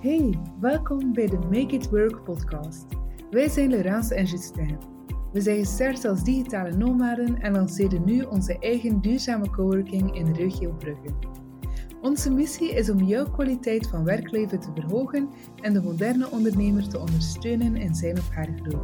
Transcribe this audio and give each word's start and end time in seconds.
Hey, 0.00 0.38
welkom 0.60 1.12
bij 1.12 1.26
de 1.26 1.38
Make 1.38 1.74
It 1.74 1.90
Work 1.90 2.24
podcast. 2.24 2.84
Wij 3.30 3.48
zijn 3.48 3.70
Laurence 3.70 4.14
en 4.14 4.24
Justin. 4.24 4.78
We 5.32 5.40
zijn 5.40 5.58
gestart 5.58 6.04
als 6.04 6.24
digitale 6.24 6.76
nomaden 6.76 7.40
en 7.40 7.52
lanceren 7.52 8.04
nu 8.04 8.22
onze 8.22 8.58
eigen 8.58 9.00
duurzame 9.00 9.50
coworking 9.50 10.14
in 10.14 10.34
regio 10.34 10.72
Brugge. 10.72 11.14
Onze 12.02 12.30
missie 12.30 12.74
is 12.74 12.90
om 12.90 13.02
jouw 13.02 13.30
kwaliteit 13.30 13.88
van 13.88 14.04
werkleven 14.04 14.60
te 14.60 14.68
verhogen 14.74 15.28
en 15.62 15.72
de 15.72 15.82
moderne 15.82 16.30
ondernemer 16.30 16.88
te 16.88 16.98
ondersteunen 16.98 17.76
in 17.76 17.94
zijn 17.94 18.18
of 18.18 18.30
haar 18.30 18.48
groei. 18.62 18.82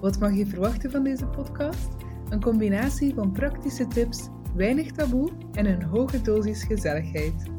Wat 0.00 0.18
mag 0.18 0.34
je 0.34 0.46
verwachten 0.46 0.90
van 0.90 1.04
deze 1.04 1.26
podcast? 1.26 1.88
Een 2.28 2.42
combinatie 2.42 3.14
van 3.14 3.32
praktische 3.32 3.86
tips, 3.86 4.28
weinig 4.54 4.92
taboe 4.92 5.30
en 5.52 5.66
een 5.66 5.82
hoge 5.82 6.20
dosis 6.20 6.62
gezelligheid. 6.62 7.50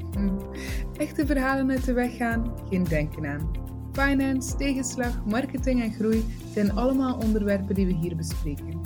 Echte 1.01 1.25
verhalen 1.25 1.69
uit 1.71 1.85
de 1.85 1.93
weg 1.93 2.15
gaan, 2.15 2.53
geen 2.69 2.83
denken 2.83 3.25
aan. 3.25 3.51
Finance, 3.91 4.55
tegenslag, 4.55 5.25
marketing 5.25 5.81
en 5.81 5.93
groei 5.93 6.23
zijn 6.53 6.71
allemaal 6.71 7.17
onderwerpen 7.17 7.75
die 7.75 7.85
we 7.85 7.93
hier 7.93 8.15
bespreken. 8.15 8.81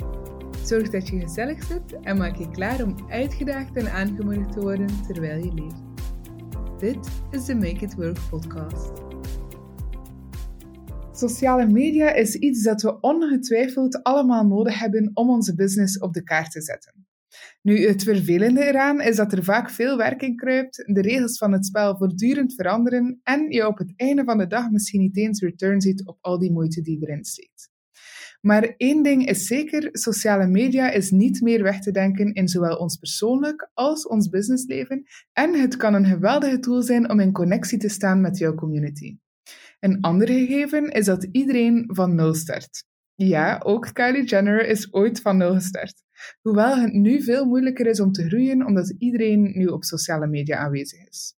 Zorg 0.63 0.89
dat 0.89 1.07
je 1.07 1.19
gezellig 1.19 1.63
zit 1.63 1.99
en 2.01 2.17
maak 2.17 2.35
je 2.35 2.51
klaar 2.51 2.83
om 2.83 2.95
uitgedaagd 3.09 3.75
en 3.75 3.91
aangemoedigd 3.91 4.51
te 4.51 4.59
worden 4.59 4.87
terwijl 5.07 5.45
je 5.45 5.53
leeft. 5.53 5.83
Dit 6.79 7.09
is 7.31 7.45
de 7.45 7.55
Make 7.55 7.85
It 7.85 7.95
Work 7.95 8.19
podcast. 8.29 8.91
Sociale 11.11 11.65
media 11.65 12.13
is 12.13 12.35
iets 12.35 12.63
dat 12.63 12.81
we 12.81 12.99
ongetwijfeld 12.99 14.03
allemaal 14.03 14.45
nodig 14.45 14.79
hebben 14.79 15.11
om 15.13 15.29
onze 15.29 15.55
business 15.55 15.99
op 15.99 16.13
de 16.13 16.23
kaart 16.23 16.51
te 16.51 16.61
zetten. 16.61 17.04
Nu, 17.65 17.87
het 17.87 18.03
vervelende 18.03 18.63
eraan 18.63 19.01
is 19.01 19.15
dat 19.15 19.31
er 19.31 19.43
vaak 19.43 19.69
veel 19.69 19.97
werk 19.97 20.21
in 20.21 20.35
kruipt, 20.35 20.83
de 20.85 21.01
regels 21.01 21.37
van 21.37 21.51
het 21.51 21.65
spel 21.65 21.97
voortdurend 21.97 22.53
veranderen 22.53 23.19
en 23.23 23.51
je 23.51 23.67
op 23.67 23.77
het 23.77 23.93
einde 23.95 24.23
van 24.23 24.37
de 24.37 24.47
dag 24.47 24.69
misschien 24.69 25.01
niet 25.01 25.17
eens 25.17 25.41
return 25.41 25.81
ziet 25.81 26.05
op 26.05 26.17
al 26.21 26.39
die 26.39 26.51
moeite 26.51 26.81
die 26.81 26.99
erin 27.01 27.23
steekt. 27.23 27.69
Maar 28.41 28.73
één 28.77 29.03
ding 29.03 29.27
is 29.27 29.47
zeker, 29.47 29.89
sociale 29.91 30.47
media 30.47 30.91
is 30.91 31.11
niet 31.11 31.41
meer 31.41 31.63
weg 31.63 31.81
te 31.81 31.91
denken 31.91 32.33
in 32.33 32.47
zowel 32.47 32.75
ons 32.75 32.95
persoonlijk 32.97 33.69
als 33.73 34.07
ons 34.07 34.29
businessleven 34.29 35.03
en 35.33 35.53
het 35.53 35.75
kan 35.75 35.93
een 35.93 36.05
geweldige 36.05 36.59
tool 36.59 36.81
zijn 36.81 37.09
om 37.09 37.19
in 37.19 37.31
connectie 37.31 37.77
te 37.77 37.89
staan 37.89 38.21
met 38.21 38.37
jouw 38.37 38.55
community. 38.55 39.17
Een 39.79 40.01
ander 40.01 40.27
gegeven 40.27 40.89
is 40.89 41.05
dat 41.05 41.27
iedereen 41.31 41.83
van 41.87 42.15
nul 42.15 42.33
start. 42.33 42.83
Ja, 43.15 43.61
ook 43.63 43.89
Kylie 43.93 44.25
Jenner 44.25 44.67
is 44.67 44.93
ooit 44.93 45.21
van 45.21 45.37
nul 45.37 45.53
gestart. 45.53 46.03
Hoewel 46.41 46.77
het 46.77 46.93
nu 46.93 47.23
veel 47.23 47.45
moeilijker 47.45 47.87
is 47.87 47.99
om 47.99 48.11
te 48.11 48.27
groeien 48.27 48.65
omdat 48.65 48.95
iedereen 48.97 49.51
nu 49.57 49.65
op 49.65 49.83
sociale 49.83 50.27
media 50.27 50.57
aanwezig 50.57 51.07
is. 51.07 51.35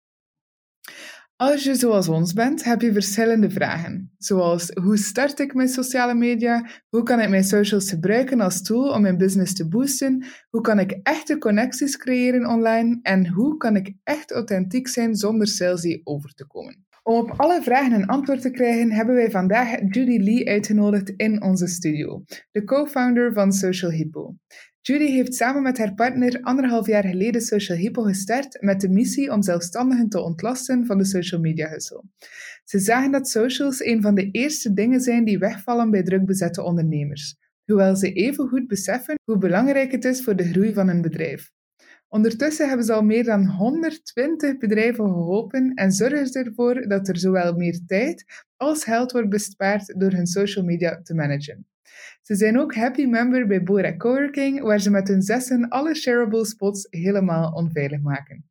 Als 1.36 1.64
je 1.64 1.74
zoals 1.74 2.08
ons 2.08 2.32
bent, 2.32 2.64
heb 2.64 2.80
je 2.80 2.92
verschillende 2.92 3.50
vragen. 3.50 4.14
Zoals 4.16 4.70
hoe 4.82 4.96
start 4.96 5.38
ik 5.38 5.54
mijn 5.54 5.68
sociale 5.68 6.14
media? 6.14 6.70
Hoe 6.88 7.02
kan 7.02 7.20
ik 7.20 7.28
mijn 7.28 7.44
socials 7.44 7.90
gebruiken 7.90 8.40
als 8.40 8.62
tool 8.62 8.92
om 8.92 9.02
mijn 9.02 9.16
business 9.16 9.54
te 9.54 9.68
boosten? 9.68 10.24
Hoe 10.50 10.60
kan 10.60 10.78
ik 10.78 11.00
echte 11.02 11.38
connecties 11.38 11.96
creëren 11.96 12.46
online? 12.46 12.98
En 13.02 13.28
hoe 13.28 13.56
kan 13.56 13.76
ik 13.76 13.94
echt 14.04 14.32
authentiek 14.32 14.88
zijn 14.88 15.14
zonder 15.14 15.46
salesy 15.46 16.00
over 16.04 16.34
te 16.34 16.46
komen? 16.46 16.87
Om 17.08 17.14
op 17.14 17.34
alle 17.36 17.62
vragen 17.62 17.92
een 17.92 18.06
antwoord 18.06 18.40
te 18.40 18.50
krijgen, 18.50 18.92
hebben 18.92 19.14
wij 19.14 19.30
vandaag 19.30 19.78
Judy 19.88 20.18
Lee 20.18 20.48
uitgenodigd 20.48 21.10
in 21.16 21.42
onze 21.42 21.66
studio, 21.66 22.22
de 22.50 22.64
co-founder 22.64 23.32
van 23.32 23.52
Social 23.52 23.90
Hippo. 23.90 24.36
Judy 24.80 25.04
heeft 25.04 25.34
samen 25.34 25.62
met 25.62 25.78
haar 25.78 25.94
partner 25.94 26.40
anderhalf 26.42 26.86
jaar 26.86 27.04
geleden 27.04 27.40
Social 27.40 27.78
Hippo 27.78 28.02
gestart 28.02 28.56
met 28.60 28.80
de 28.80 28.88
missie 28.88 29.32
om 29.32 29.42
zelfstandigen 29.42 30.08
te 30.08 30.20
ontlasten 30.20 30.86
van 30.86 30.98
de 30.98 31.04
social 31.04 31.40
media 31.40 31.68
hustle. 31.68 32.02
Ze 32.64 32.78
zagen 32.78 33.10
dat 33.10 33.28
socials 33.28 33.84
een 33.84 34.02
van 34.02 34.14
de 34.14 34.30
eerste 34.30 34.72
dingen 34.72 35.00
zijn 35.00 35.24
die 35.24 35.38
wegvallen 35.38 35.90
bij 35.90 36.02
drukbezette 36.02 36.62
ondernemers, 36.62 37.36
hoewel 37.64 37.96
ze 37.96 38.12
even 38.12 38.48
goed 38.48 38.66
beseffen 38.66 39.14
hoe 39.24 39.38
belangrijk 39.38 39.92
het 39.92 40.04
is 40.04 40.24
voor 40.24 40.36
de 40.36 40.44
groei 40.44 40.72
van 40.72 40.88
een 40.88 41.02
bedrijf. 41.02 41.50
Ondertussen 42.08 42.68
hebben 42.68 42.86
ze 42.86 42.92
al 42.92 43.02
meer 43.02 43.24
dan 43.24 43.46
120 43.46 44.58
bedrijven 44.58 45.04
geholpen 45.04 45.74
en 45.74 45.92
zorgen 45.92 46.26
ze 46.26 46.38
ervoor 46.38 46.88
dat 46.88 47.08
er 47.08 47.18
zowel 47.18 47.54
meer 47.54 47.80
tijd 47.86 48.44
als 48.56 48.84
geld 48.84 49.12
wordt 49.12 49.28
bespaard 49.28 50.00
door 50.00 50.10
hun 50.10 50.26
social 50.26 50.64
media 50.64 51.02
te 51.02 51.14
managen. 51.14 51.66
Ze 52.22 52.34
zijn 52.34 52.58
ook 52.58 52.74
happy 52.74 53.04
member 53.04 53.46
bij 53.46 53.62
Bora 53.62 53.96
Coworking, 53.96 54.60
waar 54.60 54.80
ze 54.80 54.90
met 54.90 55.08
hun 55.08 55.22
zessen 55.22 55.68
alle 55.68 55.94
shareable 55.94 56.46
spots 56.46 56.86
helemaal 56.90 57.52
onveilig 57.52 58.00
maken. 58.00 58.50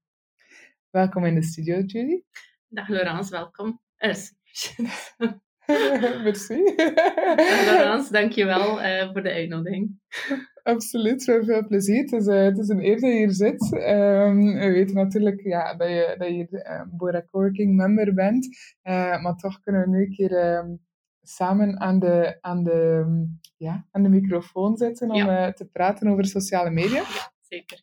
Welkom 0.90 1.26
in 1.26 1.36
de 1.36 1.44
studio, 1.44 1.80
Judy. 1.80 2.22
Dag 2.68 2.88
Laurence, 2.88 3.32
welkom. 3.32 3.82
Merci. 6.24 6.64
Laurence, 7.66 8.12
dankjewel 8.12 8.82
uh, 8.82 9.12
voor 9.12 9.24
de 9.24 9.32
uitnodiging. 9.32 10.00
Absoluut, 10.64 11.24
veel, 11.24 11.44
veel 11.44 11.68
plezier. 11.68 12.02
Het 12.02 12.12
is, 12.12 12.28
uh, 12.28 12.44
het 12.44 12.58
is 12.58 12.68
een 12.68 12.86
eer 12.86 13.00
dat 13.00 13.10
je 13.10 13.18
hier 13.18 13.32
zit. 13.32 13.74
Um, 13.74 14.54
we 14.54 14.72
weten 14.72 14.96
natuurlijk 14.96 15.42
ja, 15.42 15.76
dat 15.76 15.88
je, 15.88 16.16
dat 16.18 16.28
je 16.28 16.48
uh, 16.52 16.98
Bora 16.98 17.24
Coworking 17.32 17.76
member 17.76 18.14
bent, 18.14 18.46
uh, 18.84 19.22
maar 19.22 19.36
toch 19.36 19.60
kunnen 19.60 19.82
we 19.82 19.88
nu 19.90 20.04
een 20.04 20.16
keer 20.16 20.58
um, 20.58 20.80
samen 21.22 21.80
aan 21.80 22.00
de, 22.00 22.38
aan, 22.42 22.64
de, 22.64 23.06
ja, 23.58 23.86
aan 23.92 24.04
de 24.04 24.10
microfoon 24.10 24.78
zitten 24.78 25.10
om 25.10 25.26
ja. 25.26 25.52
te 25.52 25.66
praten 25.66 26.08
over 26.08 26.26
sociale 26.26 26.70
media. 26.70 27.04
Zeker. 27.40 27.80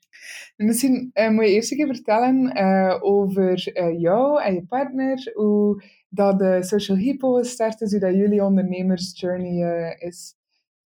Misschien 0.56 1.11
moet 1.15 1.45
je 1.45 1.53
eerst 1.53 1.71
een 1.71 1.77
keer 1.77 1.95
vertellen 1.95 2.55
over 3.03 3.72
jou 4.01 4.43
en 4.43 4.55
je 4.55 4.66
partner, 4.66 5.31
hoe 5.34 5.83
dat 6.15 6.39
de 6.39 6.63
Social 6.63 6.97
Hippo 6.97 7.39
is, 7.39 7.59
hoe 7.59 8.01
dat 8.01 8.15
jullie 8.15 8.45
ondernemersjourney 8.45 9.97
is. 9.99 10.35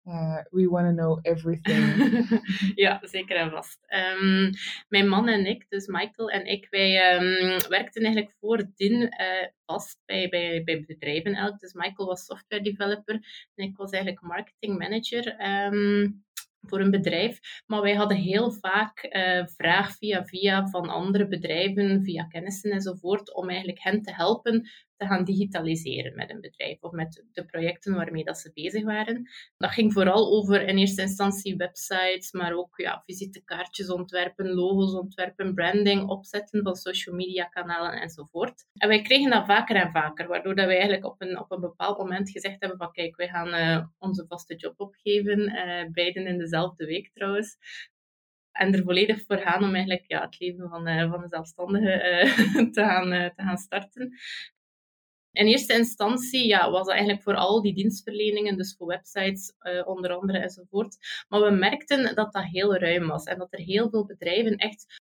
Uh, 0.09 0.41
we 0.49 0.67
want 0.67 0.87
to 0.87 0.93
know 0.93 1.19
everything. 1.21 1.83
ja, 2.85 2.99
zeker 3.01 3.35
en 3.35 3.51
vast. 3.51 3.79
Um, 3.87 4.51
mijn 4.87 5.07
man 5.07 5.27
en 5.27 5.45
ik, 5.45 5.65
dus 5.69 5.87
Michael 5.87 6.29
en 6.29 6.45
ik, 6.45 6.67
wij 6.69 7.15
um, 7.15 7.69
werkten 7.69 8.03
eigenlijk 8.03 8.35
voordien 8.39 9.01
uh, 9.01 9.47
vast 9.65 9.97
bij, 10.05 10.29
bij, 10.29 10.63
bij 10.63 10.83
bedrijven 10.87 11.33
elk. 11.33 11.59
Dus 11.59 11.73
Michael 11.73 12.07
was 12.07 12.25
software 12.25 12.63
developer 12.63 13.13
en 13.55 13.65
ik 13.65 13.77
was 13.77 13.91
eigenlijk 13.91 14.23
marketing 14.23 14.77
manager. 14.77 15.47
Um, 15.65 16.27
voor 16.61 16.79
een 16.79 16.91
bedrijf. 16.91 17.39
Maar 17.65 17.81
wij 17.81 17.93
hadden 17.93 18.17
heel 18.17 18.51
vaak 18.51 19.07
vraag 19.55 19.95
via 19.97 20.25
via 20.25 20.67
van 20.67 20.89
andere 20.89 21.27
bedrijven, 21.27 22.03
via 22.03 22.23
kennissen 22.23 22.71
enzovoort, 22.71 23.33
om 23.33 23.49
eigenlijk 23.49 23.79
hen 23.83 24.01
te 24.01 24.13
helpen 24.13 24.69
te 24.99 25.05
gaan 25.05 25.23
digitaliseren 25.23 26.15
met 26.15 26.29
een 26.29 26.41
bedrijf 26.41 26.81
of 26.81 26.91
met 26.91 27.23
de 27.31 27.45
projecten 27.45 27.95
waarmee 27.95 28.23
dat 28.23 28.37
ze 28.37 28.51
bezig 28.53 28.83
waren. 28.83 29.29
Dat 29.57 29.71
ging 29.71 29.93
vooral 29.93 30.31
over 30.31 30.67
in 30.67 30.77
eerste 30.77 31.01
instantie 31.01 31.55
websites, 31.55 32.31
maar 32.31 32.53
ook 32.53 32.77
ja, 32.77 33.01
visitekaartjes 33.05 33.89
ontwerpen, 33.89 34.53
logos 34.53 34.93
ontwerpen, 34.93 35.53
branding 35.53 36.09
opzetten 36.09 36.63
van 36.63 36.75
social 36.75 37.15
media 37.15 37.43
kanalen 37.43 38.01
enzovoort. 38.01 38.65
En 38.73 38.87
wij 38.87 39.01
kregen 39.01 39.29
dat 39.29 39.45
vaker 39.45 39.75
en 39.75 39.91
vaker, 39.91 40.27
waardoor 40.27 40.55
dat 40.55 40.65
wij 40.65 40.75
eigenlijk 40.75 41.05
op 41.05 41.21
een, 41.21 41.39
op 41.39 41.51
een 41.51 41.61
bepaald 41.61 41.97
moment 41.97 42.29
gezegd 42.29 42.59
hebben 42.59 42.77
van 42.77 42.91
kijk, 42.91 43.15
wij 43.15 43.27
gaan 43.27 43.47
uh, 43.47 43.85
onze 43.97 44.25
vaste 44.27 44.55
job 44.55 44.79
opgeven, 44.79 45.39
uh, 45.39 45.91
beiden 45.91 46.27
in 46.27 46.37
dezelfde 46.37 46.85
week 46.85 47.11
trouwens 47.13 47.57
en 48.51 48.73
er 48.73 48.83
volledig 48.83 49.25
voor 49.25 49.37
gaan 49.37 49.63
om 49.63 49.73
eigenlijk 49.73 50.03
ja, 50.07 50.21
het 50.21 50.39
leven 50.39 50.69
van, 50.69 50.87
uh, 50.87 51.11
van 51.11 51.21
een 51.21 51.29
zelfstandige 51.29 51.91
te, 52.73 52.81
gaan, 52.81 53.09
te 53.09 53.41
gaan 53.41 53.57
starten. 53.57 54.13
In 55.31 55.45
eerste 55.45 55.73
instantie 55.73 56.47
ja, 56.47 56.71
was 56.71 56.85
dat 56.85 56.89
eigenlijk 56.89 57.23
voor 57.23 57.35
al 57.35 57.61
die 57.61 57.73
dienstverleningen, 57.73 58.57
dus 58.57 58.75
voor 58.77 58.87
websites 58.87 59.53
uh, 59.61 59.87
onder 59.87 60.11
andere 60.11 60.37
enzovoort. 60.37 60.97
Maar 61.27 61.41
we 61.41 61.49
merkten 61.49 62.15
dat 62.15 62.33
dat 62.33 62.43
heel 62.43 62.75
ruim 62.75 63.07
was 63.07 63.23
en 63.23 63.37
dat 63.37 63.53
er 63.53 63.59
heel 63.59 63.89
veel 63.89 64.05
bedrijven 64.05 64.55
echt 64.55 65.01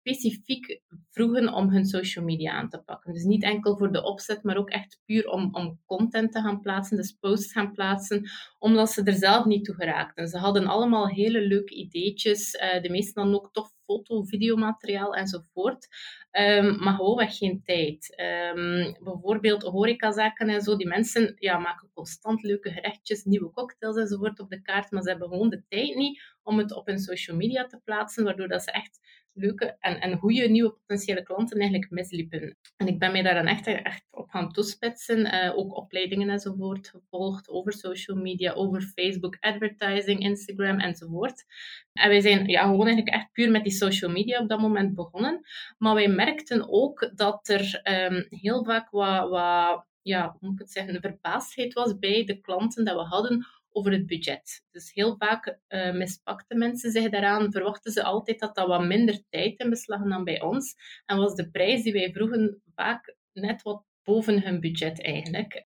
specifiek 0.00 0.80
vroegen 1.10 1.52
om 1.52 1.70
hun 1.70 1.84
social 1.84 2.24
media 2.24 2.52
aan 2.52 2.68
te 2.68 2.82
pakken. 2.82 3.12
Dus 3.12 3.24
niet 3.24 3.42
enkel 3.42 3.76
voor 3.76 3.92
de 3.92 4.04
opzet, 4.04 4.42
maar 4.42 4.56
ook 4.56 4.70
echt 4.70 5.00
puur 5.04 5.28
om, 5.28 5.54
om 5.54 5.80
content 5.86 6.32
te 6.32 6.40
gaan 6.40 6.60
plaatsen, 6.60 6.96
dus 6.96 7.16
posts 7.20 7.52
gaan 7.52 7.72
plaatsen, 7.72 8.30
omdat 8.58 8.90
ze 8.90 9.02
er 9.02 9.12
zelf 9.12 9.44
niet 9.44 9.64
toe 9.64 9.74
geraakten. 9.74 10.28
Ze 10.28 10.38
hadden 10.38 10.66
allemaal 10.66 11.08
hele 11.08 11.40
leuke 11.46 11.74
ideetjes, 11.74 12.54
uh, 12.54 12.82
de 12.82 12.90
meesten 12.90 13.22
dan 13.22 13.34
ook 13.34 13.52
toch 13.52 13.70
foto, 13.84 14.22
videomateriaal 14.22 15.14
enzovoort. 15.14 15.88
Um, 16.32 16.82
maar 16.82 16.94
gewoonweg 16.94 17.36
geen 17.36 17.62
tijd. 17.64 18.22
Um, 18.56 18.96
bijvoorbeeld 19.00 19.62
horecazaken 19.62 20.48
en 20.48 20.60
zo, 20.60 20.76
die 20.76 20.86
mensen 20.86 21.34
ja, 21.38 21.58
maken 21.58 21.90
constant 21.94 22.42
leuke 22.42 22.70
gerechtjes, 22.70 23.24
nieuwe 23.24 23.50
cocktails 23.50 23.96
enzovoort 23.96 24.40
op 24.40 24.50
de 24.50 24.62
kaart, 24.62 24.90
maar 24.90 25.02
ze 25.02 25.10
hebben 25.10 25.28
gewoon 25.28 25.50
de 25.50 25.64
tijd 25.68 25.94
niet 25.94 26.22
om 26.42 26.58
het 26.58 26.74
op 26.74 26.86
hun 26.86 26.98
social 26.98 27.36
media 27.36 27.66
te 27.66 27.80
plaatsen, 27.84 28.24
waardoor 28.24 28.48
dat 28.48 28.62
ze 28.62 28.70
echt 28.70 29.00
leuke 29.32 29.76
en, 29.80 30.00
en 30.00 30.18
goede 30.18 30.48
nieuwe 30.48 30.70
potentiële 30.70 31.22
klanten 31.22 31.58
eigenlijk 31.58 31.90
misliepen. 31.90 32.56
En 32.76 32.86
ik 32.86 32.98
ben 32.98 33.12
mij 33.12 33.22
daar 33.22 33.34
dan 33.34 33.46
echt, 33.46 33.66
echt 33.66 34.06
op 34.10 34.28
gaan 34.28 34.52
toespitsen. 34.52 35.18
Uh, 35.18 35.58
ook 35.58 35.76
opleidingen 35.76 36.30
enzovoort 36.30 36.88
gevolgd 36.88 37.48
over 37.48 37.72
social 37.72 38.16
media, 38.16 38.52
over 38.52 38.82
Facebook 38.82 39.36
advertising, 39.40 40.20
Instagram 40.20 40.78
enzovoort. 40.78 41.44
En 41.92 42.08
wij 42.08 42.20
zijn 42.20 42.46
ja, 42.46 42.62
gewoon 42.62 42.86
eigenlijk 42.86 43.16
echt 43.16 43.32
puur 43.32 43.50
met 43.50 43.64
die 43.64 43.72
social 43.72 44.10
media 44.10 44.40
op 44.40 44.48
dat 44.48 44.60
moment 44.60 44.94
begonnen. 44.94 45.40
Maar 45.78 45.94
wij 45.94 46.08
merkten 46.08 46.68
ook 46.68 47.10
dat 47.14 47.48
er 47.48 47.80
um, 48.12 48.26
heel 48.28 48.64
vaak 48.64 48.90
wat, 48.90 49.28
wat 49.28 49.88
ja, 50.02 50.28
hoe 50.30 50.38
moet 50.40 50.52
ik 50.52 50.58
het 50.58 50.72
zeggen, 50.72 51.00
verbaasdheid 51.00 51.72
was 51.72 51.98
bij 51.98 52.24
de 52.24 52.40
klanten 52.40 52.84
dat 52.84 52.96
we 52.96 53.02
hadden 53.02 53.46
over 53.72 53.92
het 53.92 54.06
budget. 54.06 54.64
Dus 54.70 54.92
heel 54.92 55.16
vaak 55.16 55.58
uh, 55.68 55.92
mispakten 55.92 56.58
mensen 56.58 56.90
zich 56.90 57.10
daaraan, 57.10 57.52
verwachten 57.52 57.92
ze 57.92 58.02
altijd 58.02 58.40
dat 58.40 58.54
dat 58.54 58.66
wat 58.66 58.84
minder 58.84 59.22
tijd 59.28 59.58
in 59.58 59.70
beslag 59.70 60.04
nam 60.04 60.24
bij 60.24 60.40
ons. 60.40 60.74
En 61.06 61.16
was 61.16 61.34
de 61.34 61.50
prijs 61.50 61.82
die 61.82 61.92
wij 61.92 62.12
vroegen 62.12 62.62
vaak 62.74 63.16
net 63.32 63.62
wat 63.62 63.84
boven 64.02 64.42
hun 64.42 64.60
budget 64.60 65.02
eigenlijk. 65.02 65.66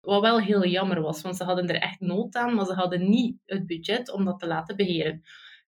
Wat 0.00 0.20
wel 0.20 0.40
heel 0.40 0.66
jammer 0.66 1.00
was, 1.00 1.22
want 1.22 1.36
ze 1.36 1.44
hadden 1.44 1.68
er 1.68 1.80
echt 1.80 2.00
nood 2.00 2.34
aan, 2.34 2.54
maar 2.54 2.66
ze 2.66 2.72
hadden 2.72 3.10
niet 3.10 3.40
het 3.44 3.66
budget 3.66 4.10
om 4.10 4.24
dat 4.24 4.38
te 4.38 4.46
laten 4.46 4.76
beheren. 4.76 5.22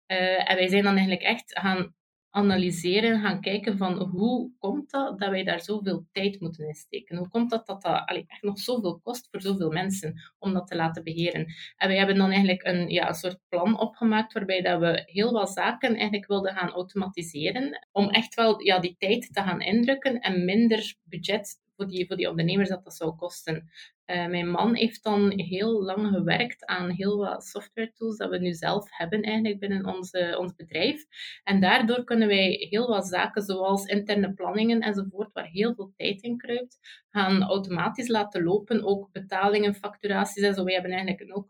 Uh, 0.06 0.50
en 0.50 0.56
wij 0.56 0.68
zijn 0.68 0.82
dan 0.82 0.96
eigenlijk 0.96 1.22
echt 1.22 1.58
gaan 1.58 1.94
analyseren, 2.30 3.20
gaan 3.20 3.40
kijken 3.40 3.76
van 3.76 3.98
hoe 3.98 4.50
komt 4.58 4.90
dat 4.90 5.18
dat 5.18 5.30
wij 5.30 5.44
daar 5.44 5.60
zoveel 5.60 6.06
tijd 6.12 6.40
moeten 6.40 6.66
insteken? 6.66 7.16
Hoe 7.16 7.28
komt 7.28 7.50
dat 7.50 7.66
dat, 7.66 7.82
dat 7.82 8.06
allee, 8.06 8.24
echt 8.26 8.42
nog 8.42 8.58
zoveel 8.58 9.00
kost 9.02 9.28
voor 9.30 9.40
zoveel 9.40 9.70
mensen 9.70 10.22
om 10.38 10.52
dat 10.52 10.66
te 10.66 10.76
laten 10.76 11.04
beheren? 11.04 11.46
En 11.76 11.88
wij 11.88 11.96
hebben 11.96 12.16
dan 12.16 12.30
eigenlijk 12.30 12.64
een, 12.64 12.88
ja, 12.88 13.08
een 13.08 13.14
soort 13.14 13.38
plan 13.48 13.78
opgemaakt 13.78 14.32
waarbij 14.32 14.62
dat 14.62 14.80
we 14.80 15.02
heel 15.06 15.32
wat 15.32 15.50
zaken 15.50 15.94
eigenlijk 15.94 16.26
wilden 16.26 16.54
gaan 16.54 16.70
automatiseren 16.70 17.86
om 17.92 18.08
echt 18.10 18.34
wel 18.34 18.62
ja, 18.62 18.78
die 18.78 18.96
tijd 18.98 19.32
te 19.32 19.42
gaan 19.42 19.60
indrukken 19.60 20.20
en 20.20 20.44
minder 20.44 20.94
budget 21.02 21.60
voor 21.76 21.88
die, 21.88 22.06
voor 22.06 22.16
die 22.16 22.28
ondernemers 22.28 22.68
dat 22.68 22.84
dat 22.84 22.94
zou 22.94 23.16
kosten. 23.16 23.70
Uh, 24.10 24.26
mijn 24.26 24.50
man 24.50 24.74
heeft 24.74 25.02
dan 25.02 25.32
heel 25.36 25.82
lang 25.82 26.06
gewerkt 26.06 26.66
aan 26.66 26.90
heel 26.90 27.16
wat 27.16 27.44
software 27.44 27.92
tools 27.92 28.16
dat 28.16 28.30
we 28.30 28.38
nu 28.38 28.52
zelf 28.52 28.86
hebben 28.90 29.22
eigenlijk 29.22 29.58
binnen 29.58 29.86
onze, 29.86 30.36
ons 30.38 30.54
bedrijf. 30.54 31.04
En 31.44 31.60
daardoor 31.60 32.04
kunnen 32.04 32.28
wij 32.28 32.66
heel 32.70 32.88
wat 32.88 33.06
zaken 33.06 33.42
zoals 33.42 33.84
interne 33.84 34.34
planningen 34.34 34.80
enzovoort, 34.80 35.32
waar 35.32 35.46
heel 35.46 35.74
veel 35.74 35.92
tijd 35.96 36.22
in 36.22 36.36
kruipt, 36.36 36.78
gaan 37.10 37.42
automatisch 37.42 38.08
laten 38.08 38.42
lopen. 38.42 38.84
Ook 38.84 39.12
betalingen, 39.12 39.74
facturaties 39.74 40.42
en 40.42 40.54
zo. 40.54 40.64
Wij 40.64 40.74
hebben 40.74 40.92
eigenlijk 40.92 41.46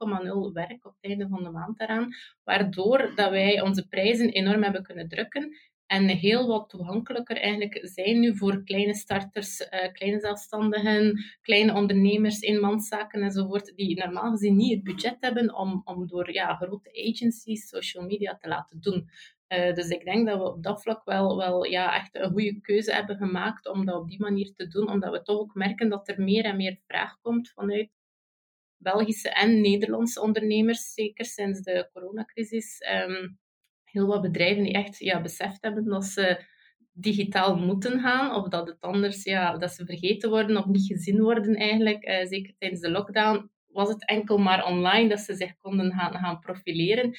0,0 0.49 0.53
werk 0.53 0.87
op 0.87 0.95
het 1.01 1.11
einde 1.11 1.29
van 1.29 1.43
de 1.43 1.51
maand 1.51 1.79
daaraan, 1.79 2.09
waardoor 2.45 3.13
dat 3.15 3.31
wij 3.31 3.61
onze 3.61 3.89
prijzen 3.89 4.31
enorm 4.31 4.63
hebben 4.63 4.83
kunnen 4.83 5.09
drukken 5.09 5.57
en 5.89 6.09
heel 6.09 6.47
wat 6.47 6.69
toegankelijker 6.69 7.37
eigenlijk 7.37 7.81
zijn 7.83 8.21
nu 8.21 8.37
voor 8.37 8.65
kleine 8.65 8.95
starters, 8.95 9.61
uh, 9.61 9.93
kleine 9.93 10.21
zelfstandigen, 10.21 11.25
kleine 11.41 11.75
ondernemers, 11.75 12.41
eenmanszaken 12.41 13.23
enzovoort, 13.23 13.73
die 13.77 14.05
normaal 14.05 14.31
gezien 14.31 14.57
niet 14.57 14.75
het 14.75 14.83
budget 14.85 15.17
hebben 15.21 15.55
om, 15.55 15.83
om 15.85 16.07
door 16.07 16.33
ja, 16.33 16.55
grote 16.55 17.09
agencies 17.09 17.69
social 17.69 18.05
media 18.05 18.37
te 18.37 18.49
laten 18.49 18.81
doen. 18.81 19.09
Uh, 19.49 19.75
dus 19.75 19.89
ik 19.89 20.05
denk 20.05 20.27
dat 20.27 20.39
we 20.39 20.45
op 20.45 20.63
dat 20.63 20.83
vlak 20.83 21.05
wel, 21.05 21.37
wel 21.37 21.65
ja, 21.65 21.95
echt 21.95 22.15
een 22.15 22.31
goede 22.31 22.61
keuze 22.61 22.93
hebben 22.93 23.17
gemaakt 23.17 23.69
om 23.69 23.85
dat 23.85 24.01
op 24.01 24.09
die 24.09 24.21
manier 24.21 24.53
te 24.55 24.67
doen, 24.67 24.91
omdat 24.91 25.13
we 25.13 25.23
toch 25.23 25.39
ook 25.39 25.55
merken 25.55 25.89
dat 25.89 26.09
er 26.09 26.23
meer 26.23 26.45
en 26.45 26.57
meer 26.57 26.79
vraag 26.87 27.21
komt 27.21 27.51
vanuit 27.51 27.91
Belgische 28.77 29.31
en 29.31 29.61
Nederlandse 29.61 30.21
ondernemers, 30.21 30.93
zeker 30.95 31.25
sinds 31.25 31.61
de 31.61 31.89
coronacrisis. 31.93 32.83
Um, 33.09 33.39
heel 33.99 34.07
wat 34.07 34.23
bedrijven 34.23 34.63
die 34.63 34.73
echt 34.73 34.99
ja, 34.99 35.21
beseft 35.21 35.63
hebben 35.63 35.85
dat 35.85 36.05
ze 36.05 36.45
digitaal 36.93 37.57
moeten 37.57 38.01
gaan, 38.01 38.35
of 38.35 38.49
dat 38.49 38.69
het 38.69 38.81
anders, 38.81 39.23
ja, 39.23 39.59
dat 39.59 39.73
ze 39.73 39.85
vergeten 39.85 40.31
worden 40.31 40.57
of 40.57 40.67
niet 40.67 40.87
gezien 40.87 41.21
worden 41.21 41.55
eigenlijk. 41.55 42.09
Uh, 42.09 42.27
zeker 42.27 42.55
tijdens 42.59 42.81
de 42.81 42.91
lockdown 42.91 43.51
was 43.67 43.89
het 43.89 44.07
enkel 44.07 44.39
maar 44.39 44.65
online 44.65 45.09
dat 45.09 45.21
ze 45.21 45.35
zich 45.35 45.57
konden 45.57 45.93
gaan, 45.93 46.13
gaan 46.13 46.39
profileren. 46.39 47.17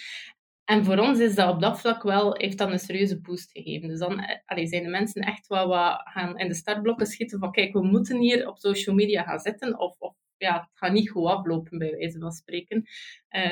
En 0.65 0.85
voor 0.85 0.97
ons 0.97 1.19
is 1.19 1.35
dat 1.35 1.53
op 1.53 1.61
dat 1.61 1.79
vlak 1.79 2.03
wel, 2.03 2.35
heeft 2.35 2.57
dat 2.57 2.71
een 2.71 2.79
serieuze 2.79 3.21
boost 3.21 3.51
gegeven. 3.51 3.87
Dus 3.87 3.99
dan 3.99 4.19
eh, 4.19 4.37
allee, 4.45 4.67
zijn 4.67 4.83
de 4.83 4.89
mensen 4.89 5.21
echt 5.21 5.47
wel 5.47 5.67
wat 5.67 6.01
gaan 6.03 6.37
in 6.37 6.47
de 6.47 6.53
startblokken 6.53 7.05
schieten 7.05 7.39
van 7.39 7.51
kijk, 7.51 7.73
we 7.73 7.83
moeten 7.83 8.19
hier 8.19 8.47
op 8.47 8.57
social 8.57 8.95
media 8.95 9.23
gaan 9.23 9.39
zitten 9.39 9.79
of, 9.79 9.95
of 9.99 10.15
ja, 10.37 10.53
het 10.53 10.69
gaat 10.73 10.91
niet 10.91 11.09
goed 11.09 11.25
aflopen 11.25 11.77
bij 11.77 11.91
wijze 11.91 12.19
van 12.19 12.31
spreken. 12.31 12.85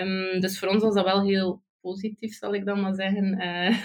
Um, 0.02 0.40
dus 0.40 0.60
voor 0.60 0.68
ons 0.68 0.84
was 0.84 0.94
dat 0.94 1.06
wel 1.06 1.24
heel 1.24 1.64
positief, 1.88 2.34
zal 2.34 2.54
ik 2.54 2.66
dan 2.66 2.82
maar 2.82 2.96
zeggen. 2.96 3.26
Uh, 3.42 3.76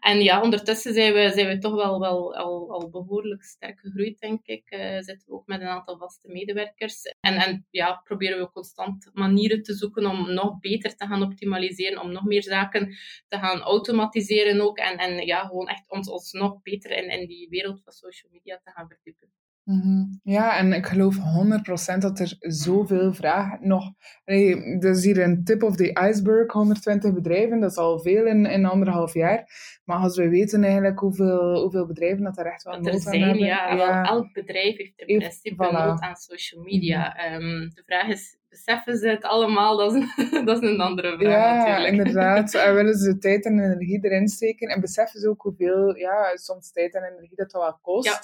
en 0.10 0.22
ja, 0.22 0.42
ondertussen 0.42 0.94
zijn 0.94 1.12
we, 1.12 1.30
zijn 1.34 1.48
we 1.48 1.58
toch 1.58 1.74
wel, 1.74 2.00
wel 2.00 2.36
al, 2.36 2.72
al 2.72 2.90
behoorlijk 2.90 3.42
sterk 3.42 3.80
gegroeid, 3.80 4.18
denk 4.18 4.46
ik. 4.46 4.64
Uh, 4.70 5.00
zitten 5.00 5.28
we 5.28 5.32
ook 5.32 5.46
met 5.46 5.60
een 5.60 5.66
aantal 5.66 5.98
vaste 5.98 6.28
medewerkers. 6.28 7.02
En, 7.20 7.34
en 7.34 7.66
ja, 7.70 8.00
proberen 8.04 8.38
we 8.38 8.50
constant 8.50 9.10
manieren 9.12 9.62
te 9.62 9.74
zoeken 9.74 10.06
om 10.06 10.32
nog 10.32 10.58
beter 10.60 10.96
te 10.96 11.06
gaan 11.06 11.22
optimaliseren, 11.22 12.02
om 12.02 12.12
nog 12.12 12.24
meer 12.24 12.42
zaken 12.42 12.96
te 13.28 13.38
gaan 13.38 13.60
automatiseren 13.60 14.60
ook. 14.60 14.78
En, 14.78 14.96
en 14.96 15.26
ja, 15.26 15.46
gewoon 15.46 15.68
echt 15.68 15.90
ons, 15.90 16.10
ons 16.10 16.32
nog 16.32 16.62
beter 16.62 16.90
in, 16.90 17.10
in 17.20 17.26
die 17.26 17.48
wereld 17.48 17.82
van 17.84 17.92
social 17.92 18.32
media 18.32 18.60
te 18.64 18.70
gaan 18.70 18.88
verdiepen. 18.88 19.28
Mhm. 19.68 20.04
Ja, 20.22 20.56
en 20.56 20.72
ik 20.72 20.86
geloof 20.86 21.16
100% 21.16 22.02
dat 22.02 22.18
er 22.18 22.36
zoveel 22.38 23.14
vraag 23.14 23.60
nog. 23.60 23.92
Nee, 24.24 24.78
dat 24.78 24.96
is 24.96 25.04
hier 25.04 25.22
een 25.22 25.44
tip 25.44 25.62
of 25.62 25.76
the 25.76 26.00
iceberg, 26.08 26.52
120 26.52 27.12
bedrijven, 27.12 27.60
dat 27.60 27.70
is 27.70 27.76
al 27.76 28.00
veel 28.00 28.26
in, 28.26 28.46
in 28.46 28.64
anderhalf 28.64 29.14
jaar. 29.14 29.46
Maar 29.84 29.98
als 29.98 30.16
we 30.16 30.28
weten 30.28 30.64
eigenlijk 30.64 30.98
hoeveel, 30.98 31.60
hoeveel 31.60 31.86
bedrijven 31.86 32.24
dat 32.24 32.38
er 32.38 32.46
echt 32.46 32.62
wel 32.62 32.80
nood 32.80 33.06
aan 33.06 33.18
hebben. 33.18 33.44
Ja, 33.44 33.74
ja. 33.74 34.04
elk 34.04 34.32
bedrijf 34.32 34.76
heeft 34.76 35.00
in 35.00 35.18
principe 35.18 35.66
voilà. 35.66 35.72
nood 35.72 36.00
aan 36.00 36.16
social 36.16 36.62
media. 36.62 37.08
Mhm. 37.08 37.18
Ehm, 37.18 37.68
de 37.74 37.82
vraag 37.86 38.08
is, 38.08 38.36
beseffen 38.48 38.96
ze 38.96 39.08
het 39.08 39.22
allemaal? 39.22 39.76
Dat 39.76 39.94
is, 39.94 40.02
een, 40.16 40.44
dat 40.46 40.62
is 40.62 40.68
een 40.68 40.80
andere 40.80 41.18
vraag 41.18 41.32
ja, 41.32 41.56
natuurlijk. 41.56 41.96
inderdaad. 41.96 42.54
En 42.66 42.74
willen 42.74 42.94
ze 42.94 43.18
tijd 43.18 43.44
en 43.44 43.58
energie 43.58 44.04
erin 44.04 44.28
steken? 44.28 44.68
En 44.68 44.80
beseffen 44.80 45.20
ze 45.20 45.28
ook 45.28 45.42
hoeveel, 45.42 45.96
ja, 45.96 46.36
soms 46.36 46.72
tijd 46.72 46.94
en 46.94 47.02
energie 47.02 47.36
dat 47.36 47.52
wel 47.52 47.78
kost? 47.82 48.06
Ja, 48.06 48.20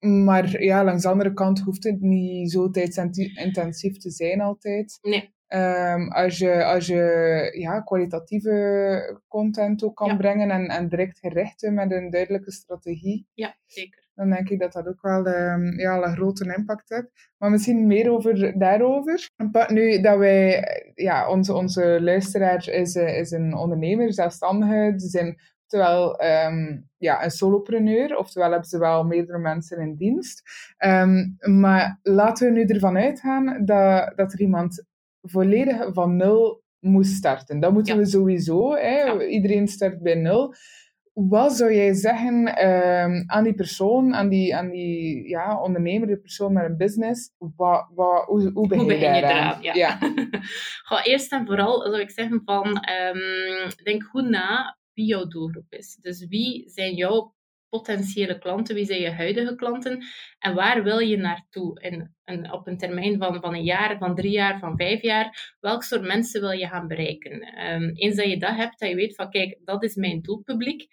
maar 0.00 0.62
ja, 0.62 0.84
langs 0.84 1.02
de 1.02 1.08
andere 1.08 1.32
kant 1.32 1.60
hoeft 1.60 1.84
het 1.84 2.00
niet 2.00 2.50
zo 2.50 2.70
tijdsintensief 2.70 3.96
te 3.96 4.10
zijn 4.10 4.40
altijd. 4.40 4.98
Nee. 5.02 5.38
Um, 5.54 6.12
als 6.12 6.38
je, 6.38 6.64
als 6.64 6.86
je 6.86 7.56
ja, 7.58 7.80
kwalitatieve 7.80 9.20
content 9.28 9.84
ook 9.84 9.96
kan 9.96 10.16
brengen 10.16 10.50
en, 10.50 10.66
en 10.66 10.88
direct 10.88 11.18
gericht 11.18 11.70
met 11.70 11.92
een 11.92 12.10
duidelijke 12.10 12.52
strategie. 12.52 13.26
Ja, 13.34 13.56
zeker. 13.66 14.08
Dan 14.14 14.30
denk 14.30 14.48
ik 14.48 14.60
dat 14.60 14.72
dat 14.72 14.88
ook 14.88 15.02
wel 15.02 15.26
um, 15.26 15.78
ja, 15.78 16.02
een 16.02 16.14
grote 16.14 16.54
impact 16.56 16.88
heeft. 16.88 17.30
Maar 17.38 17.50
misschien 17.50 17.86
meer 17.86 18.10
over 18.10 18.58
daarover. 18.58 19.30
Nu 19.68 20.00
dat 20.00 20.18
wij, 20.18 20.64
ja, 20.94 21.30
onze, 21.30 21.54
onze 21.54 21.98
luisteraar 22.00 22.68
is, 22.68 22.94
is 22.94 23.30
een 23.30 23.54
ondernemer, 23.54 24.12
zelfstandige. 24.12 24.92
Ze 24.96 25.08
zijn 25.08 25.40
oftewel 25.70 26.22
um, 26.46 26.88
ja, 26.98 27.24
een 27.24 27.30
solopreneur, 27.30 28.16
oftewel 28.16 28.50
hebben 28.50 28.68
ze 28.68 28.78
wel 28.78 29.04
meerdere 29.04 29.38
mensen 29.38 29.78
in 29.78 29.94
dienst. 29.94 30.42
Um, 30.78 31.36
maar 31.38 31.98
laten 32.02 32.46
we 32.46 32.52
nu 32.52 32.64
ervan 32.64 32.96
uitgaan 32.96 33.64
dat, 33.64 34.12
dat 34.16 34.32
er 34.32 34.40
iemand 34.40 34.84
volledig 35.22 35.88
van 35.92 36.16
nul 36.16 36.62
moest 36.78 37.12
starten. 37.12 37.60
Dat 37.60 37.72
moeten 37.72 37.96
we 37.96 38.06
sowieso. 38.06 38.74
Hè. 38.74 39.26
Iedereen 39.26 39.68
start 39.68 40.02
bij 40.02 40.14
nul. 40.14 40.54
Wat 41.12 41.52
zou 41.52 41.74
jij 41.74 41.94
zeggen 41.94 42.66
um, 42.68 43.24
aan 43.26 43.44
die 43.44 43.54
persoon, 43.54 44.14
aan 44.14 44.28
die, 44.28 44.56
aan 44.56 44.70
die 44.70 45.28
ja, 45.28 45.60
ondernemer, 45.62 46.06
die 46.06 46.16
persoon 46.16 46.52
met 46.52 46.64
een 46.64 46.76
business? 46.76 47.32
Wat, 47.38 47.86
wat, 47.94 48.24
hoe, 48.24 48.50
hoe 48.52 48.68
begin, 48.68 48.84
hoe 48.84 48.94
begin 48.94 49.14
je 49.14 49.20
daaraan? 49.20 49.62
Ja. 49.62 49.74
ja. 49.74 49.98
Goh, 50.88 51.00
eerst 51.02 51.32
en 51.32 51.46
vooral 51.46 51.82
zou 51.82 52.00
ik 52.00 52.10
zeggen 52.10 52.42
van, 52.44 52.66
um, 52.66 53.70
denk 53.84 54.02
goed 54.02 54.28
na 54.28 54.78
wie 55.00 55.08
jouw 55.08 55.26
doelgroep 55.26 55.72
is. 55.72 55.96
Dus 56.00 56.26
wie 56.26 56.68
zijn 56.68 56.94
jouw 56.94 57.34
potentiële 57.68 58.38
klanten, 58.38 58.74
wie 58.74 58.84
zijn 58.84 59.00
je 59.00 59.10
huidige 59.10 59.54
klanten 59.54 60.04
en 60.38 60.54
waar 60.54 60.82
wil 60.82 60.98
je 60.98 61.16
naartoe 61.16 61.80
in, 61.80 62.52
op 62.52 62.66
een 62.66 62.78
termijn 62.78 63.18
van, 63.18 63.40
van 63.40 63.54
een 63.54 63.64
jaar, 63.64 63.98
van 63.98 64.14
drie 64.14 64.30
jaar, 64.30 64.58
van 64.58 64.76
vijf 64.76 65.02
jaar. 65.02 65.56
Welk 65.60 65.82
soort 65.82 66.02
mensen 66.02 66.40
wil 66.40 66.50
je 66.50 66.66
gaan 66.66 66.86
bereiken? 66.86 67.32
Um, 67.72 67.90
eens 67.94 68.16
dat 68.16 68.30
je 68.30 68.38
dat 68.38 68.56
hebt, 68.56 68.78
dat 68.78 68.88
je 68.88 68.94
weet 68.94 69.14
van 69.14 69.30
kijk, 69.30 69.58
dat 69.64 69.82
is 69.82 69.94
mijn 69.94 70.20
doelpubliek, 70.22 70.88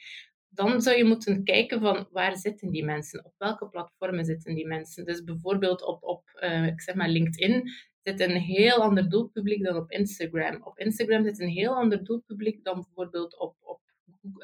dan 0.50 0.82
zou 0.82 0.98
je 0.98 1.04
moeten 1.04 1.44
kijken 1.44 1.82
van 1.82 2.08
waar 2.12 2.38
zitten 2.38 2.72
die 2.72 2.84
mensen, 2.84 3.26
op 3.26 3.34
welke 3.38 3.68
platformen 3.70 4.26
zitten 4.26 4.56
die 4.56 4.68
mensen. 4.68 5.06
Dus 5.06 5.24
bijvoorbeeld 5.24 5.86
op, 5.86 6.04
op 6.04 6.24
uh, 6.44 6.66
ik 6.66 6.82
zeg 6.82 6.96
maar 6.96 7.10
LinkedIn 7.10 7.70
zit 8.02 8.20
een 8.20 8.38
heel 8.38 8.82
ander 8.82 9.10
doelpubliek 9.10 9.64
dan 9.64 9.76
op 9.76 9.92
Instagram. 9.92 10.64
Op 10.64 10.78
Instagram 10.78 11.24
zit 11.24 11.40
een 11.40 11.50
heel 11.50 11.76
ander 11.76 12.04
doelpubliek 12.04 12.64
dan 12.64 12.74
bijvoorbeeld 12.74 13.40
op, 13.40 13.56
op 13.60 13.82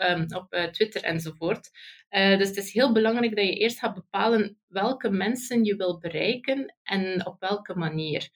um, 0.09 0.25
op 0.35 0.53
uh, 0.53 0.63
Twitter 0.63 1.03
enzovoort. 1.03 1.69
Uh, 2.09 2.37
dus 2.37 2.47
het 2.47 2.57
is 2.57 2.73
heel 2.73 2.93
belangrijk 2.93 3.35
dat 3.35 3.45
je 3.45 3.53
eerst 3.53 3.79
gaat 3.79 3.93
bepalen 3.93 4.57
welke 4.67 5.09
mensen 5.09 5.63
je 5.63 5.75
wil 5.75 5.99
bereiken 5.99 6.75
en 6.83 7.25
op 7.25 7.39
welke 7.39 7.77
manier. 7.77 8.29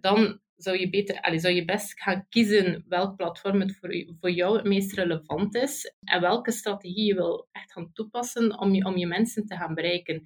dan 0.00 0.40
zou 0.62 0.78
je, 0.78 0.90
beter, 0.90 1.20
allez, 1.20 1.42
zou 1.42 1.54
je 1.54 1.64
best 1.64 2.00
gaan 2.00 2.26
kiezen 2.28 2.84
welk 2.88 3.16
platform 3.16 3.60
het 3.60 3.76
voor, 3.76 4.14
voor 4.20 4.30
jou 4.30 4.56
het 4.56 4.66
meest 4.66 4.92
relevant 4.92 5.54
is 5.54 5.94
en 6.04 6.20
welke 6.20 6.50
strategie 6.50 7.04
je 7.04 7.14
wil 7.14 7.48
echt 7.52 7.72
gaan 7.72 7.92
toepassen 7.92 8.58
om 8.58 8.74
je, 8.74 8.84
om 8.84 8.96
je 8.96 9.06
mensen 9.06 9.46
te 9.46 9.56
gaan 9.56 9.74
bereiken. 9.74 10.22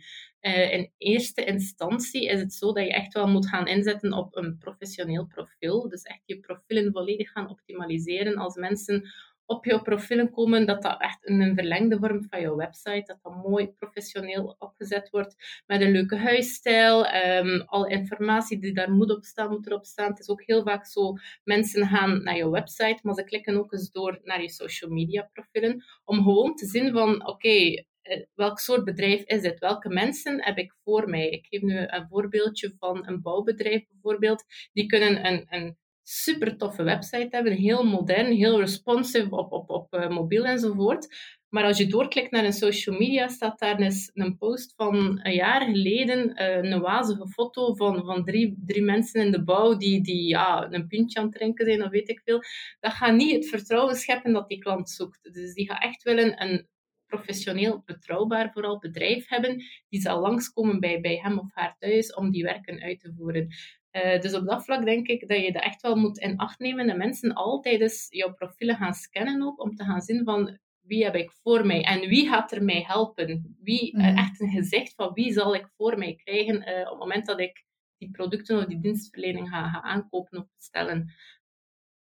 In 0.71 0.93
eerste 0.99 1.45
instantie 1.45 2.29
is 2.29 2.41
het 2.41 2.53
zo 2.53 2.73
dat 2.73 2.85
je 2.85 2.93
echt 2.93 3.13
wel 3.13 3.29
moet 3.29 3.49
gaan 3.49 3.67
inzetten 3.67 4.13
op 4.13 4.37
een 4.37 4.59
professioneel 4.59 5.27
profiel. 5.27 5.89
Dus 5.89 6.03
echt 6.03 6.23
je 6.25 6.41
profielen 6.41 6.93
volledig 6.93 7.31
gaan 7.31 7.51
optimaliseren 7.51 8.37
als 8.37 8.55
mensen 8.55 9.13
op 9.47 9.65
jouw 9.65 9.83
profielen 9.83 10.31
komen, 10.31 10.67
dat 10.67 10.83
dat 10.83 11.01
echt 11.01 11.19
een 11.21 11.55
verlengde 11.55 11.99
vorm 11.99 12.27
van 12.31 12.41
jouw 12.41 12.57
website, 12.57 13.03
dat 13.07 13.19
dat 13.23 13.45
mooi 13.45 13.73
professioneel 13.73 14.57
opgezet 14.59 15.11
wordt, 15.11 15.63
met 15.67 15.81
een 15.81 15.91
leuke 15.91 16.17
huisstijl. 16.17 17.15
Um, 17.15 17.61
alle 17.61 17.91
informatie 17.91 18.59
die 18.59 18.75
daar 18.75 18.91
moet 18.91 19.11
op 19.11 19.25
staan, 19.25 19.51
moet 19.51 19.67
erop 19.67 19.85
staan. 19.85 20.11
Het 20.11 20.19
is 20.19 20.29
ook 20.29 20.43
heel 20.43 20.63
vaak 20.63 20.87
zo, 20.87 21.13
mensen 21.45 21.87
gaan 21.87 22.23
naar 22.23 22.37
je 22.37 22.51
website, 22.51 22.99
maar 23.03 23.15
ze 23.15 23.25
klikken 23.25 23.57
ook 23.57 23.73
eens 23.73 23.91
door 23.91 24.21
naar 24.23 24.43
je 24.43 24.51
social 24.51 24.91
media 24.91 25.31
profielen, 25.33 25.85
om 26.05 26.17
gewoon 26.17 26.55
te 26.55 26.67
zien 26.67 26.93
van, 26.93 27.27
oké, 27.27 27.85
eh, 28.05 28.23
welk 28.35 28.59
soort 28.59 28.85
bedrijf 28.85 29.23
is 29.23 29.43
het? 29.43 29.59
Welke 29.59 29.89
mensen 29.89 30.45
heb 30.45 30.59
ik 30.59 30.75
voor 30.85 31.09
mij? 31.09 31.29
Ik 31.29 31.47
geef 31.47 31.63
nu 31.63 31.79
een 31.79 32.07
voorbeeldje 32.09 32.75
van 32.79 33.07
een 33.07 33.23
bouwbedrijf 33.23 33.85
bijvoorbeeld. 33.89 34.45
Die 34.73 34.87
kunnen 34.87 35.27
een, 35.27 35.47
een 35.51 35.77
super 36.05 36.57
toffe 36.57 36.83
website 36.83 37.29
hebben, 37.31 37.53
heel 37.53 37.85
modern, 37.85 38.33
heel 38.33 38.61
responsive 38.61 39.31
op, 39.31 39.53
op, 39.53 39.71
op 39.71 39.95
uh, 39.95 40.09
mobiel 40.09 40.45
enzovoort. 40.45 41.09
Maar 41.49 41.65
als 41.65 41.79
je 41.79 41.87
doorklikt 41.87 42.31
naar 42.31 42.45
een 42.45 42.53
social 42.53 42.99
media, 42.99 43.29
staat 43.29 43.59
daar 43.59 43.79
eens 43.79 44.11
een 44.15 44.37
post 44.37 44.73
van 44.77 45.21
een 45.23 45.35
jaar 45.35 45.61
geleden, 45.61 46.43
uh, 46.43 46.71
een 46.71 46.81
wazige 46.81 47.29
foto 47.29 47.75
van, 47.75 48.05
van 48.05 48.25
drie, 48.25 48.63
drie 48.67 48.83
mensen 48.83 49.25
in 49.25 49.33
de 49.33 49.45
bouw 49.45 49.77
die, 49.77 50.03
die 50.03 50.29
ja, 50.29 50.73
een 50.73 50.87
pintje 50.87 51.19
aan 51.19 51.27
het 51.27 51.35
drinken 51.35 51.67
zijn 51.67 51.85
of 51.85 51.91
weet 51.91 52.09
ik 52.09 52.21
veel. 52.25 52.43
Dat 52.81 52.93
gaat 52.93 53.15
niet 53.15 53.35
het 53.35 53.49
vertrouwen 53.49 53.95
scheppen 53.97 54.33
dat 54.33 54.49
die 54.49 54.59
klant 54.59 54.91
zoekt. 54.91 55.33
Dus 55.35 55.55
die 55.55 55.67
gaat 55.67 55.83
echt 55.83 56.03
willen 56.03 56.43
een 56.43 56.69
professioneel, 57.07 57.83
betrouwbaar 57.85 58.53
vooral 58.53 58.79
bedrijf 58.79 59.29
hebben, 59.29 59.63
die 59.89 60.01
zal 60.01 60.21
langskomen 60.21 60.81
bij, 60.81 61.01
bij 61.01 61.17
hem 61.17 61.39
of 61.39 61.49
haar 61.51 61.77
thuis 61.79 62.15
om 62.15 62.31
die 62.31 62.43
werken 62.43 62.81
uit 62.81 63.01
te 63.01 63.13
voeren. 63.17 63.49
Uh, 63.97 64.21
dus 64.21 64.35
op 64.35 64.47
dat 64.47 64.65
vlak 64.65 64.85
denk 64.85 65.07
ik 65.07 65.29
dat 65.29 65.41
je 65.41 65.53
dat 65.53 65.63
echt 65.63 65.83
wel 65.83 65.97
moet 65.97 66.19
in 66.19 66.37
acht 66.37 66.59
nemen. 66.59 66.87
De 66.87 66.95
mensen 66.95 67.33
altijd 67.33 67.81
eens 67.81 68.07
jouw 68.11 68.33
profielen 68.33 68.77
gaan 68.77 68.95
scannen 68.95 69.43
ook, 69.43 69.63
om 69.63 69.75
te 69.75 69.85
gaan 69.85 70.01
zien 70.01 70.25
van 70.25 70.59
wie 70.81 71.05
heb 71.05 71.15
ik 71.15 71.33
voor 71.43 71.67
mij 71.67 71.83
en 71.83 72.09
wie 72.09 72.29
gaat 72.29 72.53
er 72.53 72.65
mij 72.65 72.85
helpen. 72.87 73.57
Wie, 73.63 73.97
mm. 73.97 74.01
echt 74.01 74.41
een 74.41 74.51
gezicht 74.51 74.95
van 74.95 75.13
wie 75.13 75.33
zal 75.33 75.55
ik 75.55 75.69
voor 75.77 75.99
mij 75.99 76.15
krijgen 76.15 76.55
uh, 76.55 76.81
op 76.81 76.91
het 76.91 76.99
moment 76.99 77.27
dat 77.27 77.41
ik 77.41 77.65
die 77.99 78.11
producten 78.11 78.59
of 78.59 78.65
die 78.65 78.81
dienstverlening 78.81 79.49
ga, 79.49 79.69
ga 79.69 79.83
aankopen 79.83 80.39
of 80.39 80.47
bestellen. 80.57 81.13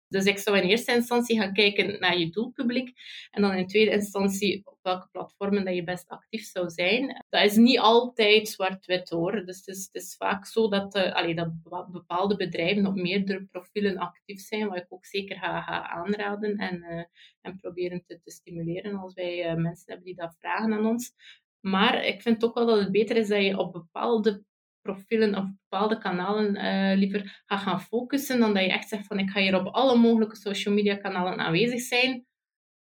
Dus 0.08 0.26
ik 0.26 0.38
zou 0.38 0.58
in 0.58 0.70
eerste 0.70 0.94
instantie 0.94 1.40
gaan 1.40 1.54
kijken 1.54 2.00
naar 2.00 2.18
je 2.18 2.30
doelpubliek 2.30 2.92
en 3.32 3.42
dan 3.42 3.54
in 3.54 3.68
tweede 3.68 3.92
instantie 3.92 4.62
op 4.64 4.78
welke 4.82 5.08
platformen 5.12 5.66
dat 5.66 5.76
je 5.76 5.84
best 5.84 6.10
actief 6.10 6.44
zou 6.44 6.70
zijn. 6.70 7.26
Dat 7.30 7.44
is 7.44 7.56
niet 7.56 7.80
altijd 7.80 8.48
zwart-wit 8.48 9.10
hoor. 9.10 9.46
Dus 9.46 9.58
het 9.58 9.68
is, 9.68 9.90
het 9.92 10.04
is, 10.04 10.16
vaak 10.16 10.46
zo 10.46 10.70
dat, 10.70 10.96
uh, 10.96 11.36
dat 11.36 11.52
bepaalde 11.92 12.36
bedrijven 12.36 12.86
op 12.86 12.96
meerdere 12.96 13.44
profielen 13.44 13.98
actief 13.98 14.40
zijn, 14.40 14.68
wat 14.68 14.78
ik 14.78 14.86
ook 14.90 15.06
zeker 15.06 15.38
ga, 15.38 15.88
aanraden 15.90 16.58
en, 16.58 16.76
uh, 16.76 17.04
en 17.42 17.60
proberen 17.62 18.04
te, 18.06 18.20
te, 18.24 18.32
stimuleren 18.32 18.96
als 18.96 19.14
wij 19.14 19.52
uh, 19.52 19.56
mensen 19.56 19.86
hebben 19.86 20.06
die 20.06 20.16
dat 20.16 20.36
vragen 20.40 20.74
aan 20.74 20.86
ons. 20.86 21.14
Maar 21.60 22.06
ik 22.06 22.22
vind 22.22 22.44
ook 22.44 22.56
wel 22.56 22.66
dat 22.66 22.80
het 22.80 22.92
beter 22.92 23.16
is 23.18 23.28
dat 23.28 23.44
je 23.44 23.58
op 23.58 23.74
bepaalde 23.74 24.44
profielen 24.86 25.36
of 25.36 25.46
bepaalde 25.70 25.98
kanalen 25.98 26.56
uh, 26.56 26.98
liever 26.98 27.44
gaat 27.46 27.60
gaan 27.60 27.82
focussen, 27.82 28.40
dan 28.40 28.54
dat 28.54 28.64
je 28.64 28.72
echt 28.72 28.90
zegt 28.90 29.08
van 29.08 29.20
ik 29.20 29.30
ga 29.30 29.40
hier 29.40 29.60
op 29.60 29.74
alle 29.74 29.98
mogelijke 29.98 30.36
social 30.36 30.74
media 30.74 30.96
kanalen 30.96 31.40
aanwezig 31.40 31.82
zijn, 31.82 32.26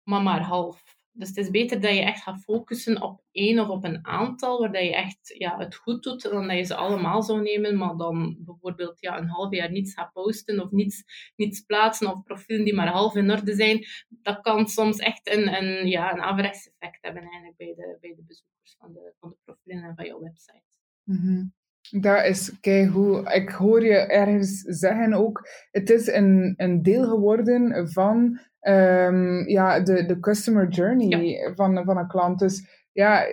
maar 0.03 0.21
maar 0.21 0.41
half. 0.41 0.83
Dus 1.11 1.27
het 1.27 1.37
is 1.37 1.49
beter 1.49 1.81
dat 1.81 1.93
je 1.93 2.01
echt 2.01 2.23
gaat 2.23 2.43
focussen 2.43 3.01
op 3.01 3.23
één 3.31 3.59
of 3.59 3.67
op 3.67 3.83
een 3.83 4.05
aantal, 4.05 4.59
waar 4.59 4.71
dat 4.71 4.81
je 4.81 4.95
echt 4.95 5.33
ja, 5.37 5.57
het 5.57 5.75
goed 5.75 6.03
doet, 6.03 6.21
dan 6.21 6.47
dat 6.47 6.57
je 6.57 6.63
ze 6.63 6.75
allemaal 6.75 7.23
zou 7.23 7.41
nemen, 7.41 7.77
maar 7.77 7.97
dan 7.97 8.37
bijvoorbeeld 8.39 8.99
ja, 8.99 9.17
een 9.17 9.29
half 9.29 9.53
jaar 9.53 9.71
niets 9.71 9.93
gaat 9.93 10.13
posten 10.13 10.59
of 10.59 10.71
niets, 10.71 11.03
niets 11.35 11.61
plaatsen 11.61 12.11
of 12.11 12.23
profielen 12.23 12.65
die 12.65 12.73
maar 12.73 12.87
half 12.87 13.15
in 13.15 13.31
orde 13.31 13.55
zijn. 13.55 13.85
Dat 14.09 14.41
kan 14.41 14.67
soms 14.67 14.97
echt 14.97 15.35
een, 15.35 15.55
een, 15.55 15.87
ja, 15.87 16.13
een 16.13 16.21
averechts 16.21 16.67
effect 16.67 16.97
hebben 17.01 17.23
eigenlijk 17.23 17.57
bij 17.57 17.73
de, 17.75 17.97
bij 18.01 18.15
de 18.15 18.23
bezoekers 18.23 18.75
van 18.77 18.93
de, 18.93 19.13
van 19.19 19.29
de 19.29 19.37
profielen 19.43 19.83
en 19.83 19.95
van 19.95 20.05
jouw 20.05 20.19
website. 20.19 20.63
Mm 21.03 21.53
dat 21.89 22.25
is 22.25 22.51
hoe 22.91 23.33
Ik 23.33 23.49
hoor 23.49 23.83
je 23.83 23.97
ergens 23.97 24.61
zeggen 24.61 25.13
ook, 25.13 25.47
het 25.71 25.89
is 25.89 26.07
een, 26.07 26.53
een 26.57 26.81
deel 26.81 27.03
geworden 27.03 27.89
van 27.91 28.39
um, 28.61 29.47
ja, 29.47 29.79
de, 29.79 30.05
de 30.05 30.19
customer 30.19 30.67
journey 30.69 31.51
van, 31.55 31.83
van 31.85 31.97
een 31.97 32.07
klant. 32.07 32.39
Dus 32.39 32.83
ja, 32.91 33.25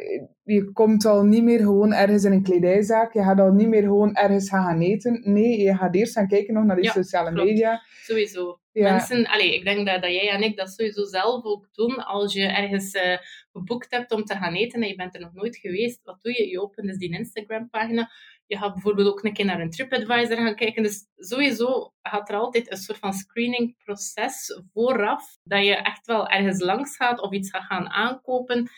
je 0.43 0.73
komt 0.73 1.05
al 1.05 1.25
niet 1.25 1.43
meer 1.43 1.59
gewoon 1.59 1.93
ergens 1.93 2.25
in 2.25 2.33
een 2.33 2.43
kledijzaak. 2.43 3.13
Je 3.13 3.23
gaat 3.23 3.41
al 3.41 3.53
niet 3.53 3.69
meer 3.69 3.83
gewoon 3.83 4.15
ergens 4.15 4.49
gaan 4.49 4.81
eten. 4.81 5.21
Nee, 5.25 5.61
je 5.61 5.75
gaat 5.75 5.95
eerst 5.95 6.13
gaan 6.13 6.29
kijken 6.29 6.55
nog 6.55 6.65
naar 6.65 6.77
die 6.77 6.91
sociale 6.91 7.31
media. 7.31 7.83
Sowieso. 8.03 8.61
Mensen, 8.73 9.27
allez, 9.27 9.55
ik 9.55 9.65
denk 9.65 9.87
dat, 9.87 10.03
dat 10.03 10.11
jij 10.11 10.31
en 10.31 10.43
ik 10.43 10.57
dat 10.57 10.71
sowieso 10.71 11.05
zelf 11.05 11.45
ook 11.45 11.69
doen. 11.73 11.97
Als 11.97 12.33
je 12.33 12.43
ergens 12.43 12.95
uh, 12.95 13.17
geboekt 13.53 13.91
hebt 13.91 14.13
om 14.13 14.25
te 14.25 14.35
gaan 14.35 14.55
eten 14.55 14.83
en 14.83 14.89
je 14.89 14.95
bent 14.95 15.15
er 15.15 15.21
nog 15.21 15.33
nooit 15.33 15.57
geweest, 15.57 16.01
wat 16.05 16.23
doe 16.23 16.33
je? 16.33 16.49
Je 16.49 16.61
opent 16.61 16.87
dus 16.87 16.97
die 16.97 17.19
Instagram-pagina 17.19 18.11
je 18.53 18.59
gaat 18.59 18.73
bijvoorbeeld 18.73 19.09
ook 19.09 19.25
een 19.25 19.33
keer 19.33 19.45
naar 19.45 19.61
een 19.61 19.71
TripAdvisor 19.71 20.37
gaan 20.37 20.55
kijken. 20.55 20.83
Dus 20.83 21.07
sowieso 21.17 21.93
gaat 22.03 22.29
er 22.29 22.37
altijd 22.37 22.71
een 22.71 22.77
soort 22.77 22.99
van 22.99 23.13
screeningproces 23.13 24.63
vooraf, 24.73 25.39
dat 25.43 25.65
je 25.65 25.77
echt 25.77 26.07
wel 26.07 26.29
ergens 26.29 26.61
langs 26.61 26.97
gaat 26.97 27.21
of 27.21 27.33
iets 27.33 27.51
gaat 27.51 27.65
gaan 27.65 27.89
aankopen. 27.89 28.71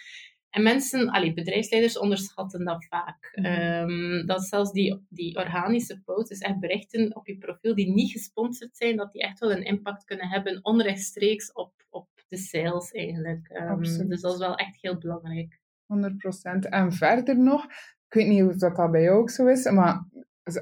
En 0.51 0.63
mensen, 0.63 1.09
allee, 1.09 1.33
bedrijfsleiders 1.33 1.99
onderschatten 1.99 2.65
dat 2.65 2.87
vaak. 2.87 3.33
Mm. 3.35 4.27
dat 4.27 4.45
zelfs 4.45 4.73
die, 4.73 5.07
die 5.09 5.37
organische 5.37 6.01
posts, 6.05 6.29
dus 6.29 6.39
echt 6.39 6.61
berichten 6.61 7.17
op 7.17 7.27
je 7.27 7.39
profiel 7.39 7.75
die 7.75 7.93
niet 7.93 8.11
gesponsord 8.11 8.77
zijn, 8.77 8.97
dat 8.97 9.13
die 9.13 9.23
echt 9.23 9.39
wel 9.39 9.53
een 9.53 9.65
impact 9.65 10.05
kunnen 10.05 10.29
hebben 10.29 10.65
onrechtstreeks 10.65 11.53
op, 11.53 11.73
op 11.91 12.09
de 12.29 12.37
sales 12.37 12.91
eigenlijk. 12.91 13.51
Um, 13.51 13.83
dus 14.09 14.21
dat 14.21 14.33
is 14.33 14.39
wel 14.39 14.57
echt 14.57 14.79
heel 14.81 14.99
belangrijk. 14.99 15.61
100%. 15.85 16.69
En 16.69 16.93
verder 16.93 17.39
nog, 17.39 17.67
ik 18.15 18.21
weet 18.21 18.29
niet 18.29 18.43
of 18.43 18.57
dat, 18.57 18.77
dat 18.77 18.91
bij 18.91 19.03
jou 19.03 19.19
ook 19.19 19.31
zo 19.31 19.47
is, 19.47 19.71
maar 19.71 20.05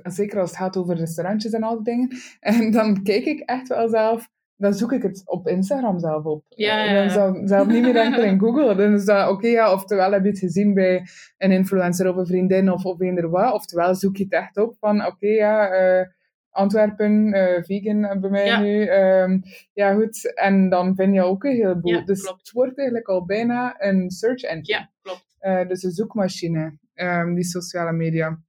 zeker 0.02 0.40
als 0.40 0.50
het 0.50 0.58
gaat 0.58 0.76
over 0.76 0.96
restaurantjes 0.96 1.52
en 1.52 1.62
al 1.62 1.74
die 1.74 1.84
dingen. 1.84 2.08
En 2.40 2.70
dan 2.70 3.02
kijk 3.02 3.24
ik 3.24 3.40
echt 3.40 3.68
wel 3.68 3.88
zelf, 3.88 4.28
dan 4.56 4.74
zoek 4.74 4.92
ik 4.92 5.02
het 5.02 5.22
op 5.24 5.48
Instagram 5.48 5.98
zelf 5.98 6.24
op. 6.24 6.44
Ja, 6.48 6.84
ja. 6.84 7.14
Dan 7.14 7.48
zelf, 7.48 7.66
niet 7.66 7.82
meer 7.82 7.96
enkel 7.96 8.22
in 8.22 8.38
Google. 8.44 8.74
Dan 8.74 8.92
is 8.94 9.04
dat, 9.04 9.28
oké, 9.28 9.46
ja, 9.46 9.72
oftewel 9.72 10.12
heb 10.12 10.22
je 10.22 10.28
het 10.28 10.38
gezien 10.38 10.74
bij 10.74 11.06
een 11.38 11.52
influencer 11.52 12.08
of 12.08 12.16
een 12.16 12.26
vriendin 12.26 12.72
of, 12.72 12.84
of 12.84 13.00
eender 13.00 13.30
wat, 13.30 13.52
oftewel 13.52 13.94
zoek 13.94 14.16
je 14.16 14.24
het 14.24 14.32
echt 14.32 14.56
op 14.56 14.76
van, 14.80 15.06
oké, 15.06 15.26
ja... 15.26 15.80
Uh, 15.80 16.06
Antwerpen, 16.54 17.34
uh, 17.34 17.62
vegan 17.62 18.20
bij 18.20 18.30
mij 18.30 18.60
nu. 18.60 18.90
Um, 18.90 19.42
ja, 19.72 19.94
goed. 19.94 20.34
En 20.34 20.68
dan 20.68 20.94
vind 20.94 21.14
je 21.14 21.22
ook 21.22 21.44
een 21.44 21.50
heleboel. 21.50 21.92
Ja, 21.92 22.00
dus 22.00 22.28
het 22.28 22.50
wordt 22.52 22.78
eigenlijk 22.78 23.08
al 23.08 23.24
bijna 23.24 23.74
een 23.78 24.10
search 24.10 24.42
engine. 24.42 24.78
Ja, 24.78 24.90
klopt. 25.02 25.31
Uh, 25.42 25.68
dus 25.68 25.82
een 25.82 25.90
zoekmachine. 25.90 26.78
Ehm, 26.94 27.34
die 27.34 27.44
sociale 27.44 27.92
media. 27.92 28.40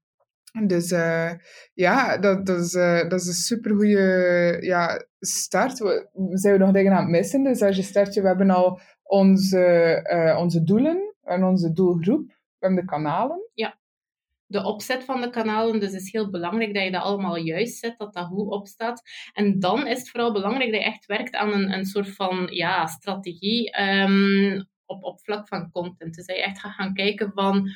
Dus 0.68 0.92
uh, 0.92 1.32
ja, 1.74 2.18
dat, 2.18 2.46
dat, 2.46 2.60
is, 2.60 2.74
uh, 2.74 3.10
dat 3.10 3.20
is 3.20 3.28
een 3.28 3.34
supergoeie 3.34 4.66
ja, 4.66 5.06
start. 5.20 5.80
We, 5.80 6.10
zijn 6.34 6.54
we 6.54 6.60
nog 6.60 6.72
dingen 6.72 6.94
aan 6.94 7.02
het 7.02 7.12
missen? 7.12 7.44
Dus 7.44 7.62
als 7.62 7.76
je 7.76 7.82
start, 7.82 8.16
we 8.16 8.28
hebben 8.28 8.50
al 8.50 8.80
onze, 9.04 10.36
onze 10.40 10.64
doelen 10.64 11.16
en 11.24 11.44
onze 11.44 11.74
doelgroep. 11.74 12.32
We 12.60 12.76
de 12.76 12.86
kanalen. 12.86 13.50
Ja, 13.54 13.78
de 14.54 14.64
opzet 14.64 15.04
van 15.04 15.22
de 15.22 15.30
kanalen. 15.30 15.80
Dus 15.80 15.94
is 15.94 16.12
heel 16.12 16.30
belangrijk 16.30 16.74
dat 16.74 16.84
je 16.84 16.92
dat 16.92 17.02
allemaal 17.02 17.36
juist 17.36 17.78
zet, 17.78 17.98
dat 17.98 18.14
dat 18.14 18.26
goed 18.26 18.52
opstaat. 18.52 19.02
En 19.34 19.60
dan 19.60 19.88
is 19.88 20.00
het 20.00 20.10
vooral 20.10 20.34
belangrijk 20.34 20.72
dat 20.72 20.82
je 20.82 20.88
echt 20.88 21.06
werkt 21.06 21.36
aan 21.36 21.54
een, 21.54 21.74
een 21.74 21.86
soort 21.86 22.16
van 22.16 22.48
ja, 22.52 22.86
strategie 22.86 23.82
um, 23.82 24.72
op, 24.94 25.04
op 25.04 25.22
vlak 25.22 25.48
van 25.48 25.72
content. 25.72 26.16
Dus 26.16 26.26
dat 26.26 26.36
je 26.36 26.42
echt 26.44 26.60
gaan 26.60 26.94
kijken 26.94 27.32
van 27.34 27.70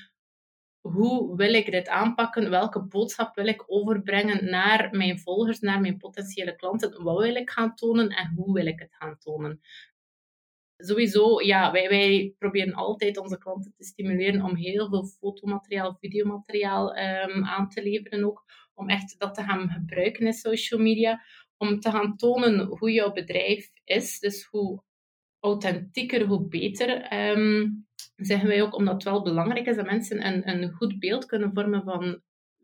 hoe 0.82 1.36
wil 1.36 1.54
ik 1.54 1.72
dit 1.72 1.88
aanpakken? 1.88 2.50
Welke 2.50 2.84
boodschap 2.84 3.36
wil 3.36 3.48
ik 3.48 3.64
overbrengen 3.68 4.50
naar 4.50 4.90
mijn 4.92 5.20
volgers, 5.20 5.60
naar 5.60 5.82
mijn 5.82 5.98
potentiële 5.98 6.56
klanten? 6.56 7.04
Wat 7.04 7.22
wil 7.22 7.36
ik 7.36 7.50
gaan 7.50 7.76
tonen 7.76 8.10
en 8.10 8.34
hoe 8.36 8.54
wil 8.54 8.66
ik 8.66 8.80
het 8.80 8.96
gaan 8.96 9.18
tonen? 9.18 9.62
Sowieso, 10.78 11.42
ja, 11.42 11.72
wij, 11.72 11.90
wij 11.90 12.34
proberen 12.38 12.74
altijd 12.74 13.18
onze 13.18 13.38
klanten 13.38 13.74
te 13.78 13.84
stimuleren 13.84 14.42
om 14.42 14.56
heel 14.56 14.90
veel 14.90 15.06
fotomateriaal, 15.06 15.96
videomateriaal 16.00 16.98
um, 16.98 17.46
aan 17.46 17.70
te 17.70 17.84
leveren 17.84 18.24
ook. 18.24 18.46
Om 18.74 18.90
echt 18.90 19.20
dat 19.20 19.36
te 19.36 19.44
gaan 19.44 19.70
gebruiken 19.70 20.26
in 20.26 20.34
social 20.34 20.80
media. 20.80 21.22
Om 21.58 21.80
te 21.80 21.92
gaan 21.92 22.16
tonen 22.16 22.66
hoe 22.66 22.92
jouw 22.92 23.12
bedrijf 23.12 23.70
is. 23.84 24.20
Dus 24.20 24.46
hoe 24.46 24.84
authentieker, 25.48 26.26
hoe 26.26 26.48
beter. 26.48 27.14
Um, 27.32 27.88
zeggen 28.16 28.48
wij 28.48 28.62
ook, 28.62 28.76
omdat 28.76 28.94
het 28.94 29.04
wel 29.04 29.24
belangrijk 29.24 29.66
is 29.66 29.76
dat 29.76 29.86
mensen 29.86 30.26
een, 30.26 30.50
een 30.50 30.72
goed 30.72 31.00
beeld 31.00 31.26
kunnen 31.26 31.54
vormen 31.54 31.84
van 31.84 32.22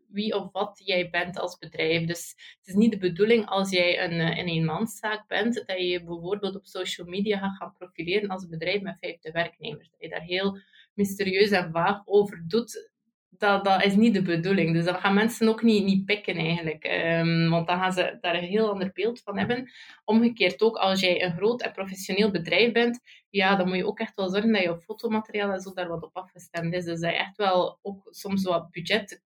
wie 0.08 0.34
of 0.34 0.52
wat 0.52 0.80
jij 0.84 1.10
bent 1.10 1.38
als 1.38 1.58
bedrijf. 1.58 2.06
Dus 2.06 2.34
het 2.58 2.66
is 2.66 2.74
niet 2.74 2.92
de 2.92 2.98
bedoeling 2.98 3.46
als 3.46 3.70
jij 3.70 4.04
een, 4.04 4.20
een 4.20 4.48
eenmanszaak 4.48 5.26
bent, 5.26 5.54
dat 5.54 5.78
je 5.78 5.86
je 5.86 6.04
bijvoorbeeld 6.04 6.56
op 6.56 6.66
social 6.66 7.06
media 7.06 7.38
gaat 7.38 7.56
gaan 7.56 7.74
profileren 7.78 8.28
als 8.28 8.48
bedrijf 8.48 8.82
met 8.82 8.96
50 9.00 9.32
werknemers. 9.32 9.90
Dat 9.90 10.00
je 10.00 10.08
daar 10.08 10.22
heel 10.22 10.58
mysterieus 10.94 11.50
en 11.50 11.70
vaag 11.72 12.02
over 12.04 12.44
doet 12.46 12.92
dat, 13.38 13.64
dat 13.64 13.84
is 13.84 13.94
niet 13.94 14.14
de 14.14 14.22
bedoeling. 14.22 14.72
Dus 14.74 14.84
dat 14.84 15.00
gaan 15.00 15.14
mensen 15.14 15.48
ook 15.48 15.62
niet, 15.62 15.84
niet 15.84 16.04
pikken 16.04 16.36
eigenlijk. 16.36 16.84
Um, 16.84 17.50
want 17.50 17.66
dan 17.66 17.78
gaan 17.78 17.92
ze 17.92 18.18
daar 18.20 18.34
een 18.34 18.44
heel 18.44 18.70
ander 18.70 18.90
beeld 18.92 19.20
van 19.20 19.38
hebben. 19.38 19.70
Omgekeerd 20.04 20.62
ook, 20.62 20.76
als 20.76 21.00
jij 21.00 21.22
een 21.22 21.36
groot 21.36 21.62
en 21.62 21.72
professioneel 21.72 22.30
bedrijf 22.30 22.72
bent, 22.72 23.00
ja, 23.30 23.56
dan 23.56 23.68
moet 23.68 23.76
je 23.76 23.86
ook 23.86 23.98
echt 23.98 24.14
wel 24.14 24.28
zorgen 24.28 24.52
dat 24.52 24.62
je 24.62 24.80
fotomateriaal 24.80 25.52
en 25.52 25.60
zo 25.60 25.72
daar 25.72 25.88
wat 25.88 26.02
op 26.02 26.16
afgestemd 26.16 26.74
is. 26.74 26.84
Dus 26.84 27.00
dat 27.00 27.10
je 27.10 27.16
echt 27.16 27.36
wel 27.36 27.78
ook 27.82 28.08
soms 28.10 28.44
wat 28.44 28.70
budget 28.70 29.22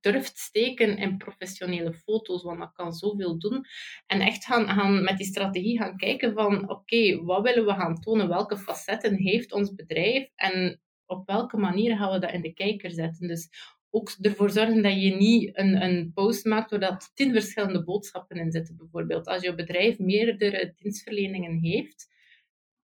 durft 0.00 0.38
steken 0.38 0.96
in 0.96 1.16
professionele 1.16 1.92
foto's, 1.92 2.42
want 2.42 2.58
dat 2.58 2.72
kan 2.72 2.92
zoveel 2.92 3.38
doen. 3.38 3.64
En 4.06 4.20
echt 4.20 4.44
gaan, 4.44 4.68
gaan 4.68 5.02
met 5.02 5.16
die 5.16 5.26
strategie 5.26 5.78
gaan 5.78 5.96
kijken 5.96 6.32
van, 6.34 6.70
oké, 6.70 7.24
wat 7.24 7.42
willen 7.42 7.66
we 7.66 7.72
gaan 7.72 8.00
tonen? 8.00 8.28
Welke 8.28 8.58
facetten 8.58 9.16
heeft 9.16 9.52
ons 9.52 9.74
bedrijf? 9.74 10.28
En 10.34 10.80
op 11.12 11.26
welke 11.26 11.56
manier 11.56 11.96
gaan 11.96 12.12
we 12.12 12.18
dat 12.18 12.32
in 12.32 12.42
de 12.42 12.52
kijker 12.52 12.90
zetten? 12.90 13.28
Dus 13.28 13.48
ook 13.90 14.16
ervoor 14.20 14.50
zorgen 14.50 14.82
dat 14.82 15.02
je 15.02 15.14
niet 15.16 15.58
een, 15.58 15.82
een 15.82 16.12
post 16.14 16.44
maakt 16.44 16.70
waar 16.70 16.80
dat 16.80 17.10
tien 17.14 17.32
verschillende 17.32 17.84
boodschappen 17.84 18.36
in 18.36 18.52
zitten, 18.52 18.76
bijvoorbeeld. 18.76 19.26
Als 19.26 19.42
je 19.42 19.54
bedrijf 19.54 19.98
meerdere 19.98 20.72
dienstverleningen 20.76 21.58
heeft, 21.58 22.10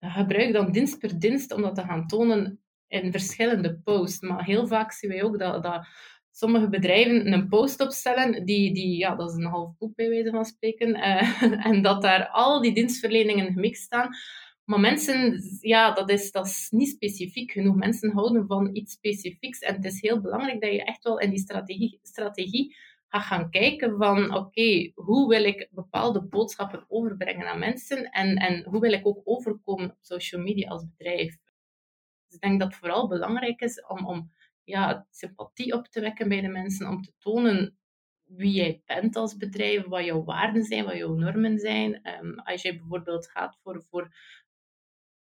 gebruik 0.01 0.53
dan 0.53 0.73
dienst 0.73 0.99
per 0.99 1.19
dienst 1.19 1.53
om 1.53 1.63
dat 1.63 1.75
te 1.75 1.83
gaan 1.83 2.07
tonen 2.07 2.65
in 2.89 3.13
verschillende 3.13 3.81
posts. 3.85 4.21
Maar 4.21 4.45
heel 4.45 4.67
vaak 4.67 4.93
zien 4.93 5.11
wij 5.11 5.23
ook 5.23 5.39
dat, 5.39 5.63
dat 5.63 5.87
sommige 6.31 6.69
bedrijven 6.69 7.33
een 7.33 7.49
post 7.49 7.81
opstellen, 7.81 8.45
die, 8.45 8.75
die, 8.75 8.97
ja, 8.97 9.15
dat 9.15 9.31
is 9.31 9.37
een 9.37 9.51
half 9.51 9.77
boek 9.79 9.95
bij 9.95 10.09
wijze 10.09 10.31
van 10.31 10.45
spreken, 10.45 10.89
uh, 10.97 11.43
en 11.67 11.83
dat 11.83 12.03
daar 12.03 12.29
al 12.29 12.63
die 12.63 12.75
dienstverleningen 12.75 13.53
gemixt 13.53 13.83
staan. 13.83 14.09
Maar 14.65 14.81
mensen, 14.81 15.43
ja, 15.61 15.93
dat 15.93 16.11
is, 16.11 16.31
dat 16.31 16.47
is 16.47 16.71
niet 16.71 16.89
specifiek 16.89 17.51
genoeg. 17.51 17.77
Mensen 17.77 18.13
houden 18.13 18.47
van 18.47 18.77
iets 18.77 18.93
specifieks. 18.93 19.59
En 19.59 19.75
het 19.75 19.85
is 19.85 20.01
heel 20.01 20.21
belangrijk 20.21 20.61
dat 20.61 20.73
je 20.73 20.85
echt 20.85 21.05
wel 21.05 21.19
in 21.19 21.31
die 21.31 21.39
strategie, 21.39 21.99
strategie 22.03 22.77
gaat 23.09 23.23
gaan 23.23 23.51
kijken 23.51 23.97
van, 23.97 24.35
oké, 24.35 24.91
hoe 24.95 25.29
wil 25.29 25.45
ik 25.45 25.69
bepaalde 25.71 26.23
boodschappen 26.23 26.85
overbrengen 26.89 27.49
aan 27.49 27.59
mensen? 27.59 28.11
En, 28.11 28.37
en 28.37 28.65
hoe 28.65 28.81
wil 28.81 28.93
ik 28.93 29.07
ook 29.07 29.21
overkomen 29.25 29.91
op 29.91 29.99
social 30.01 30.43
media 30.43 30.69
als 30.69 30.87
bedrijf? 30.97 31.37
Dus 32.27 32.35
ik 32.35 32.41
denk 32.41 32.61
dat 32.61 32.69
het 32.69 32.79
vooral 32.79 33.09
belangrijk 33.09 33.61
is 33.61 33.87
om, 33.87 34.07
om 34.07 34.33
ja, 34.65 35.07
sympathie 35.11 35.73
op 35.73 35.89
te 35.89 36.01
wekken 36.01 36.29
bij 36.29 36.41
de 36.41 36.49
mensen, 36.49 36.89
om 36.89 37.03
te 37.03 37.13
tonen 37.19 37.79
wie 38.25 38.53
jij 38.53 38.83
bent 38.87 39.17
als 39.17 39.37
bedrijf, 39.37 39.85
wat 39.87 40.05
jouw 40.05 40.25
waarden 40.25 40.65
zijn, 40.65 40.85
wat 40.85 40.97
jouw 40.97 41.15
normen 41.15 41.59
zijn. 41.59 42.09
Um, 42.09 42.39
als 42.39 42.63
je 42.63 42.77
bijvoorbeeld 42.77 43.31
gaat 43.31 43.59
voor, 43.63 43.85
voor 43.91 44.15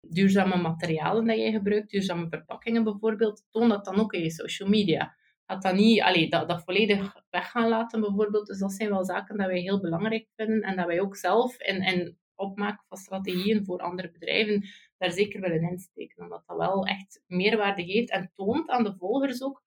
duurzame 0.00 0.56
materialen 0.56 1.26
dat 1.26 1.36
jij 1.36 1.52
gebruikt, 1.52 1.90
duurzame 1.90 2.28
verpakkingen 2.28 2.84
bijvoorbeeld, 2.84 3.44
toon 3.50 3.68
dat 3.68 3.84
dan 3.84 4.00
ook 4.00 4.12
in 4.12 4.22
je 4.22 4.30
social 4.30 4.68
media. 4.68 5.16
Gaat 5.46 5.62
dat 5.62 5.74
niet, 5.74 6.00
allee, 6.00 6.28
dat, 6.28 6.48
dat 6.48 6.62
volledig 6.64 7.14
weg 7.30 7.50
gaan 7.50 7.68
laten 7.68 8.00
bijvoorbeeld. 8.00 8.46
Dus 8.46 8.58
dat 8.58 8.72
zijn 8.72 8.90
wel 8.90 9.04
zaken 9.04 9.36
dat 9.36 9.46
wij 9.46 9.60
heel 9.60 9.80
belangrijk 9.80 10.26
vinden 10.36 10.62
en 10.62 10.76
dat 10.76 10.86
wij 10.86 11.00
ook 11.00 11.16
zelf 11.16 11.60
in, 11.60 11.82
in 11.82 12.18
opmaken 12.34 12.84
van 12.88 12.98
strategieën 12.98 13.64
voor 13.64 13.78
andere 13.78 14.10
bedrijven 14.10 14.68
daar 14.98 15.10
zeker 15.10 15.40
willen 15.40 15.70
insteken. 15.70 16.22
Omdat 16.22 16.42
dat 16.46 16.56
wel 16.56 16.86
echt 16.86 17.22
meerwaarde 17.26 17.84
geeft 17.84 18.10
en 18.10 18.32
toont 18.34 18.68
aan 18.68 18.84
de 18.84 18.94
volgers 18.98 19.42
ook 19.42 19.62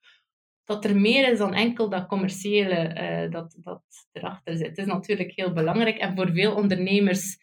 dat 0.66 0.86
er 0.86 1.00
meer 1.00 1.32
is 1.32 1.38
dan 1.38 1.54
enkel 1.54 1.90
dat 1.90 2.08
commerciële 2.08 3.00
uh, 3.02 3.32
dat, 3.32 3.58
dat 3.60 3.84
erachter 4.12 4.58
zit. 4.58 4.68
Het 4.68 4.78
is 4.78 4.86
natuurlijk 4.86 5.32
heel 5.36 5.54
belangrijk 5.54 5.98
en 5.98 6.16
voor 6.16 6.32
veel 6.32 6.56
ondernemers 6.56 7.38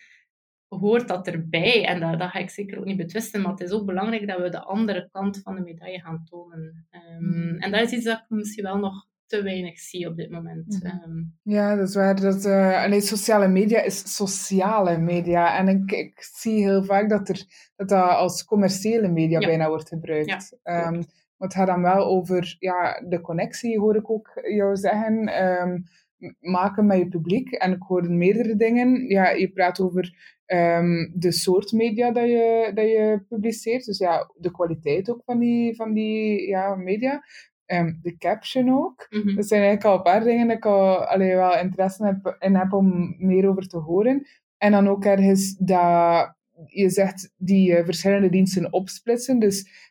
hoort 0.78 1.08
dat 1.08 1.26
erbij. 1.26 1.84
En 1.86 2.00
dat, 2.00 2.18
dat 2.18 2.30
ga 2.30 2.38
ik 2.38 2.50
zeker 2.50 2.78
ook 2.78 2.84
niet 2.84 2.96
betwisten, 2.96 3.40
maar 3.40 3.50
het 3.50 3.60
is 3.60 3.70
ook 3.70 3.86
belangrijk 3.86 4.26
dat 4.26 4.40
we 4.40 4.48
de 4.48 4.62
andere 4.62 5.08
kant 5.12 5.40
van 5.42 5.54
de 5.54 5.60
medaille 5.60 6.00
gaan 6.00 6.24
tonen. 6.24 6.86
Um, 7.20 7.56
en 7.58 7.70
dat 7.70 7.80
is 7.80 7.92
iets 7.92 8.04
dat 8.04 8.18
ik 8.18 8.24
misschien 8.28 8.64
wel 8.64 8.78
nog 8.78 9.08
te 9.26 9.42
weinig 9.42 9.78
zie 9.78 10.08
op 10.08 10.16
dit 10.16 10.30
moment. 10.30 10.80
Um, 10.84 11.38
ja, 11.42 11.76
dat 11.76 11.88
is 11.88 11.94
waar. 11.94 12.20
Dat, 12.20 12.44
uh, 12.44 12.82
alleen 12.82 13.02
sociale 13.02 13.48
media 13.48 13.82
is 13.82 14.16
sociale 14.16 14.98
media. 14.98 15.58
En 15.58 15.68
ik, 15.68 15.92
ik 15.92 16.28
zie 16.34 16.62
heel 16.62 16.84
vaak 16.84 17.08
dat, 17.08 17.28
er, 17.28 17.44
dat 17.76 17.88
dat 17.88 18.10
als 18.10 18.44
commerciële 18.44 19.08
media 19.08 19.38
bijna 19.38 19.68
wordt 19.68 19.88
gebruikt. 19.88 20.56
Ja, 20.62 20.86
um, 20.86 20.92
maar 21.36 21.48
het 21.48 21.54
gaat 21.54 21.66
dan 21.66 21.82
wel 21.82 22.06
over 22.06 22.56
ja, 22.58 23.00
de 23.08 23.20
connectie, 23.20 23.78
hoor 23.78 23.96
ik 23.96 24.10
ook 24.10 24.40
jou 24.42 24.76
zeggen. 24.76 25.28
Maken 26.40 26.86
met 26.86 26.98
je 26.98 27.08
publiek. 27.08 27.50
En 27.50 27.72
ik 27.72 27.82
hoorde 27.82 28.08
meerdere 28.08 28.56
dingen. 28.56 29.08
Ja, 29.08 29.30
je 29.30 29.52
praat 29.52 29.80
over 29.80 30.38
um, 30.46 31.12
de 31.14 31.32
soort 31.32 31.72
media 31.72 32.10
dat 32.10 32.28
je, 32.28 32.70
dat 32.74 32.84
je 32.84 33.24
publiceert. 33.28 33.84
Dus 33.84 33.98
ja, 33.98 34.30
de 34.36 34.50
kwaliteit 34.50 35.10
ook 35.10 35.22
van 35.24 35.38
die, 35.38 35.74
van 35.74 35.92
die 35.92 36.48
ja, 36.48 36.74
media. 36.74 37.22
Um, 37.66 37.98
de 38.02 38.16
caption 38.16 38.70
ook. 38.70 39.06
Mm 39.10 39.34
Dat 39.34 39.46
zijn 39.46 39.62
eigenlijk 39.62 39.84
al 39.84 39.96
een 39.96 40.12
paar 40.12 40.24
dingen 40.24 40.48
dat 40.48 40.56
ik 40.56 40.66
al 40.66 41.04
allee, 41.04 41.34
wel 41.34 41.58
interesse 41.58 42.04
heb, 42.04 42.36
in 42.38 42.54
heb 42.54 42.72
om 42.72 43.14
meer 43.18 43.48
over 43.48 43.68
te 43.68 43.76
horen. 43.78 44.26
En 44.58 44.72
dan 44.72 44.88
ook 44.88 45.04
ergens 45.04 45.56
dat 45.56 46.34
je 46.66 46.90
zegt 46.90 47.34
die 47.36 47.70
uh, 47.70 47.84
verschillende 47.84 48.30
diensten 48.30 48.72
opsplitsen. 48.72 49.38
Dus 49.38 49.89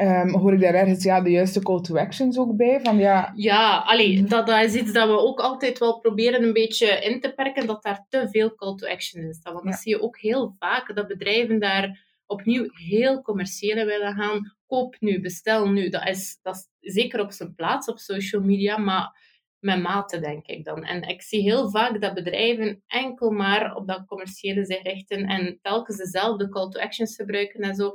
Um, 0.00 0.34
hoor 0.34 0.52
ik 0.52 0.60
daar 0.60 0.74
ergens 0.74 1.04
ja, 1.04 1.20
de 1.20 1.30
juiste 1.30 1.62
call 1.62 1.80
to 1.80 1.96
actions 1.96 2.38
ook 2.38 2.56
bij? 2.56 2.80
Van, 2.80 2.98
ja, 2.98 3.32
ja 3.36 3.78
allee, 3.78 4.22
dat, 4.22 4.46
dat 4.46 4.64
is 4.64 4.74
iets 4.74 4.92
dat 4.92 5.08
we 5.08 5.18
ook 5.18 5.40
altijd 5.40 5.78
wel 5.78 5.98
proberen 5.98 6.42
een 6.42 6.52
beetje 6.52 6.86
in 6.86 7.20
te 7.20 7.32
perken, 7.32 7.66
dat 7.66 7.82
daar 7.82 8.06
te 8.08 8.28
veel 8.30 8.54
call 8.54 8.74
to 8.74 8.86
action 8.86 9.22
in 9.22 9.32
staat. 9.34 9.52
Want 9.52 9.64
ja. 9.64 9.70
dat 9.70 9.80
zie 9.80 9.94
je 9.94 10.02
ook 10.02 10.18
heel 10.18 10.54
vaak, 10.58 10.94
dat 10.94 11.06
bedrijven 11.06 11.60
daar 11.60 12.06
opnieuw 12.26 12.66
heel 12.70 13.22
commerciële 13.22 13.84
willen 13.84 14.14
gaan. 14.14 14.56
Koop 14.66 14.96
nu, 15.00 15.20
bestel 15.20 15.68
nu. 15.68 15.88
Dat 15.88 16.08
is, 16.08 16.38
dat 16.42 16.68
is 16.80 16.92
zeker 16.92 17.20
op 17.20 17.32
zijn 17.32 17.54
plaats 17.54 17.88
op 17.88 17.98
social 17.98 18.42
media, 18.42 18.78
maar 18.78 19.26
met 19.58 19.82
mate, 19.82 20.20
denk 20.20 20.46
ik 20.46 20.64
dan. 20.64 20.84
En 20.84 21.02
ik 21.02 21.22
zie 21.22 21.42
heel 21.42 21.70
vaak 21.70 22.00
dat 22.00 22.14
bedrijven 22.14 22.82
enkel 22.86 23.30
maar 23.30 23.74
op 23.74 23.86
dat 23.86 24.06
commerciële 24.06 24.64
zich 24.64 24.82
richten 24.82 25.26
en 25.26 25.58
telkens 25.62 25.96
dezelfde 25.96 26.48
call 26.48 26.68
to 26.68 26.80
actions 26.80 27.16
gebruiken 27.16 27.60
en 27.60 27.74
zo. 27.74 27.92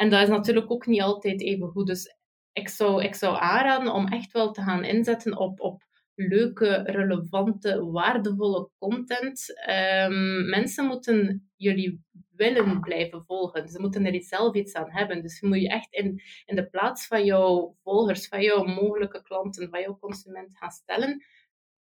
En 0.00 0.10
dat 0.10 0.22
is 0.22 0.28
natuurlijk 0.28 0.70
ook 0.70 0.86
niet 0.86 1.02
altijd 1.02 1.40
even 1.40 1.68
goed. 1.68 1.86
Dus 1.86 2.16
ik 2.52 2.68
zou, 2.68 3.02
ik 3.02 3.14
zou 3.14 3.36
aanraden 3.40 3.92
om 3.92 4.06
echt 4.06 4.32
wel 4.32 4.52
te 4.52 4.62
gaan 4.62 4.84
inzetten 4.84 5.38
op, 5.38 5.60
op 5.60 5.82
leuke, 6.14 6.82
relevante, 6.86 7.84
waardevolle 7.90 8.70
content. 8.78 9.62
Um, 9.68 10.48
mensen 10.48 10.84
moeten 10.84 11.50
jullie 11.56 12.04
willen 12.36 12.80
blijven 12.80 13.24
volgen. 13.24 13.68
Ze 13.68 13.80
moeten 13.80 14.06
er 14.06 14.22
zelf 14.22 14.54
iets 14.54 14.74
aan 14.74 14.90
hebben. 14.90 15.22
Dus 15.22 15.40
je 15.40 15.46
moet 15.46 15.60
je 15.60 15.68
echt 15.68 15.92
in, 15.92 16.22
in 16.44 16.56
de 16.56 16.68
plaats 16.68 17.06
van 17.06 17.24
jouw 17.24 17.76
volgers, 17.82 18.28
van 18.28 18.42
jouw 18.42 18.64
mogelijke 18.64 19.22
klanten, 19.22 19.70
van 19.70 19.80
jouw 19.80 19.98
consument 19.98 20.56
gaan 20.56 20.70
stellen. 20.70 21.24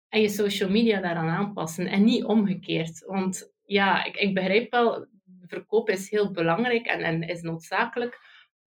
En 0.09 0.21
je 0.21 0.29
social 0.29 0.69
media 0.69 1.01
daaraan 1.01 1.29
aanpassen. 1.29 1.87
En 1.87 2.03
niet 2.03 2.23
omgekeerd. 2.23 3.05
Want 3.05 3.53
ja, 3.65 4.03
ik, 4.03 4.15
ik 4.15 4.33
begrijp 4.33 4.71
wel, 4.71 5.07
verkoop 5.51 5.89
is 5.89 6.09
heel 6.09 6.31
belangrijk 6.31 6.85
en, 6.85 6.99
en 6.99 7.21
is 7.21 7.41
noodzakelijk. 7.41 8.19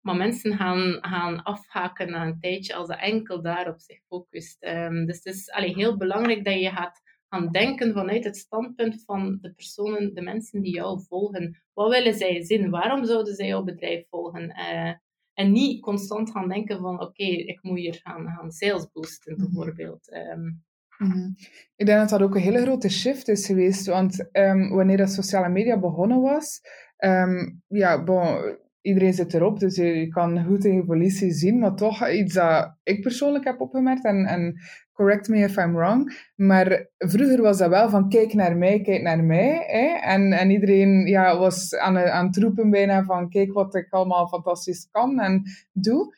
Maar 0.01 0.17
mensen 0.17 0.57
gaan, 0.57 0.99
gaan 1.01 1.43
afhaken 1.43 2.11
na 2.11 2.27
een 2.27 2.41
tijdje 2.41 2.75
als 2.75 2.87
ze 2.87 2.95
enkel 2.95 3.43
daarop 3.43 3.81
zich 3.81 4.01
focust. 4.09 4.65
Um, 4.65 5.07
dus 5.07 5.17
het 5.17 5.35
is 5.35 5.51
allee, 5.51 5.75
heel 5.75 5.97
belangrijk 5.97 6.45
dat 6.45 6.61
je 6.61 6.71
gaat 6.71 7.01
gaan 7.29 7.51
denken 7.51 7.93
vanuit 7.93 8.25
het 8.25 8.37
standpunt 8.37 9.05
van 9.05 9.39
de 9.41 9.53
personen, 9.55 10.15
de 10.15 10.23
mensen 10.23 10.63
die 10.63 10.75
jou 10.75 11.03
volgen. 11.09 11.63
Wat 11.73 11.91
willen 11.91 12.15
zij 12.15 12.43
zien? 12.43 12.71
Waarom 12.71 13.05
zouden 13.05 13.35
zij 13.35 13.47
jouw 13.47 13.63
bedrijf 13.63 14.09
volgen? 14.09 14.43
Uh, 14.43 14.93
en 15.35 15.53
niet 15.53 15.83
constant 15.83 16.31
gaan 16.31 16.49
denken 16.49 16.79
van 16.79 17.01
oké, 17.01 17.25
ik 17.25 17.63
moet 17.63 17.79
hier 17.79 18.01
gaan, 18.03 18.27
gaan 18.27 18.51
sales 18.51 18.91
boosten 18.93 19.33
mhm. 19.33 19.45
bijvoorbeeld. 19.45 20.13
Um, 20.13 20.65
Mm 21.03 21.35
Ik 21.77 21.87
denk 21.87 21.99
dat 21.99 22.09
dat 22.09 22.23
ook 22.23 22.35
een 22.35 22.41
hele 22.41 22.61
grote 22.63 22.89
shift 22.89 23.29
is 23.29 23.47
geweest, 23.47 23.87
want 23.87 24.29
um, 24.33 24.71
wanneer 24.71 24.97
dat 24.97 25.11
sociale 25.11 25.49
media 25.49 25.79
begonnen 25.79 26.21
was, 26.21 26.61
um, 26.99 27.63
ja, 27.67 28.05
bon, 28.05 28.57
iedereen 28.81 29.13
zit 29.13 29.35
erop, 29.35 29.59
dus 29.59 29.77
je, 29.77 30.09
kan 30.09 30.45
goed 30.45 30.65
in 30.65 30.75
je 30.75 30.85
politie 30.85 31.33
zien, 31.33 31.59
maar 31.59 31.75
toch 31.75 32.09
iets 32.09 32.35
dat 32.35 32.77
ik 32.83 33.03
persoonlijk 33.03 33.45
heb 33.45 33.61
opgemerkt, 33.61 34.05
en, 34.05 34.25
en 34.25 34.55
correct 34.93 35.29
me 35.29 35.39
if 35.39 35.57
I'm 35.57 35.75
wrong, 35.75 36.31
maar 36.37 36.89
vroeger 36.99 37.43
was 37.43 37.59
dat 37.59 37.69
wel 37.69 37.91
van 37.91 38.09
kijk 38.09 38.35
naar 38.35 38.57
mij, 38.57 38.81
kijk 38.81 39.03
naar 39.03 39.25
mij? 39.25 39.67
En, 40.01 40.33
en 40.33 40.51
iedereen 40.51 41.07
ja, 41.07 41.39
was 41.39 41.77
aan, 41.77 41.99
aan 41.99 42.27
het 42.27 42.37
roepen 42.37 42.71
bijna 42.71 43.05
van 43.05 43.29
kijk 43.29 43.53
wat 43.53 43.75
ik 43.75 43.91
allemaal 43.91 44.29
fantastisch 44.29 44.89
kan 44.91 45.21
en 45.21 45.43
doe. 45.73 46.15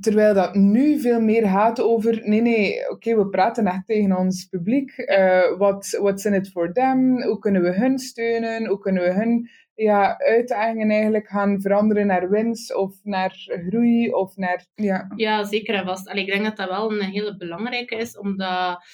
Terwijl 0.00 0.34
dat 0.34 0.54
nu 0.54 1.00
veel 1.00 1.20
meer 1.20 1.48
gaat 1.48 1.80
over, 1.80 2.28
nee, 2.28 2.40
nee, 2.40 2.90
oké, 2.90 3.16
we 3.16 3.28
praten 3.28 3.66
echt 3.66 3.86
tegen 3.86 4.16
ons 4.16 4.44
publiek. 4.44 4.92
Uh, 4.96 5.58
wat 5.58 5.98
what's 6.00 6.24
in 6.24 6.34
it 6.34 6.48
for 6.48 6.72
them? 6.72 7.22
Hoe 7.22 7.38
kunnen 7.38 7.62
we 7.62 7.72
hun 7.72 7.98
steunen? 7.98 8.66
Hoe 8.66 8.78
kunnen 8.78 9.02
we 9.02 9.12
hun 9.12 9.48
ja, 9.74 10.18
uitdagingen 10.18 10.90
eigenlijk 10.90 11.28
gaan 11.28 11.60
veranderen 11.60 12.06
naar 12.06 12.30
winst 12.30 12.74
of 12.74 13.00
naar 13.02 13.32
groei 13.68 14.10
of 14.10 14.36
naar... 14.36 14.66
Ja, 14.74 15.12
ja 15.16 15.44
zeker 15.44 15.74
en 15.74 15.84
vast. 15.84 16.08
Allee, 16.08 16.24
ik 16.24 16.30
denk 16.32 16.44
dat 16.44 16.56
dat 16.56 16.68
wel 16.68 16.92
een 16.92 17.10
hele 17.10 17.36
belangrijke 17.36 17.96
is, 17.96 18.18
omdat 18.18 18.84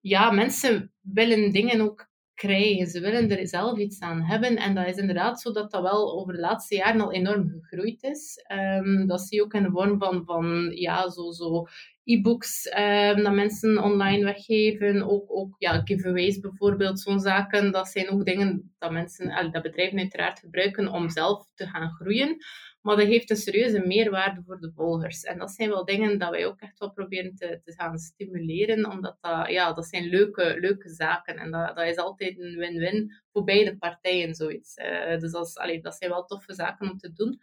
ja, 0.00 0.30
mensen 0.30 0.92
willen 1.00 1.52
dingen 1.52 1.80
ook 1.80 2.08
krijgen. 2.34 2.86
Ze 2.86 3.00
willen 3.00 3.30
er 3.30 3.48
zelf 3.48 3.78
iets 3.78 4.00
aan 4.00 4.22
hebben. 4.22 4.56
En 4.56 4.74
dat 4.74 4.86
is 4.86 4.96
inderdaad 4.96 5.40
zo 5.40 5.52
dat 5.52 5.70
dat 5.70 5.82
wel 5.82 6.20
over 6.20 6.32
de 6.32 6.40
laatste 6.40 6.74
jaren 6.74 7.00
al 7.00 7.12
enorm 7.12 7.48
gegroeid 7.48 8.02
is. 8.02 8.44
Um, 8.52 9.06
dat 9.06 9.20
zie 9.20 9.38
je 9.38 9.44
ook 9.44 9.54
in 9.54 9.62
de 9.62 9.70
vorm 9.70 9.98
van, 9.98 10.24
van 10.24 10.70
ja, 10.74 11.10
zo, 11.10 11.30
zo 11.30 11.66
e-books 12.04 12.66
um, 12.78 13.22
dat 13.22 13.34
mensen 13.34 13.82
online 13.82 14.24
weggeven. 14.24 15.02
Ook, 15.02 15.24
ook 15.32 15.54
ja, 15.58 15.80
giveaways 15.84 16.40
bijvoorbeeld, 16.40 17.00
zo'n 17.00 17.20
zaken. 17.20 17.72
Dat 17.72 17.88
zijn 17.88 18.10
ook 18.10 18.24
dingen 18.24 18.74
dat 18.78 18.90
mensen, 18.90 19.50
dat 19.52 19.62
bedrijven 19.62 19.98
uiteraard 19.98 20.38
gebruiken 20.38 20.88
om 20.88 21.10
zelf 21.10 21.46
te 21.54 21.66
gaan 21.66 21.90
groeien. 21.90 22.36
Maar 22.84 22.96
dat 22.96 23.06
heeft 23.06 23.30
een 23.30 23.36
serieuze 23.36 23.86
meerwaarde 23.86 24.42
voor 24.46 24.60
de 24.60 24.72
volgers. 24.74 25.22
En 25.22 25.38
dat 25.38 25.50
zijn 25.50 25.68
wel 25.68 25.84
dingen 25.84 26.18
dat 26.18 26.30
wij 26.30 26.46
ook 26.46 26.60
echt 26.60 26.78
wel 26.78 26.92
proberen 26.92 27.34
te, 27.34 27.60
te 27.64 27.72
gaan 27.72 27.98
stimuleren, 27.98 28.90
omdat 28.90 29.16
dat, 29.20 29.48
ja, 29.50 29.72
dat 29.72 29.86
zijn 29.86 30.08
leuke, 30.08 30.56
leuke 30.60 30.88
zaken. 30.88 31.36
En 31.36 31.50
dat, 31.50 31.76
dat 31.76 31.86
is 31.86 31.96
altijd 31.96 32.38
een 32.38 32.56
win-win 32.56 33.12
voor 33.32 33.44
beide 33.44 33.76
partijen, 33.76 34.34
zoiets. 34.34 34.76
Uh, 34.76 35.18
dus 35.18 35.32
dat, 35.32 35.58
allee, 35.58 35.80
dat 35.80 35.94
zijn 35.94 36.10
wel 36.10 36.24
toffe 36.24 36.54
zaken 36.54 36.90
om 36.90 36.98
te 36.98 37.12
doen. 37.12 37.40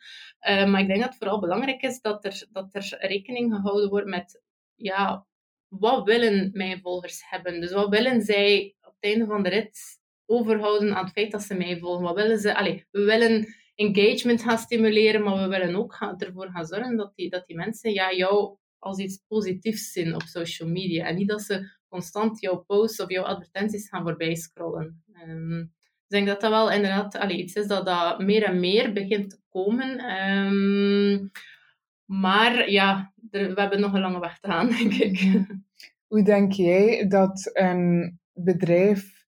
Uh, 0.49 0.71
maar 0.71 0.81
ik 0.81 0.87
denk 0.87 0.99
dat 0.99 1.09
het 1.09 1.17
vooral 1.17 1.39
belangrijk 1.39 1.81
is 1.81 2.01
dat 2.01 2.25
er, 2.25 2.47
dat 2.51 2.75
er 2.75 2.97
rekening 2.99 3.53
gehouden 3.53 3.89
wordt 3.89 4.07
met, 4.07 4.41
ja, 4.75 5.25
wat 5.67 6.05
willen 6.05 6.49
mijn 6.53 6.81
volgers 6.81 7.21
hebben? 7.29 7.61
Dus 7.61 7.71
wat 7.71 7.89
willen 7.89 8.21
zij 8.21 8.75
op 8.81 8.93
het 8.99 9.11
einde 9.11 9.25
van 9.25 9.43
de 9.43 9.49
rit 9.49 9.99
overhouden 10.25 10.95
aan 10.95 11.03
het 11.03 11.13
feit 11.13 11.31
dat 11.31 11.41
ze 11.41 11.53
mij 11.53 11.77
volgen? 11.77 12.03
Wat 12.03 12.15
willen 12.15 12.39
ze? 12.39 12.55
Allee, 12.55 12.85
we 12.91 13.03
willen 13.03 13.59
engagement 13.87 14.43
gaan 14.43 14.57
stimuleren, 14.57 15.23
maar 15.23 15.41
we 15.41 15.57
willen 15.57 15.75
ook 15.75 15.97
ervoor 16.17 16.49
gaan 16.49 16.65
zorgen 16.65 16.97
dat 16.97 17.11
die, 17.15 17.29
dat 17.29 17.47
die 17.47 17.55
mensen 17.55 17.93
ja, 17.93 18.13
jou 18.13 18.57
als 18.79 18.97
iets 18.97 19.23
positiefs 19.27 19.91
zien 19.91 20.15
op 20.15 20.21
social 20.21 20.69
media. 20.69 21.05
En 21.05 21.15
niet 21.15 21.29
dat 21.29 21.41
ze 21.41 21.79
constant 21.87 22.41
jouw 22.41 22.63
posts 22.67 23.01
of 23.01 23.09
jouw 23.09 23.23
advertenties 23.23 23.89
gaan 23.89 24.03
voorbij 24.03 24.35
scrollen. 24.35 25.03
Um, 25.27 25.59
ik 26.11 26.17
denk 26.17 26.27
dat 26.27 26.41
dat 26.41 26.51
wel 26.51 26.71
inderdaad 26.71 27.15
allee, 27.15 27.37
iets 27.37 27.53
is 27.53 27.67
dat, 27.67 27.85
dat 27.85 28.19
meer 28.19 28.43
en 28.43 28.59
meer 28.59 28.93
begint 28.93 29.29
te 29.29 29.39
komen. 29.49 30.15
Um, 30.27 31.31
maar 32.05 32.69
ja, 32.69 33.13
we 33.31 33.51
hebben 33.55 33.79
nog 33.79 33.93
een 33.93 34.01
lange 34.01 34.19
weg 34.19 34.39
te 34.39 34.47
gaan, 34.47 34.69
denk 34.77 34.93
ik. 34.93 35.45
Hoe 36.07 36.23
denk 36.23 36.51
jij 36.51 37.07
dat 37.07 37.49
een 37.53 38.19
bedrijf 38.33 39.25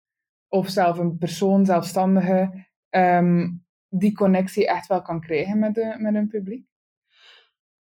of 0.48 0.68
zelf 0.68 0.98
een 0.98 1.18
persoon, 1.18 1.64
zelfstandige, 1.64 2.66
um, 2.90 3.61
die 3.94 4.12
connectie 4.12 4.66
echt 4.66 4.86
wel 4.86 5.02
kan 5.02 5.20
krijgen 5.20 5.58
met, 5.58 5.74
de, 5.74 5.94
met 5.98 6.14
een 6.14 6.28
publiek? 6.28 6.66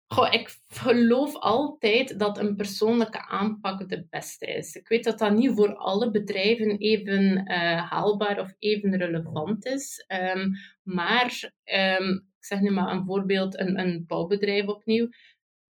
Goh, 0.06 0.32
ik 0.32 0.56
geloof 0.68 1.36
altijd 1.36 2.18
dat 2.18 2.38
een 2.38 2.56
persoonlijke 2.56 3.26
aanpak 3.28 3.88
de 3.88 4.06
beste 4.10 4.46
is. 4.46 4.76
Ik 4.76 4.88
weet 4.88 5.04
dat 5.04 5.18
dat 5.18 5.32
niet 5.32 5.52
voor 5.54 5.74
alle 5.74 6.10
bedrijven 6.10 6.78
even 6.78 7.50
uh, 7.50 7.90
haalbaar 7.90 8.40
of 8.40 8.54
even 8.58 8.96
relevant 8.96 9.66
is. 9.66 10.04
Um, 10.36 10.52
maar 10.82 11.52
um, 11.98 12.14
ik 12.38 12.44
zeg 12.44 12.60
nu 12.60 12.70
maar 12.70 12.92
een 12.92 13.04
voorbeeld, 13.04 13.58
een, 13.58 13.78
een 13.78 14.04
bouwbedrijf 14.06 14.66
opnieuw. 14.66 15.08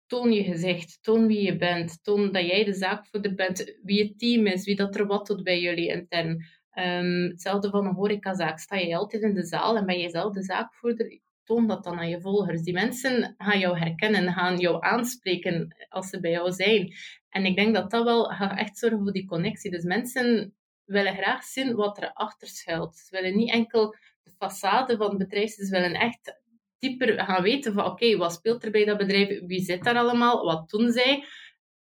Toon 0.05 0.31
je 0.31 0.43
gezicht, 0.43 0.99
toon 1.01 1.27
wie 1.27 1.41
je 1.41 1.57
bent, 1.57 2.03
toon 2.03 2.31
dat 2.31 2.45
jij 2.45 2.63
de 2.63 2.73
zaakvoerder 2.73 3.35
bent, 3.35 3.77
wie 3.83 4.03
het 4.03 4.19
team 4.19 4.45
is, 4.45 4.65
wie 4.65 4.75
dat 4.75 4.95
er 4.95 5.07
wat 5.07 5.27
doet 5.27 5.43
bij 5.43 5.59
jullie 5.59 5.87
intern. 5.87 6.45
Um, 6.75 7.29
hetzelfde 7.29 7.69
van 7.69 7.85
een 7.85 7.93
horecazaak. 7.93 8.59
Sta 8.59 8.75
je 8.75 8.95
altijd 8.95 9.23
in 9.23 9.33
de 9.33 9.45
zaal 9.45 9.77
en 9.77 9.85
ben 9.85 9.99
je 9.99 10.09
zelf 10.09 10.33
de 10.33 10.43
zaakvoerder, 10.43 11.19
toon 11.43 11.67
dat 11.67 11.83
dan 11.83 11.99
aan 11.99 12.09
je 12.09 12.21
volgers. 12.21 12.61
Die 12.61 12.73
mensen 12.73 13.35
gaan 13.37 13.59
jou 13.59 13.77
herkennen, 13.77 14.33
gaan 14.33 14.57
jou 14.57 14.77
aanspreken 14.79 15.75
als 15.89 16.09
ze 16.09 16.19
bij 16.19 16.31
jou 16.31 16.51
zijn. 16.51 16.93
En 17.29 17.45
ik 17.45 17.55
denk 17.55 17.75
dat 17.75 17.91
dat 17.91 18.03
wel 18.03 18.23
gaat 18.23 18.57
echt 18.57 18.77
zorgen 18.77 18.99
voor 18.99 19.11
die 19.11 19.27
connectie. 19.27 19.71
Dus 19.71 19.83
mensen 19.83 20.53
willen 20.85 21.15
graag 21.15 21.43
zien 21.43 21.75
wat 21.75 21.97
er 22.01 22.13
achter 22.13 22.47
schuilt. 22.47 22.95
Ze 22.95 23.21
willen 23.21 23.37
niet 23.37 23.51
enkel 23.51 23.95
de 24.23 24.31
façade 24.31 24.97
van 24.97 25.09
het 25.09 25.17
bedrijf, 25.17 25.51
ze 25.51 25.69
willen 25.69 25.93
echt 25.93 26.41
dieper 26.79 27.25
gaan 27.25 27.43
weten 27.43 27.73
van 27.73 27.85
oké, 27.85 28.17
wat 28.17 28.33
speelt 28.33 28.63
er 28.63 28.71
bij 28.71 28.85
dat 28.85 28.97
bedrijf, 28.97 29.45
wie 29.45 29.63
zit 29.63 29.83
daar 29.83 29.97
allemaal, 29.97 30.45
wat 30.45 30.69
doen 30.69 30.91
zij. 30.91 31.23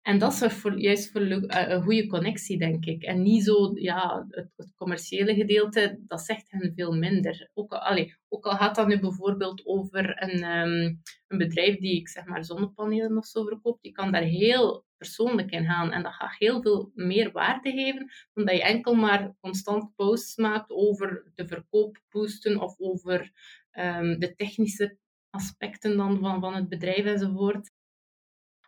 En 0.06 0.18
dat 0.18 0.34
zorgt 0.34 0.56
voor, 0.56 0.80
juist 0.80 1.12
voor 1.12 1.22
eh, 1.22 1.70
een 1.70 1.84
goede 1.84 2.08
connectie, 2.08 2.58
denk 2.58 2.86
ik. 2.86 3.04
En 3.04 3.22
niet 3.22 3.44
zo, 3.44 3.72
ja, 3.74 4.26
het, 4.30 4.52
het 4.56 4.74
commerciële 4.76 5.34
gedeelte, 5.34 6.00
dat 6.08 6.22
zegt 6.22 6.52
hen 6.52 6.74
veel 6.76 6.92
minder. 6.92 7.50
Ook 7.54 7.72
al, 7.72 8.10
ook 8.30 8.46
al 8.46 8.56
gaat 8.56 8.76
dat 8.76 8.88
nu 8.88 9.00
bijvoorbeeld 9.00 9.66
over 9.66 10.24
een, 10.24 10.44
um, 10.44 11.02
een 11.28 11.38
bedrijf 11.38 11.78
die, 11.78 12.00
ik 12.00 12.10
zeg 12.10 12.26
maar, 12.26 12.46
zonnepanelen 12.46 13.18
of 13.18 13.26
zo 13.26 13.44
verkoopt, 13.44 13.82
die 13.82 13.92
kan 13.92 14.12
daar 14.12 14.22
heel 14.22 14.86
persoonlijk 14.98 15.52
in 15.52 15.66
gaan. 15.66 15.92
En 15.92 16.04
dat 16.04 16.14
gaat 16.14 16.36
heel 16.38 16.62
veel 16.62 16.92
meer 16.94 17.32
waarde 17.32 17.72
geven 17.72 18.12
dan 18.34 18.46
dat 18.46 18.56
je 18.56 18.64
enkel 18.64 18.94
maar 18.94 19.36
constant 19.40 19.96
posts 19.96 20.36
maakt 20.36 20.72
over 20.72 21.32
de 21.36 21.48
verkoop 21.48 22.02
boosten 22.10 22.62
of 22.62 22.80
over 22.80 23.32
um, 23.72 24.20
de 24.20 24.36
technische 24.36 24.98
aspecten 25.30 25.98
dan 25.98 26.20
van, 26.20 26.40
van 26.40 26.56
het 26.56 26.70
bedrijf 26.70 27.06
enzovoort 27.06 27.72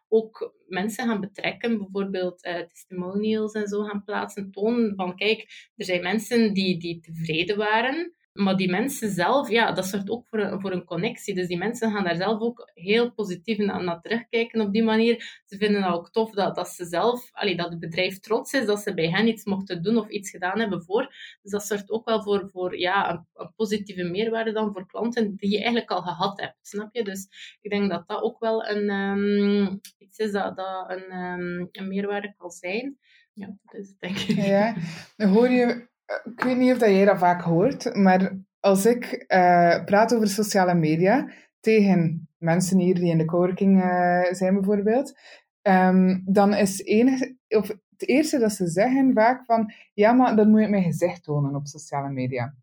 ook 0.09 0.53
mensen 0.67 1.07
gaan 1.07 1.19
betrekken, 1.19 1.77
bijvoorbeeld 1.77 2.45
uh, 2.45 2.59
testimonials 2.59 3.53
en 3.53 3.67
zo 3.67 3.83
gaan 3.83 4.03
plaatsen, 4.03 4.51
tonen 4.51 4.95
van 4.95 5.15
kijk, 5.15 5.71
er 5.75 5.85
zijn 5.85 6.01
mensen 6.01 6.53
die, 6.53 6.79
die 6.79 6.99
tevreden 6.99 7.57
waren 7.57 8.15
maar 8.37 8.57
die 8.57 8.69
mensen 8.69 9.09
zelf, 9.11 9.49
ja, 9.49 9.71
dat 9.71 9.85
zorgt 9.85 10.09
ook 10.09 10.27
voor 10.27 10.39
een, 10.39 10.61
voor 10.61 10.71
een 10.71 10.83
connectie. 10.83 11.35
Dus 11.35 11.47
die 11.47 11.57
mensen 11.57 11.91
gaan 11.91 12.03
daar 12.03 12.15
zelf 12.15 12.41
ook 12.41 12.71
heel 12.73 13.11
positief 13.11 13.57
naar, 13.57 13.83
naar 13.83 14.01
terugkijken 14.01 14.61
op 14.61 14.73
die 14.73 14.83
manier. 14.83 15.41
Ze 15.45 15.57
vinden 15.57 15.83
het 15.83 15.93
ook 15.93 16.11
tof 16.11 16.31
dat, 16.31 16.55
dat 16.55 16.67
ze 16.67 16.85
zelf, 16.85 17.29
allee, 17.31 17.55
dat 17.55 17.69
het 17.69 17.79
bedrijf 17.79 18.19
trots 18.19 18.53
is 18.53 18.65
dat 18.65 18.79
ze 18.79 18.93
bij 18.93 19.09
hen 19.09 19.27
iets 19.27 19.43
mochten 19.43 19.83
doen 19.83 19.97
of 19.97 20.09
iets 20.09 20.29
gedaan 20.29 20.59
hebben 20.59 20.83
voor. 20.83 21.13
Dus 21.41 21.51
dat 21.51 21.65
zorgt 21.65 21.89
ook 21.89 22.05
wel 22.05 22.23
voor, 22.23 22.49
voor 22.51 22.79
ja, 22.79 23.25
een, 23.33 23.51
positieve 23.55 24.03
meerwaarde 24.03 24.51
dan 24.51 24.73
voor 24.73 24.87
klanten 24.87 25.35
die 25.35 25.51
je 25.51 25.57
eigenlijk 25.57 25.91
al 25.91 26.01
gehad 26.01 26.39
hebt, 26.39 26.57
snap 26.61 26.95
je? 26.95 27.03
Dus 27.03 27.27
ik 27.61 27.71
denk 27.71 27.89
dat 27.89 28.07
dat 28.07 28.21
ook 28.21 28.39
wel 28.39 28.67
een, 28.67 28.89
um, 28.89 29.79
iets 29.97 30.17
is 30.17 30.31
dat, 30.31 30.55
dat 30.55 30.89
een, 30.89 31.17
um, 31.17 31.69
een 31.71 31.87
meerwaarde 31.87 32.33
kan 32.37 32.49
zijn. 32.49 32.97
Ja, 33.33 33.57
het, 33.65 33.95
denk 33.99 34.17
ik. 34.17 34.45
Ja, 34.45 34.75
dan 35.15 35.29
hoor 35.29 35.49
je 35.49 35.87
ik 36.23 36.43
weet 36.43 36.57
niet 36.57 36.73
of 36.73 36.79
jij 36.79 37.05
dat 37.05 37.17
vaak 37.17 37.41
hoort, 37.41 37.95
maar 37.95 38.37
als 38.59 38.85
ik 38.85 39.25
uh, 39.27 39.83
praat 39.83 40.15
over 40.15 40.27
sociale 40.27 40.73
media 40.73 41.31
tegen 41.59 42.29
mensen 42.37 42.79
hier 42.79 42.95
die 42.95 43.11
in 43.11 43.17
de 43.17 43.25
coworking 43.25 43.83
uh, 43.83 44.23
zijn 44.31 44.53
bijvoorbeeld, 44.53 45.19
um, 45.61 46.21
dan 46.25 46.53
is 46.53 46.83
enig, 46.83 47.21
of 47.47 47.67
het 47.67 48.07
eerste 48.07 48.39
dat 48.39 48.51
ze 48.51 48.67
zeggen 48.67 49.13
vaak 49.13 49.45
van, 49.45 49.73
ja, 49.93 50.11
maar 50.11 50.35
dan 50.35 50.49
moet 50.49 50.61
je 50.61 50.67
mijn 50.67 50.83
gezicht 50.83 51.23
tonen 51.23 51.55
op 51.55 51.67
sociale 51.67 52.09
media. 52.09 52.55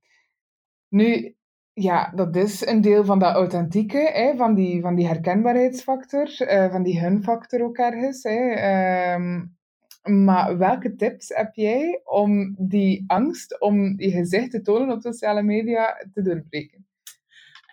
Nu, 0.88 1.35
ja, 1.72 2.12
dat 2.14 2.37
is 2.37 2.66
een 2.66 2.80
deel 2.80 3.04
van 3.04 3.18
dat 3.18 3.35
authentieke, 3.35 4.11
hè, 4.12 4.37
van, 4.37 4.54
die, 4.54 4.80
van 4.80 4.94
die 4.94 5.07
herkenbaarheidsfactor, 5.07 6.28
uh, 6.38 6.70
van 6.70 6.83
die 6.83 7.00
hun-factor 7.00 7.62
ook 7.62 7.76
ergens. 7.76 8.22
Hè. 8.22 9.14
Um, 9.14 9.57
maar 10.05 10.59
welke 10.59 10.97
tips 10.97 11.29
heb 11.29 11.55
jij 11.55 12.01
om 12.05 12.55
die 12.59 13.05
angst 13.07 13.61
om 13.61 14.01
je 14.01 14.11
gezicht 14.11 14.51
te 14.51 14.62
tonen 14.62 14.95
op 14.95 15.01
sociale 15.01 15.43
media 15.43 16.07
te 16.12 16.23
doorbreken? 16.23 16.87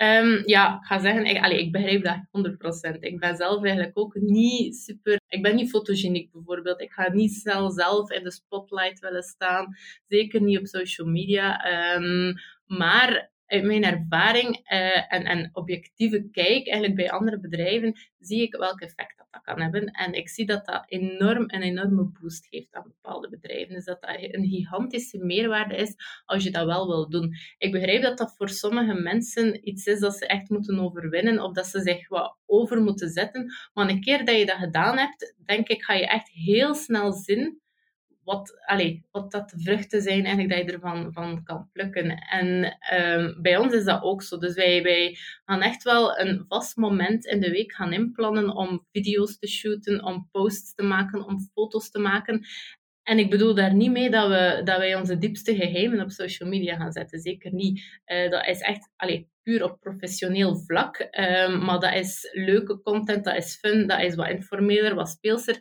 Um, 0.02 0.42
ja, 0.46 0.76
ik 0.76 0.86
ga 0.86 1.00
zeggen, 1.00 1.26
ik, 1.26 1.44
allez, 1.44 1.60
ik 1.60 1.72
begrijp 1.72 2.04
dat 2.04 2.96
100%. 2.96 3.00
Ik 3.00 3.20
ben 3.20 3.36
zelf 3.36 3.64
eigenlijk 3.64 3.98
ook 3.98 4.16
niet 4.16 4.76
super... 4.76 5.20
Ik 5.28 5.42
ben 5.42 5.56
niet 5.56 5.70
fotogeniek 5.70 6.32
bijvoorbeeld. 6.32 6.82
Ik 6.82 6.92
ga 6.92 7.12
niet 7.12 7.34
snel 7.34 7.72
zelf 7.72 8.12
in 8.12 8.24
de 8.24 8.32
spotlight 8.32 9.00
willen 9.00 9.24
staan. 9.24 9.76
Zeker 10.08 10.42
niet 10.42 10.58
op 10.58 10.68
social 10.68 11.08
media. 11.08 11.66
Um, 11.96 12.34
maar 12.66 13.31
uit 13.52 13.64
mijn 13.64 13.84
ervaring 13.84 14.72
uh, 14.72 15.14
en, 15.14 15.24
en 15.24 15.50
objectieve 15.54 16.30
kijk 16.32 16.68
eigenlijk 16.68 16.96
bij 16.96 17.12
andere 17.12 17.40
bedrijven, 17.40 17.94
zie 18.20 18.42
ik 18.42 18.56
welk 18.56 18.82
effect 18.82 19.18
dat, 19.18 19.28
dat 19.32 19.42
kan 19.42 19.62
hebben. 19.62 19.86
En 19.86 20.14
ik 20.14 20.30
zie 20.30 20.46
dat 20.46 20.66
dat 20.66 20.84
enorm 20.88 21.44
een 21.48 21.62
enorme 21.62 22.12
boost 22.22 22.48
geeft 22.48 22.74
aan 22.74 22.84
bepaalde 22.84 23.30
bedrijven. 23.30 23.74
Dus 23.74 23.86
dat 23.86 24.02
dat 24.02 24.16
een 24.20 24.48
gigantische 24.48 25.18
meerwaarde 25.18 25.76
is 25.76 25.96
als 26.26 26.44
je 26.44 26.52
dat 26.52 26.66
wel 26.66 26.88
wil 26.88 27.10
doen. 27.10 27.34
Ik 27.58 27.72
begrijp 27.72 28.02
dat 28.02 28.18
dat 28.18 28.36
voor 28.38 28.50
sommige 28.50 28.94
mensen 28.94 29.68
iets 29.68 29.86
is 29.86 30.00
dat 30.00 30.16
ze 30.16 30.28
echt 30.28 30.50
moeten 30.50 30.80
overwinnen 30.80 31.44
of 31.44 31.54
dat 31.54 31.68
ze 31.68 31.82
zich 31.82 32.10
wat 32.10 32.38
over 32.46 32.82
moeten 32.82 33.10
zetten. 33.10 33.54
Maar 33.74 33.90
een 33.90 34.02
keer 34.02 34.26
dat 34.26 34.38
je 34.38 34.46
dat 34.46 34.58
gedaan 34.58 34.98
hebt, 34.98 35.36
denk 35.46 35.68
ik, 35.68 35.84
ga 35.84 35.94
je 35.94 36.08
echt 36.08 36.30
heel 36.30 36.76
snel 36.76 37.14
zien 37.14 37.62
wat, 38.24 38.62
allez, 38.66 39.00
wat 39.12 39.32
dat 39.32 39.50
de 39.50 39.60
vruchten 39.60 40.02
zijn 40.02 40.26
eigenlijk 40.26 40.50
dat 40.50 40.66
je 40.66 40.74
ervan 40.74 41.14
van 41.14 41.44
kan 41.44 41.70
plukken. 41.74 42.10
En 42.10 42.78
um, 42.94 43.42
bij 43.42 43.58
ons 43.58 43.74
is 43.74 43.84
dat 43.84 44.04
ook 44.04 44.24
zo. 44.24 44.38
Dus 44.38 44.54
wij, 44.54 44.84
wij 44.84 45.18
gaan 45.46 45.62
echt 45.62 45.84
wel 45.84 46.20
een 46.20 46.46
vast 46.48 46.78
moment 46.78 47.26
in 47.26 47.40
de 47.40 47.52
week 47.52 47.74
gaan 47.74 47.94
inplannen 47.94 48.56
om 48.56 48.86
video's 48.92 49.38
te 49.38 49.48
shooten, 49.48 50.04
om 50.04 50.28
posts 50.32 50.74
te 50.74 50.84
maken, 50.84 51.26
om 51.26 51.50
foto's 51.54 51.92
te 51.92 52.00
maken. 52.00 52.46
En 53.04 53.20
ik 53.20 53.30
bedoel 53.30 53.56
daar 53.56 53.74
niet 53.74 53.92
mee 53.92 54.10
dat, 54.10 54.28
we, 54.28 54.62
dat 54.64 54.78
wij 54.78 54.96
onze 54.96 55.18
diepste 55.18 55.56
geheimen 55.56 56.02
op 56.02 56.12
social 56.12 56.50
media 56.50 56.76
gaan 56.76 56.92
zetten. 56.92 57.20
Zeker 57.20 57.54
niet. 57.54 58.02
Uh, 58.06 58.30
dat 58.30 58.48
is 58.48 58.60
echt 58.60 58.90
allee, 58.96 59.30
puur 59.44 59.64
op 59.64 59.80
professioneel 59.80 60.56
vlak. 60.56 61.00
Um, 61.00 61.66
maar 61.66 61.80
dat 61.80 61.94
is 61.94 62.30
leuke 62.32 62.82
content, 62.82 63.24
dat 63.24 63.36
is 63.36 63.56
fun, 63.56 63.88
dat 63.88 64.02
is 64.02 64.16
wat 64.16 64.30
informeler, 64.30 64.96
wat 64.96 65.10
speelser. 65.10 65.58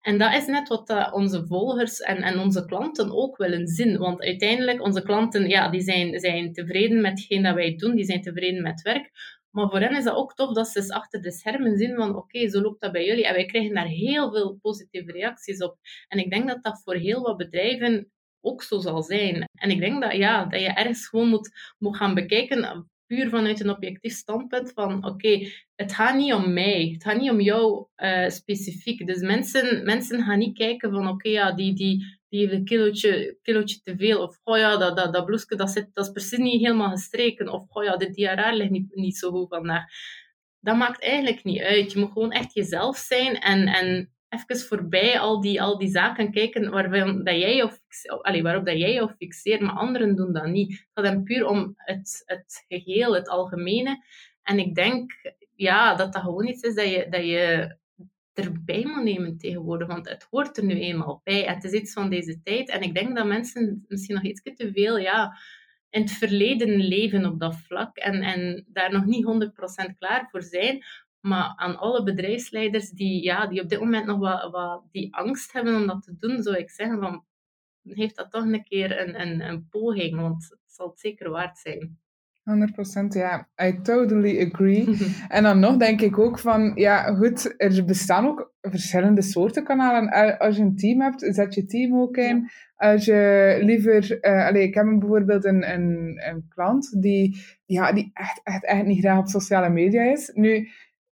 En 0.00 0.18
dat 0.18 0.34
is 0.34 0.46
net 0.46 0.68
wat 0.68 0.90
uh, 0.90 1.10
onze 1.14 1.46
volgers 1.46 1.98
en, 1.98 2.16
en 2.16 2.38
onze 2.38 2.64
klanten 2.64 3.10
ook 3.10 3.36
willen 3.36 3.66
zien. 3.66 3.98
Want 3.98 4.20
uiteindelijk, 4.20 4.82
onze 4.82 5.02
klanten 5.02 5.48
ja, 5.48 5.68
die 5.68 5.80
zijn, 5.80 6.20
zijn 6.20 6.52
tevreden 6.52 7.00
met 7.00 7.10
hetgeen 7.10 7.42
dat 7.42 7.54
wij 7.54 7.76
doen, 7.76 7.94
die 7.94 8.04
zijn 8.04 8.22
tevreden 8.22 8.62
met 8.62 8.82
werk. 8.82 9.10
Maar 9.50 9.68
voor 9.68 9.80
hen 9.80 9.96
is 9.96 10.04
dat 10.04 10.14
ook 10.14 10.34
tof 10.34 10.54
dat 10.54 10.68
ze 10.68 10.94
achter 10.94 11.22
de 11.22 11.32
schermen 11.32 11.76
zien 11.76 11.96
van 11.96 12.16
oké, 12.16 12.48
zo 12.48 12.60
loopt 12.60 12.80
dat 12.80 12.92
bij 12.92 13.04
jullie. 13.04 13.26
En 13.26 13.34
wij 13.34 13.46
krijgen 13.46 13.74
daar 13.74 13.86
heel 13.86 14.30
veel 14.32 14.58
positieve 14.62 15.12
reacties 15.12 15.62
op. 15.62 15.76
En 16.08 16.18
ik 16.18 16.30
denk 16.30 16.48
dat 16.48 16.62
dat 16.62 16.82
voor 16.84 16.94
heel 16.94 17.22
wat 17.22 17.36
bedrijven 17.36 18.10
ook 18.40 18.62
zo 18.62 18.78
zal 18.78 19.02
zijn. 19.02 19.44
En 19.54 19.70
ik 19.70 19.80
denk 19.80 20.02
dat, 20.02 20.12
ja, 20.12 20.44
dat 20.44 20.60
je 20.60 20.66
ergens 20.66 21.08
gewoon 21.08 21.28
moet, 21.28 21.50
moet 21.78 21.96
gaan 21.96 22.14
bekijken 22.14 22.88
puur 23.08 23.28
vanuit 23.28 23.60
een 23.60 23.70
objectief 23.70 24.12
standpunt 24.12 24.72
van 24.72 25.04
oké, 25.04 25.48
het 25.74 25.92
gaat 25.92 26.16
niet 26.16 26.32
om 26.32 26.52
mij, 26.52 26.90
het 26.92 27.02
gaat 27.02 27.20
niet 27.20 27.30
om 27.30 27.40
jou 27.40 27.86
uh, 27.96 28.28
specifiek. 28.28 29.06
Dus 29.06 29.20
mensen, 29.20 29.84
mensen 29.84 30.22
gaan 30.22 30.38
niet 30.38 30.56
kijken 30.56 30.90
van 30.90 31.08
oké, 31.08 31.28
ja, 31.28 31.52
die, 31.52 31.74
die, 31.74 32.18
die 32.28 32.40
heeft 32.40 32.52
een 32.52 32.64
kilootje, 32.64 33.38
kilootje 33.42 33.80
te 33.82 33.96
veel. 33.96 34.22
Of 34.22 34.40
oh 34.44 34.58
ja, 34.58 34.76
dat, 34.76 34.96
dat, 34.96 35.12
dat 35.12 35.24
bloesje 35.24 35.56
dat, 35.56 35.70
zit, 35.70 35.88
dat 35.92 36.06
is 36.06 36.12
precies 36.12 36.38
niet 36.38 36.60
helemaal 36.60 36.90
gestreken. 36.90 37.52
Of 37.52 37.64
oh 37.68 37.84
ja, 37.84 37.96
de 37.96 38.10
diarree 38.10 38.56
ligt 38.56 38.70
niet, 38.70 38.94
niet 38.94 39.16
zo 39.16 39.30
goed 39.30 39.48
vandaag. 39.48 39.84
Dat 40.60 40.76
maakt 40.76 41.02
eigenlijk 41.02 41.44
niet 41.44 41.60
uit. 41.60 41.92
Je 41.92 41.98
moet 41.98 42.12
gewoon 42.12 42.32
echt 42.32 42.54
jezelf 42.54 42.96
zijn 42.96 43.36
en, 43.36 43.66
en 43.66 44.12
even 44.28 44.66
voorbij 44.66 45.18
al 45.18 45.40
die, 45.40 45.62
al 45.62 45.78
die 45.78 45.88
zaken 45.88 46.32
kijken 46.32 46.70
waarvan 46.70 47.24
dat 47.24 47.34
jij 47.34 47.62
of, 47.62 47.80
allez, 48.22 48.42
waarop 48.42 48.66
dat 48.66 48.78
jij 48.78 49.00
of 49.00 49.14
fixeert, 49.16 49.60
maar 49.60 49.74
anderen 49.74 50.16
doen 50.16 50.32
dat 50.32 50.46
niet. 50.46 50.86
Het 50.94 51.06
gaat 51.06 51.24
puur 51.24 51.46
om 51.46 51.72
het, 51.76 52.22
het 52.24 52.64
geheel, 52.68 53.14
het 53.14 53.28
algemene. 53.28 54.04
En 54.42 54.58
ik 54.58 54.74
denk 54.74 55.12
ja, 55.54 55.94
dat 55.94 56.12
dat 56.12 56.22
gewoon 56.22 56.46
iets 56.46 56.62
is 56.62 56.74
dat 56.74 56.88
je, 56.88 57.06
dat 57.10 57.24
je 57.24 57.76
erbij 58.32 58.84
moet 58.84 59.02
nemen 59.02 59.38
tegenwoordig, 59.38 59.88
want 59.88 60.08
het 60.08 60.26
hoort 60.30 60.56
er 60.56 60.64
nu 60.64 60.80
eenmaal 60.80 61.20
bij. 61.24 61.42
het 61.42 61.64
is 61.64 61.72
iets 61.72 61.92
van 61.92 62.10
deze 62.10 62.40
tijd. 62.42 62.68
En 62.68 62.82
ik 62.82 62.94
denk 62.94 63.16
dat 63.16 63.26
mensen 63.26 63.84
misschien 63.88 64.14
nog 64.14 64.24
iets 64.24 64.42
te 64.42 64.70
veel 64.72 64.98
ja, 64.98 65.38
in 65.90 66.00
het 66.00 66.10
verleden 66.10 66.76
leven 66.76 67.26
op 67.26 67.40
dat 67.40 67.56
vlak 67.56 67.96
en, 67.96 68.22
en 68.22 68.64
daar 68.68 68.92
nog 68.92 69.04
niet 69.04 69.50
100% 69.92 69.96
klaar 69.98 70.28
voor 70.30 70.42
zijn. 70.42 70.84
Maar 71.20 71.52
aan 71.56 71.78
alle 71.78 72.02
bedrijfsleiders 72.02 72.90
die, 72.90 73.22
ja, 73.22 73.46
die 73.46 73.62
op 73.62 73.68
dit 73.68 73.80
moment 73.80 74.06
nog 74.06 74.18
wat, 74.18 74.50
wat 74.50 74.82
die 74.90 75.14
angst 75.14 75.52
hebben 75.52 75.74
om 75.74 75.86
dat 75.86 76.02
te 76.02 76.16
doen, 76.18 76.42
zou 76.42 76.56
ik 76.56 76.70
zeggen 76.70 76.98
van, 77.00 77.24
heeft 77.82 78.16
dat 78.16 78.30
toch 78.30 78.44
een 78.44 78.64
keer 78.64 79.00
een, 79.00 79.20
een, 79.20 79.40
een 79.40 79.68
poging, 79.68 80.20
want 80.20 80.46
het 80.50 80.60
zal 80.66 80.88
het 80.88 81.00
zeker 81.00 81.30
waard 81.30 81.58
zijn. 81.58 81.98
100% 82.48 83.06
ja, 83.08 83.48
I 83.62 83.80
totally 83.82 84.50
agree. 84.50 84.96
en 85.28 85.42
dan 85.42 85.58
nog 85.58 85.76
denk 85.76 86.00
ik 86.00 86.18
ook 86.18 86.38
van, 86.38 86.72
ja 86.74 87.14
goed, 87.14 87.54
er 87.56 87.84
bestaan 87.84 88.26
ook 88.26 88.52
verschillende 88.60 89.22
soorten 89.22 89.64
kanalen. 89.64 90.38
Als 90.38 90.56
je 90.56 90.62
een 90.62 90.76
team 90.76 91.00
hebt, 91.00 91.26
zet 91.30 91.54
je 91.54 91.66
team 91.66 92.00
ook 92.00 92.16
in. 92.16 92.50
Als 92.76 93.04
je 93.04 93.58
liever, 93.60 94.18
uh, 94.20 94.46
allez, 94.46 94.64
ik 94.64 94.74
heb 94.74 94.84
bijvoorbeeld 94.98 95.44
een, 95.44 95.72
een, 95.72 96.20
een 96.28 96.44
klant 96.48 97.02
die, 97.02 97.40
ja, 97.64 97.92
die 97.92 98.10
echt, 98.14 98.40
echt, 98.44 98.64
echt 98.64 98.84
niet 98.84 99.00
graag 99.00 99.18
op 99.18 99.28
sociale 99.28 99.70
media 99.70 100.02
is. 100.02 100.30
Nu, 100.34 100.68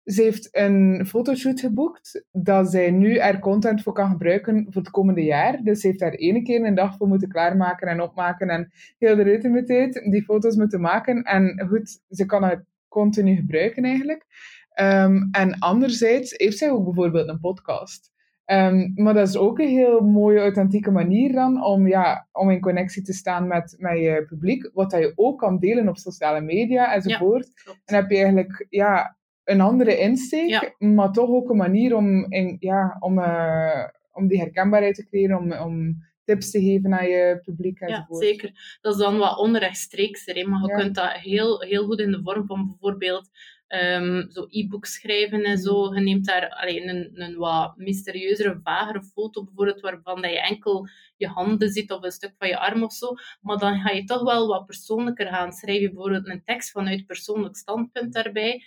ze 0.05 0.23
heeft 0.23 0.49
een 0.57 1.07
fotoshoot 1.07 1.61
geboekt, 1.61 2.25
dat 2.33 2.71
zij 2.71 2.91
nu 2.91 3.17
er 3.17 3.39
content 3.39 3.83
voor 3.83 3.93
kan 3.93 4.11
gebruiken 4.11 4.67
voor 4.71 4.83
het 4.83 4.91
komende 4.91 5.23
jaar. 5.23 5.63
Dus 5.63 5.81
ze 5.81 5.87
heeft 5.87 5.99
daar 5.99 6.13
ene 6.13 6.43
keer 6.43 6.65
een 6.65 6.75
dag 6.75 6.97
voor 6.97 7.09
moeten 7.09 7.29
klaarmaken 7.29 7.89
en 7.89 8.01
opmaken 8.01 8.49
en 8.49 8.73
heel 8.99 9.17
de 9.17 9.23
ruimte 9.23 9.49
met 9.49 9.67
tijd 9.67 10.07
die 10.11 10.23
foto's 10.23 10.57
moeten 10.57 10.81
maken. 10.81 11.23
En 11.23 11.67
goed, 11.69 12.01
ze 12.09 12.27
kan 12.27 12.45
het 12.45 12.65
continu 12.89 13.35
gebruiken 13.35 13.85
eigenlijk. 13.85 14.27
Ehm, 14.71 15.29
en 15.31 15.59
anderzijds 15.59 16.35
heeft 16.37 16.59
zij 16.59 16.71
ook 16.71 16.85
bijvoorbeeld 16.85 17.29
een 17.29 17.41
podcast. 17.41 18.13
Um, 18.47 18.93
maar 18.95 19.15
dat 19.15 19.29
is 19.29 19.37
ook 19.37 19.59
een 19.59 19.69
heel 19.69 20.01
mooie, 20.01 20.41
authentieke 20.41 20.91
manier 20.91 21.33
dan 21.33 21.65
om, 21.65 21.89
ja, 21.89 22.29
om 22.33 22.51
in 22.51 22.61
connectie 22.61 23.03
te 23.03 23.13
staan 23.13 23.47
met, 23.47 23.75
met 23.79 23.99
je 23.99 24.25
publiek. 24.29 24.71
Wat 24.75 24.91
dat 24.91 25.01
je 25.01 25.13
ook 25.15 25.39
kan 25.39 25.59
delen 25.59 25.89
op 25.89 25.97
sociale 25.97 26.41
media 26.41 26.95
enzovoort. 26.95 27.51
Ja, 27.65 27.73
en 27.85 27.95
heb 27.95 28.11
je 28.11 28.17
eigenlijk 28.17 28.67
ja, 28.69 29.17
een 29.45 29.61
andere 29.61 29.99
insteek, 29.99 30.75
maar 30.79 31.13
toch 31.13 31.29
ook 31.29 31.51
een 31.51 31.57
manier 31.57 31.97
om, 31.97 32.33
in, 32.33 32.57
ja, 32.61 32.97
om, 33.01 33.19
uh, 33.19 33.85
om 34.13 34.29
die 34.29 34.39
herkenbaarheid 34.39 34.95
te 34.95 35.07
creëren, 35.07 35.39
om, 35.39 35.53
om 35.53 36.03
tips 36.25 36.51
te 36.51 36.61
geven 36.61 36.95
aan 36.95 37.09
je 37.09 37.41
publiek 37.43 37.81
enzovoort. 37.81 38.23
Ja, 38.23 38.29
zeker. 38.29 38.79
Dat 38.81 38.95
is 38.95 39.01
dan 39.01 39.19
wat 39.19 39.39
onrechtstreeks, 39.39 40.27
maar 40.27 40.61
je 40.61 40.75
kunt 40.77 40.95
dat 40.95 41.13
heel, 41.13 41.61
heel 41.61 41.85
goed 41.85 42.01
in 42.01 42.11
de 42.11 42.21
vorm 42.23 42.47
van 42.47 42.67
bijvoorbeeld 42.67 43.31
um, 43.69 44.31
zo 44.31 44.47
e-books 44.49 44.93
schrijven 44.93 45.43
en 45.43 45.59
zo. 45.59 45.95
Je 45.95 46.01
neemt 46.01 46.27
daar 46.27 46.49
alleen 46.49 46.89
een, 46.89 47.11
een 47.15 47.37
wat 47.37 47.77
mysterieuzere, 47.77 48.61
vagere 48.63 49.03
foto 49.03 49.45
bijvoorbeeld, 49.45 49.81
waarvan 49.81 50.23
dat 50.23 50.31
je 50.31 50.41
enkel 50.41 50.89
je 51.17 51.27
handen 51.27 51.71
ziet 51.71 51.93
of 51.93 52.03
een 52.03 52.11
stuk 52.11 52.35
van 52.39 52.49
je 52.49 52.59
arm 52.59 52.83
of 52.83 52.93
zo. 52.93 53.15
Maar 53.41 53.59
dan 53.59 53.81
ga 53.81 53.91
je 53.91 54.05
toch 54.05 54.23
wel 54.23 54.49
wat 54.49 54.67
persoonlijker 54.67 55.27
gaan. 55.27 55.53
Schrijf 55.53 55.81
je 55.81 55.93
bijvoorbeeld 55.93 56.29
een 56.29 56.45
tekst 56.45 56.71
vanuit 56.71 57.07
persoonlijk 57.07 57.57
standpunt 57.57 58.13
daarbij. 58.13 58.65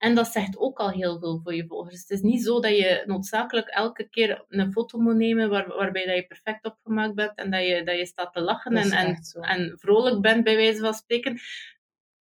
En 0.00 0.14
dat 0.14 0.26
zegt 0.26 0.58
ook 0.58 0.78
al 0.78 0.90
heel 0.90 1.18
veel 1.18 1.40
voor 1.42 1.54
je 1.54 1.66
volgers. 1.66 2.00
Het 2.00 2.10
is 2.10 2.20
niet 2.20 2.42
zo 2.42 2.60
dat 2.60 2.76
je 2.76 3.02
noodzakelijk 3.06 3.68
elke 3.68 4.08
keer 4.08 4.44
een 4.48 4.72
foto 4.72 4.98
moet 4.98 5.16
nemen 5.16 5.50
waar, 5.50 5.68
waarbij 5.68 6.06
dat 6.06 6.14
je 6.14 6.26
perfect 6.26 6.64
opgemaakt 6.64 7.14
bent 7.14 7.34
en 7.34 7.50
dat 7.50 7.66
je, 7.66 7.84
dat 7.84 7.98
je 7.98 8.06
staat 8.06 8.32
te 8.32 8.40
lachen 8.40 8.76
en, 8.76 8.90
en, 8.90 9.18
en, 9.40 9.78
vrolijk 9.78 10.20
bent, 10.20 10.44
bij 10.44 10.56
wijze 10.56 10.80
van 10.80 10.94
spreken. 10.94 11.38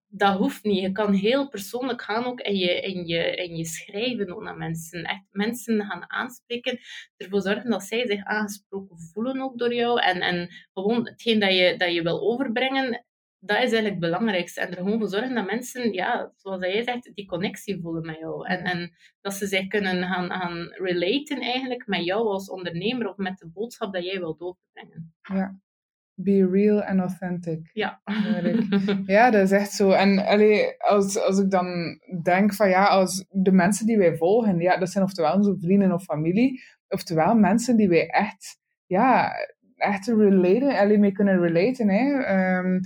Dat 0.08 0.38
hoeft 0.38 0.64
niet. 0.64 0.82
Je 0.82 0.92
kan 0.92 1.14
heel 1.14 1.50
persoonlijk 1.50 2.02
gaan 2.02 2.26
ook 2.26 2.42
in 2.42 2.56
je, 2.56 2.82
in 2.82 3.06
je, 3.06 3.36
in 3.36 3.56
je 3.56 3.66
schrijven 3.66 4.36
ook 4.36 4.44
naar 4.44 4.58
mensen. 4.58 5.04
Echt 5.04 5.26
mensen 5.32 5.86
gaan 5.86 6.12
aanspreken. 6.12 6.80
Ervoor 7.18 7.42
zorgen 7.42 7.70
dat 7.70 7.84
zij 7.84 8.08
zich 8.08 8.24
aangesproken 8.24 9.00
voelen 9.00 9.42
ook 9.42 9.58
door 9.58 9.74
jou. 9.74 10.02
En, 10.02 10.22
en 10.22 10.50
gewoon 10.74 11.06
hetgeen 11.08 11.40
dat 11.40 11.54
je, 11.54 11.78
dat 11.78 11.94
je 11.94 12.02
wil 12.02 12.22
overbrengen, 12.22 13.06
dat 13.40 13.58
is 13.58 13.62
eigenlijk 13.62 13.90
het 13.90 14.00
belangrijkste. 14.00 14.62
En 14.62 14.70
er 14.70 14.78
gewoon 14.78 15.00
voor 15.00 15.08
zorgen 15.08 15.36
dat 15.36 15.46
mensen, 15.46 15.94
ja, 15.94 16.32
zoals 16.36 16.62
jij 16.62 16.84
zegt, 16.84 17.12
die 17.14 17.26
connectie 17.26 17.82
voelen 17.82 18.06
met 18.06 18.18
jou. 18.20 18.48
En, 18.48 18.64
en 18.64 18.92
dat 19.22 19.34
ze 19.34 19.48
zich 19.48 19.68
kunnen 19.68 20.04
gaan, 20.04 20.32
gaan 20.32 20.68
relaten 20.72 21.42
eigenlijk 21.42 21.88
met 21.88 22.04
jou 22.04 22.28
als 22.28 22.50
ondernemer 22.50 23.08
of 23.08 23.18
met 23.18 23.38
de 23.38 23.50
boodschap 23.50 23.94
dat 23.94 24.06
jij 24.06 24.20
wilt 24.20 24.42
overbrengen. 24.42 25.14
Ja. 25.22 25.60
Be 26.14 26.50
real 26.52 26.84
and 26.84 27.00
authentic. 27.00 27.70
Ja. 27.74 28.02
Ja, 29.06 29.30
dat 29.30 29.42
is 29.42 29.52
echt 29.52 29.72
zo. 29.72 29.92
En 29.92 30.26
allee, 30.26 30.78
als, 30.78 31.20
als 31.20 31.40
ik 31.40 31.52
dan 31.52 32.00
denk 32.24 32.54
van 32.54 32.70
ja, 32.70 32.86
als 32.86 33.26
de 33.30 33.52
mensen 33.52 33.86
die 33.86 33.98
wij 33.98 34.18
volgen, 34.18 34.60
ja, 34.60 34.78
dat 34.78 34.90
zijn 34.90 35.04
oftewel 35.04 35.34
onze 35.34 35.58
vrienden 35.60 35.92
of 35.92 36.04
familie, 36.04 36.62
oftewel 36.88 37.36
mensen 37.36 37.78
die 37.78 37.90
wij 37.90 38.08
echt, 38.08 38.58
ja, 38.86 39.32
echt 39.76 40.08
relaten, 40.08 40.78
alleen 40.78 41.00
mee 41.00 41.12
kunnen 41.12 41.40
relaten. 41.40 41.90
Hè. 41.90 42.58
Um, 42.58 42.80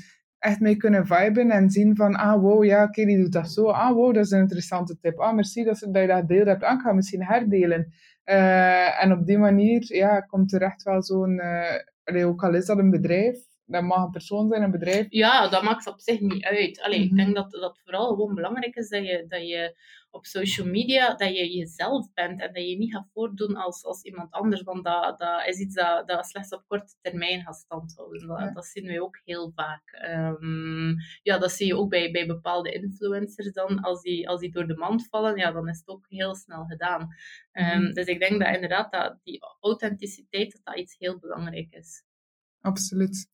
echt 0.44 0.60
mee 0.60 0.76
kunnen 0.76 1.08
viben 1.08 1.52
en 1.52 1.70
zien 1.70 1.96
van, 1.96 2.16
ah 2.16 2.42
wow, 2.42 2.64
ja, 2.64 2.84
oké, 2.84 3.06
die 3.06 3.18
doet 3.18 3.32
dat 3.32 3.52
zo. 3.52 3.66
Ah 3.66 3.94
wow, 3.94 4.14
dat 4.14 4.26
is 4.26 4.32
een 4.32 4.40
interessante 4.40 4.98
tip. 5.00 5.20
Ah, 5.20 5.34
merci 5.34 5.64
dat, 5.64 5.80
dat 5.80 6.02
je 6.02 6.08
dat 6.08 6.20
gedeeld 6.20 6.48
hebt. 6.48 6.64
Ah, 6.64 6.74
ik 6.74 6.82
ga 6.82 6.94
misschien 6.94 7.24
herdelen. 7.24 7.94
Uh, 8.26 9.04
en 9.04 9.12
op 9.12 9.26
die 9.26 9.38
manier 9.38 9.96
ja, 9.96 10.20
komt 10.20 10.54
er 10.54 10.62
echt 10.62 10.84
wel 10.84 11.04
zo'n, 11.04 11.42
uh, 12.06 12.28
ook 12.28 12.44
al 12.44 12.54
is 12.54 12.66
dat 12.66 12.78
een 12.78 12.90
bedrijf, 12.90 13.38
dat 13.66 13.84
mag 13.84 14.04
een 14.04 14.12
persoon 14.12 14.50
zijn, 14.50 14.64
een 14.64 14.72
bedrijf. 14.72 15.06
Ja, 15.10 15.48
dat 15.50 15.64
maakt 15.64 15.88
op 15.88 16.00
zich 16.00 16.20
niet 16.20 16.44
uit. 16.44 16.82
Allee, 16.82 17.04
Ik 17.04 17.12
mhm. 17.12 17.16
denk 17.16 17.36
dat 17.36 17.52
dat 17.52 17.80
vooral 17.84 18.08
gewoon 18.08 18.36
belangrijk 18.36 18.76
is 18.76 18.90
dat 18.90 19.06
je, 19.06 19.26
dat 19.28 19.48
je 19.48 19.76
op 20.14 20.26
social 20.26 20.68
media, 20.68 21.16
dat 21.16 21.36
je 21.36 21.54
jezelf 21.58 22.14
bent 22.14 22.42
en 22.42 22.54
dat 22.54 22.68
je 22.68 22.78
niet 22.78 22.94
gaat 22.94 23.10
voordoen 23.14 23.56
als, 23.56 23.84
als 23.84 24.04
iemand 24.04 24.32
anders, 24.32 24.62
want 24.62 24.84
dat, 24.84 25.20
dat 25.20 25.48
is 25.48 25.60
iets 25.60 25.76
dat, 25.76 26.08
dat 26.08 26.26
slechts 26.26 26.54
op 26.54 26.64
korte 26.68 26.94
termijn 27.02 27.42
gaat 27.42 27.56
standhouden. 27.56 28.28
Dat, 28.28 28.54
dat 28.54 28.66
zien 28.66 28.86
we 28.86 29.04
ook 29.04 29.22
heel 29.24 29.52
vaak. 29.56 30.06
Um, 30.42 30.96
ja, 31.22 31.38
dat 31.38 31.52
zie 31.52 31.68
je 31.68 31.78
ook 31.78 31.90
bij, 31.90 32.12
bij 32.12 32.26
bepaalde 32.26 32.72
influencers 32.72 33.52
dan. 33.52 33.80
Als 33.80 34.02
die, 34.02 34.30
als 34.30 34.40
die 34.40 34.52
door 34.52 34.68
de 34.68 34.78
mand 34.78 35.08
vallen, 35.10 35.38
ja, 35.38 35.52
dan 35.52 35.70
is 35.70 35.78
het 35.78 35.88
ook 35.88 36.06
heel 36.10 36.36
snel 36.36 36.66
gedaan. 36.66 37.08
Um, 37.52 37.94
Dus 37.94 38.06
ik 38.06 38.20
denk 38.20 38.40
dat 38.40 38.54
inderdaad 38.56 38.92
dat 38.92 39.20
die 39.24 39.40
authenticiteit 39.60 40.52
dat 40.52 40.62
dat 40.64 40.78
iets 40.78 40.96
heel 40.98 41.20
belangrijk 41.20 41.68
is. 41.70 42.04
Absoluut. 42.62 43.30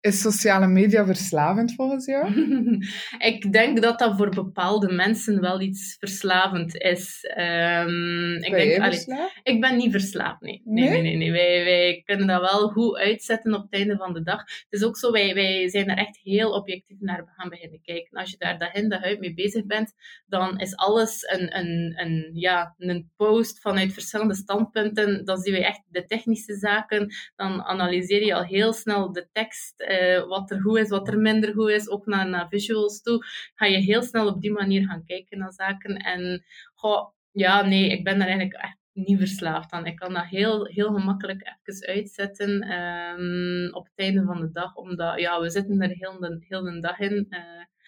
Is 0.00 0.20
sociale 0.20 0.66
media 0.66 1.06
verslavend 1.06 1.74
volgens 1.74 2.06
jou? 2.06 2.32
ik 3.32 3.52
denk 3.52 3.82
dat 3.82 3.98
dat 3.98 4.16
voor 4.16 4.28
bepaalde 4.28 4.92
mensen 4.92 5.40
wel 5.40 5.60
iets 5.60 5.96
verslavend 5.98 6.76
is. 6.76 7.24
Um, 7.38 8.34
ik, 8.34 8.50
ben 8.50 8.68
denk, 8.68 8.80
allee, 8.80 9.30
ik 9.42 9.60
ben 9.60 9.76
niet 9.76 9.90
verslaafd, 9.90 10.40
nee. 10.40 10.62
Nee, 10.64 10.88
nee, 10.88 11.02
nee. 11.02 11.16
nee, 11.16 11.30
Wij, 11.30 11.64
wij 11.64 12.02
kunnen 12.04 12.26
dat 12.26 12.40
wel 12.40 12.68
goed 12.68 12.96
uitzetten 12.96 13.54
op 13.54 13.62
het 13.62 13.72
einde 13.72 13.96
van 13.96 14.12
de 14.12 14.22
dag. 14.22 14.40
Het 14.40 14.66
is 14.80 14.84
ook 14.84 14.96
zo, 14.96 15.10
wij, 15.10 15.34
wij 15.34 15.68
zijn 15.68 15.88
er 15.88 15.96
echt 15.96 16.18
heel 16.22 16.50
objectief 16.50 17.00
naar 17.00 17.24
gaan 17.36 17.48
beginnen 17.48 17.82
kijken. 17.82 18.18
Als 18.18 18.30
je 18.30 18.36
daar 18.38 18.58
dag 18.58 18.72
in 18.72 18.88
dag 18.88 19.02
uit 19.02 19.20
mee 19.20 19.34
bezig 19.34 19.66
bent, 19.66 19.92
dan 20.26 20.58
is 20.58 20.76
alles 20.76 21.22
een, 21.22 21.56
een, 21.58 21.94
een, 21.96 22.30
ja, 22.34 22.74
een 22.78 23.10
post 23.16 23.60
vanuit 23.60 23.92
verschillende 23.92 24.34
standpunten. 24.34 25.24
Dan 25.24 25.38
zien 25.38 25.54
we 25.54 25.64
echt 25.64 25.82
de 25.88 26.04
technische 26.04 26.54
zaken. 26.54 27.14
Dan 27.36 27.62
analyseer 27.62 28.24
je 28.24 28.34
al 28.34 28.44
heel 28.44 28.72
snel 28.72 29.12
de 29.12 29.28
tekst 29.32 29.86
uh, 29.90 30.28
wat 30.28 30.50
er 30.50 30.60
goed 30.60 30.78
is, 30.78 30.88
wat 30.88 31.08
er 31.08 31.18
minder 31.18 31.52
goed 31.52 31.70
is, 31.70 31.88
ook 31.88 32.06
naar, 32.06 32.48
visuals 32.48 33.02
toe, 33.02 33.24
ga 33.54 33.66
je 33.66 33.78
heel 33.78 34.02
snel 34.02 34.26
op 34.26 34.40
die 34.40 34.52
manier 34.52 34.86
gaan 34.86 35.04
kijken 35.04 35.38
naar 35.38 35.52
zaken. 35.52 35.96
En 35.96 36.44
goh, 36.74 37.08
ja, 37.32 37.62
nee, 37.66 37.90
ik 37.90 38.04
ben 38.04 38.18
daar 38.18 38.28
eigenlijk 38.28 38.62
echt 38.62 38.78
niet 38.92 39.18
verslaafd 39.18 39.72
aan. 39.72 39.86
Ik 39.86 39.96
kan 39.96 40.12
dat 40.14 40.24
heel, 40.24 40.66
heel 40.66 40.92
gemakkelijk 40.92 41.56
even 41.64 41.86
uitzetten 41.86 42.72
um, 42.72 43.74
op 43.74 43.84
het 43.84 43.98
einde 43.98 44.24
van 44.24 44.40
de 44.40 44.50
dag, 44.50 44.74
omdat 44.74 45.20
ja, 45.20 45.40
we 45.40 45.50
zitten 45.50 45.80
er 45.80 45.90
heel 45.90 46.18
de, 46.18 46.44
heel 46.48 46.62
de 46.62 46.80
dag 46.80 46.98
in. 46.98 47.26
Uh, 47.30 47.38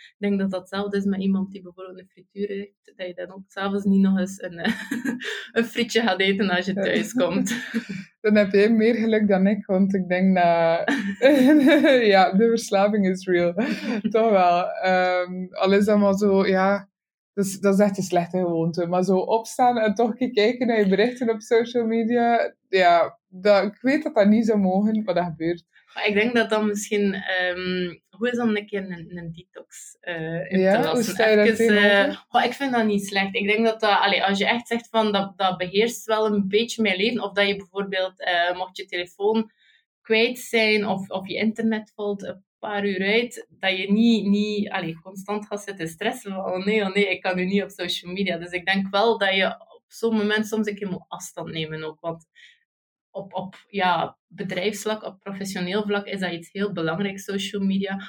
ik 0.09 0.17
denk 0.19 0.39
dat 0.39 0.51
dat 0.51 0.61
hetzelfde 0.61 0.97
is 0.97 1.05
met 1.05 1.21
iemand 1.21 1.51
die 1.51 1.63
bijvoorbeeld 1.63 1.99
een 1.99 2.09
frituur 2.09 2.49
heeft, 2.49 2.93
dat 2.97 3.07
je 3.07 3.15
dan 3.15 3.33
ook 3.33 3.43
s'avonds 3.47 3.85
niet 3.85 4.01
nog 4.01 4.19
eens 4.19 4.43
een, 4.43 4.59
een 5.57 5.65
frietje 5.65 6.01
gaat 6.01 6.21
eten 6.21 6.51
als 6.51 6.67
je 6.67 6.75
thuis 6.75 7.13
komt. 7.13 7.55
Dan 8.21 8.37
heb 8.37 8.53
jij 8.53 8.71
meer 8.71 8.95
geluk 8.95 9.29
dan 9.29 9.47
ik, 9.47 9.67
want 9.67 9.95
ik 9.95 10.09
denk 10.09 10.35
dat 10.35 10.45
ja, 12.15 12.33
de 12.33 12.49
verslaving 12.49 13.09
is 13.09 13.27
real. 13.27 13.55
Toch 14.11 14.31
wel. 14.31 14.65
Um, 14.87 15.49
al 15.51 15.73
is 15.73 15.85
dat 15.85 15.99
maar 15.99 16.15
zo, 16.15 16.47
ja, 16.47 16.91
dus, 17.35 17.61
dat 17.61 17.75
is 17.75 17.81
echt 17.81 17.97
een 17.97 18.03
slechte 18.03 18.39
gewoonte. 18.39 18.87
Maar 18.87 19.05
zo 19.05 19.17
opstaan 19.17 19.79
en 19.79 19.95
toch 19.95 20.15
kijken 20.17 20.67
naar 20.67 20.79
je 20.79 20.89
berichten 20.89 21.31
op 21.31 21.41
social 21.41 21.85
media, 21.87 22.55
ja, 22.69 23.19
dat, 23.29 23.65
ik 23.65 23.79
weet 23.81 24.03
dat 24.03 24.15
dat 24.15 24.27
niet 24.27 24.47
zou 24.47 24.59
mogen, 24.59 25.03
maar 25.05 25.15
dat 25.15 25.25
gebeurt. 25.25 25.65
Maar 25.95 26.07
ik 26.07 26.15
denk 26.15 26.35
dat 26.35 26.51
dat 26.51 26.65
misschien... 26.65 27.15
Um, 27.57 28.03
hoe 28.21 28.31
is 28.31 28.37
dan 28.37 28.57
een 28.57 28.67
keer 28.67 28.91
een, 28.91 29.17
een 29.17 29.33
detox 29.33 29.97
uh, 30.01 30.51
in 30.53 30.61
ja, 30.61 30.81
te 30.81 30.89
lassen? 30.89 31.39
Even, 31.41 31.73
uh, 32.33 32.45
ik 32.45 32.53
vind 32.53 32.73
dat 32.73 32.85
niet 32.85 33.07
slecht. 33.07 33.35
Ik 33.35 33.47
denk 33.47 33.67
dat, 33.67 33.81
dat 33.81 33.99
allee, 33.99 34.25
als 34.25 34.39
je 34.39 34.47
echt 34.47 34.67
zegt 34.67 34.89
van 34.89 35.13
dat, 35.13 35.39
dat 35.39 35.57
beheerst 35.57 36.05
wel 36.05 36.27
een 36.27 36.49
beetje 36.49 36.83
mijn 36.83 36.97
leven, 36.97 37.23
of 37.23 37.33
dat 37.33 37.47
je 37.47 37.57
bijvoorbeeld, 37.57 38.21
uh, 38.21 38.57
mocht 38.57 38.77
je 38.77 38.85
telefoon 38.85 39.51
kwijt 40.03 40.39
zijn 40.39 40.87
of, 40.87 41.11
of 41.11 41.29
je 41.29 41.35
internet 41.35 41.93
valt 41.95 42.23
een 42.23 42.45
paar 42.59 42.87
uur 42.87 43.03
uit, 43.03 43.47
dat 43.49 43.79
je 43.79 43.93
niet, 43.93 44.27
niet 44.27 44.71
allee, 44.71 45.01
constant 45.03 45.47
gaat 45.47 45.63
zitten 45.63 45.89
stressen 45.89 46.33
van 46.33 46.45
oh 46.45 46.65
nee, 46.65 46.83
oh 46.83 46.95
nee, 46.95 47.09
ik 47.09 47.21
kan 47.21 47.37
nu 47.37 47.45
niet 47.45 47.63
op 47.63 47.71
social 47.71 48.13
media. 48.13 48.37
Dus 48.37 48.51
ik 48.51 48.65
denk 48.65 48.91
wel 48.91 49.19
dat 49.19 49.35
je 49.35 49.47
op 49.47 49.85
zo'n 49.87 50.17
moment 50.17 50.47
soms 50.47 50.67
een 50.67 50.75
keer 50.75 50.89
moet 50.89 51.05
afstand 51.09 51.53
nemen 51.53 51.85
ook. 51.85 52.01
Want 52.01 52.27
op, 53.11 53.35
op 53.35 53.65
ja, 53.69 54.19
bedrijfsvlak, 54.27 55.03
op 55.03 55.21
professioneel 55.21 55.83
vlak 55.83 56.07
is 56.07 56.21
dat 56.21 56.33
iets 56.33 56.53
heel 56.53 56.73
belangrijk, 56.73 57.19
social 57.19 57.63
media. 57.63 58.03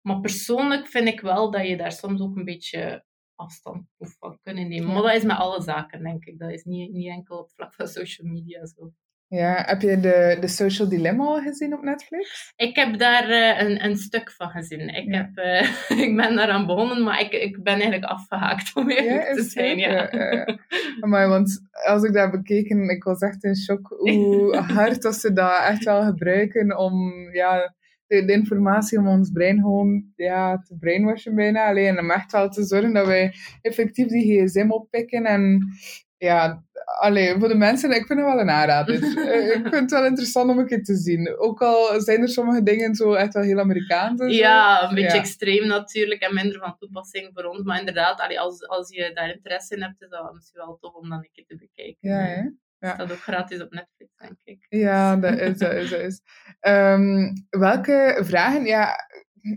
Maar 0.00 0.20
persoonlijk 0.20 0.86
vind 0.86 1.08
ik 1.08 1.20
wel 1.20 1.50
dat 1.50 1.66
je 1.66 1.76
daar 1.76 1.92
soms 1.92 2.20
ook 2.20 2.36
een 2.36 2.44
beetje 2.44 3.04
afstand 3.34 3.86
van 3.98 4.38
kunnen 4.42 4.68
nemen. 4.68 4.92
Maar 4.92 5.02
dat 5.02 5.14
is 5.14 5.24
met 5.24 5.36
alle 5.36 5.62
zaken, 5.62 6.02
denk 6.02 6.24
ik. 6.24 6.38
Dat 6.38 6.50
is 6.50 6.64
niet, 6.64 6.92
niet 6.92 7.08
enkel 7.08 7.38
op 7.38 7.50
vlak 7.50 7.74
van 7.74 7.86
social 7.88 8.28
media 8.28 8.66
zo. 8.66 8.92
Ja, 9.28 9.62
heb 9.66 9.80
je 9.80 10.00
de, 10.00 10.36
de 10.40 10.48
Social 10.48 10.88
Dilemma 10.88 11.24
al 11.24 11.40
gezien 11.40 11.74
op 11.74 11.82
Netflix? 11.82 12.52
Ik 12.56 12.76
heb 12.76 12.98
daar 12.98 13.30
uh, 13.30 13.60
een, 13.60 13.84
een 13.84 13.96
stuk 13.96 14.30
van 14.30 14.48
gezien. 14.48 14.88
Ik, 14.88 15.14
heb, 15.14 15.28
uh, 15.34 16.00
ik 16.06 16.16
ben 16.16 16.36
daaraan 16.36 16.66
begonnen, 16.66 17.02
maar 17.02 17.20
ik, 17.20 17.32
ik 17.32 17.62
ben 17.62 17.72
eigenlijk 17.72 18.04
afgehaakt 18.04 18.70
om 18.74 18.90
eerlijk 18.90 19.28
ja, 19.28 19.34
te 19.34 19.42
zijn. 19.42 19.78
Ja. 19.78 20.08
Ja, 21.00 21.06
maar 21.06 21.28
want 21.28 21.60
als 21.86 22.02
ik 22.02 22.12
dat 22.12 22.30
bekeken, 22.30 22.88
ik 22.88 23.04
was 23.04 23.20
echt 23.20 23.44
in 23.44 23.56
shock 23.56 23.86
hoe 23.88 24.56
hard 24.76 25.02
dat 25.02 25.14
ze 25.14 25.32
dat 25.32 25.64
echt 25.66 25.84
wel 25.84 26.02
gebruiken 26.02 26.78
om 26.78 27.12
ja, 27.32 27.74
de, 28.06 28.24
de, 28.24 28.32
informatie 28.32 28.98
om 28.98 29.08
ons 29.08 29.30
brein 29.30 29.56
gewoon 29.56 30.04
ja, 30.16 30.58
te 30.58 30.76
brainwashen 30.78 31.34
bijna. 31.34 31.68
Alleen 31.68 31.98
om 31.98 32.10
echt 32.10 32.32
wel 32.32 32.48
te 32.48 32.64
zorgen 32.64 32.92
dat 32.92 33.06
wij 33.06 33.34
effectief 33.62 34.06
die 34.06 34.42
gsm 34.42 34.70
oppikken 34.70 35.24
en 35.24 35.68
ja, 36.18 36.64
alleen 37.00 37.38
voor 37.38 37.48
de 37.48 37.54
mensen, 37.54 37.90
ik 37.90 38.06
vind 38.06 38.18
het 38.18 38.28
wel 38.28 38.40
een 38.40 38.50
aanrader. 38.50 38.96
Eh, 39.28 39.46
ik 39.46 39.60
vind 39.62 39.74
het 39.74 39.90
wel 39.90 40.06
interessant 40.06 40.50
om 40.50 40.58
een 40.58 40.66
keer 40.66 40.84
te 40.84 40.96
zien. 40.96 41.38
Ook 41.38 41.62
al 41.62 42.00
zijn 42.00 42.20
er 42.20 42.28
sommige 42.28 42.62
dingen 42.62 42.94
zo 42.94 43.12
echt 43.12 43.32
wel 43.32 43.42
heel 43.42 43.58
Amerikaans. 43.58 44.36
Ja, 44.36 44.88
een 44.88 44.94
beetje 44.94 45.18
extreem 45.18 45.66
natuurlijk 45.66 46.20
en 46.20 46.34
minder 46.34 46.58
van 46.58 46.76
toepassing 46.78 47.30
voor 47.34 47.44
ons. 47.44 47.62
Maar 47.62 47.78
inderdaad, 47.78 48.20
allee, 48.20 48.40
als, 48.40 48.68
als 48.68 48.90
je 48.90 49.10
daar 49.14 49.30
interesse 49.30 49.74
in 49.74 49.82
hebt, 49.82 50.02
is 50.02 50.08
dat 50.08 50.32
misschien 50.34 50.60
wel 50.60 50.78
tof 50.80 50.94
om 50.94 51.08
dan 51.08 51.18
een 51.18 51.30
keer 51.32 51.46
te 51.46 51.56
bekijken. 51.56 51.96
Ja, 52.00 52.18
hè? 52.18 52.42
Ja. 52.78 52.96
Dat 52.96 53.12
ook 53.12 53.18
gratis 53.18 53.62
op 53.62 53.70
Netflix, 53.70 54.16
denk 54.16 54.38
ik. 54.44 54.66
Ja, 54.68 55.16
dat 55.16 55.38
is, 55.38 55.58
dat 55.58 55.72
is, 55.72 55.90
dat 55.90 56.00
is. 56.00 56.20
Um, 56.60 57.32
welke 57.48 58.18
vragen, 58.20 58.64
ja, 58.64 58.96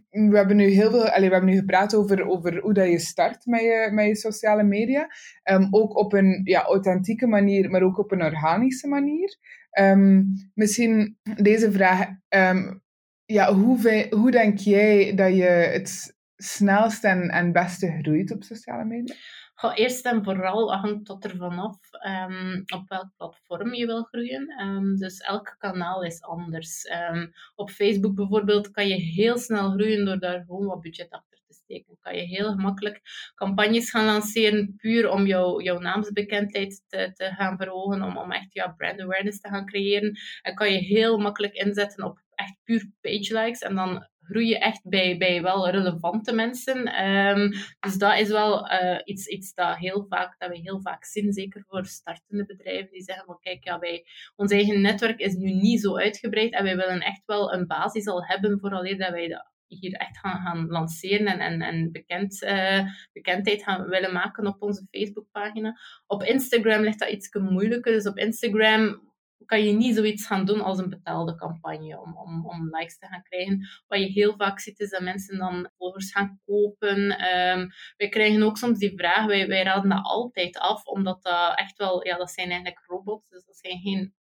we 0.10 0.38
hebben 0.38 0.56
nu 0.56 0.66
heel 0.66 0.90
veel, 0.90 1.04
we 1.04 1.20
hebben 1.22 1.46
nu 1.46 1.56
gepraat 1.56 1.96
over, 1.96 2.28
over 2.28 2.60
hoe 2.60 2.74
dat 2.74 2.88
je 2.88 3.00
start 3.00 3.46
met 3.46 3.62
je, 3.62 3.90
met 3.92 4.06
je 4.06 4.16
sociale 4.16 4.64
media. 4.64 5.08
Um, 5.52 5.68
ook 5.72 5.98
op 5.98 6.14
een 6.14 6.42
ja, 6.44 6.62
authentieke 6.64 7.28
manier, 7.28 7.70
maar 7.70 7.82
ook 7.82 7.98
op 7.98 8.12
een 8.12 8.24
organische 8.24 8.88
manier. 8.88 9.38
Um, 9.80 10.34
misschien 10.54 11.18
deze 11.36 11.72
vraag. 11.72 12.08
Um, 12.30 12.82
ja, 13.26 13.54
hoe, 13.54 14.08
hoe 14.10 14.32
denk 14.32 14.58
jij 14.58 15.16
dat 15.16 15.36
je 15.36 15.44
het 15.44 16.20
snelst 16.36 17.04
en, 17.04 17.30
en 17.30 17.52
beste 17.52 17.98
groeit 18.02 18.32
op 18.32 18.44
sociale 18.44 18.86
media? 18.86 19.16
Goh, 19.62 19.78
eerst 19.78 20.06
en 20.06 20.24
vooral 20.24 20.74
hangt 20.74 21.06
tot 21.06 21.24
er 21.24 21.36
vanaf 21.38 21.78
um, 22.08 22.64
op 22.74 22.90
welk 22.90 23.10
platform 23.18 23.74
je 23.74 23.86
wil 23.86 24.04
groeien. 24.04 24.62
Um, 24.62 24.96
dus 24.98 25.18
elk 25.18 25.56
kanaal 25.58 26.04
is 26.04 26.22
anders. 26.22 26.86
Um, 27.12 27.32
op 27.56 27.70
Facebook 27.70 28.16
bijvoorbeeld 28.16 28.72
kan 28.72 28.88
je 28.88 28.96
heel 28.96 29.38
snel 29.38 29.72
groeien 29.72 30.06
door 30.06 30.20
daar 30.20 30.44
gewoon 30.48 30.66
wat 30.66 30.82
budget 30.82 31.10
achter 31.10 31.40
te 31.48 31.54
steken. 31.54 31.98
Kan 32.00 32.16
je 32.16 32.22
heel 32.22 32.52
gemakkelijk 32.52 33.02
campagnes 33.36 33.90
gaan 33.90 34.06
lanceren, 34.06 34.76
puur 34.78 35.10
om 35.10 35.26
jou, 35.26 35.64
jouw 35.64 35.80
naamsbekendheid 35.80 36.84
te, 36.88 37.12
te 37.14 37.26
gaan 37.26 37.58
verhogen, 37.58 38.02
om, 38.02 38.18
om 38.18 38.32
echt 38.32 38.54
jouw 38.54 38.76
brand 38.76 39.00
awareness 39.00 39.40
te 39.40 39.50
gaan 39.50 39.66
creëren. 39.66 40.20
En 40.42 40.56
kan 40.56 40.72
je 40.72 40.80
heel 40.80 41.18
makkelijk 41.18 41.54
inzetten 41.54 42.04
op 42.06 42.20
echt 42.36 42.58
puur 42.64 42.92
page 43.02 43.34
likes 43.44 43.60
en 43.60 43.76
dan 43.76 44.08
groei 44.22 44.48
je 44.48 44.60
echt 44.60 44.82
bij, 44.84 45.18
bij 45.18 45.42
wel 45.42 45.70
relevante 45.70 46.34
mensen. 46.34 47.06
Um, 47.06 47.54
dus 47.80 47.98
dat 47.98 48.20
is 48.20 48.30
wel 48.30 48.72
uh, 48.72 49.00
iets, 49.04 49.28
iets 49.28 49.54
dat, 49.54 49.78
heel 49.78 50.06
vaak, 50.10 50.36
dat 50.40 50.50
we 50.50 50.58
heel 50.58 50.82
vaak 50.82 51.06
zien, 51.06 51.34
zeker 51.34 51.64
voor 51.68 51.86
startende 51.86 52.46
bedrijven, 52.46 52.92
die 52.92 53.04
zeggen 53.04 53.26
van 53.26 53.40
kijk, 53.40 53.64
ja, 53.64 53.80
wij, 53.80 54.06
ons 54.36 54.52
eigen 54.52 54.82
netwerk 54.82 55.20
is 55.20 55.34
nu 55.34 55.52
niet 55.52 55.82
zo 55.82 55.98
uitgebreid 55.98 56.54
en 56.54 56.64
wij 56.64 56.76
willen 56.76 57.00
echt 57.00 57.22
wel 57.26 57.54
een 57.54 57.68
basis 57.68 58.08
al 58.08 58.26
hebben 58.26 58.60
vooraleer 58.60 58.98
dat 58.98 59.12
wij 59.12 59.28
dat 59.28 59.50
hier 59.68 59.94
echt 59.94 60.18
gaan, 60.18 60.42
gaan 60.42 60.68
lanceren 60.68 61.28
en, 61.28 61.40
en, 61.40 61.62
en 61.62 61.92
bekend, 61.92 62.42
uh, 62.42 62.86
bekendheid 63.14 63.64
gaan 63.64 63.88
willen 63.88 64.14
maken 64.14 64.48
op 64.48 64.62
onze 64.62 64.88
Facebookpagina. 64.92 65.80
Op 66.08 66.24
Instagram 66.24 66.82
ligt 66.82 67.00
dat 67.00 67.10
iets 67.10 67.30
moeilijker. 67.34 67.94
Dus 67.94 68.08
op 68.08 68.18
Instagram 68.18 69.11
kan 69.52 69.64
je 69.64 69.72
niet 69.72 69.96
zoiets 69.96 70.26
gaan 70.26 70.46
doen 70.46 70.62
als 70.62 70.78
een 70.78 70.90
betaalde 70.90 71.36
campagne 71.36 72.00
om, 72.02 72.18
om, 72.18 72.46
om 72.46 72.70
likes 72.76 72.98
te 72.98 73.08
gaan 73.08 73.24
krijgen. 73.24 73.68
Wat 73.88 74.00
je 74.00 74.06
heel 74.06 74.36
vaak 74.38 74.60
ziet 74.60 74.80
is 74.80 74.90
dat 74.90 75.02
mensen 75.02 75.38
dan 75.38 75.70
volgers 75.78 76.12
gaan 76.12 76.40
kopen. 76.46 77.00
Um, 77.02 77.70
wij 77.98 78.10
krijgen 78.10 78.44
ook 78.44 78.58
soms 78.58 78.78
die 78.80 78.98
vraag, 78.98 79.26
wij, 79.26 79.48
wij 79.48 79.64
raden 79.64 79.90
dat 79.90 80.04
altijd 80.04 80.58
af, 80.58 80.86
omdat 80.86 81.24
dat 81.24 81.58
echt 81.58 81.78
wel, 81.78 82.06
ja, 82.06 82.18
dat 82.18 82.32
zijn 82.32 82.50
eigenlijk 82.50 82.84
robots, 82.86 83.30
dus 83.30 83.46
dat 83.46 83.58
zijn 83.58 83.80
geen 83.80 84.14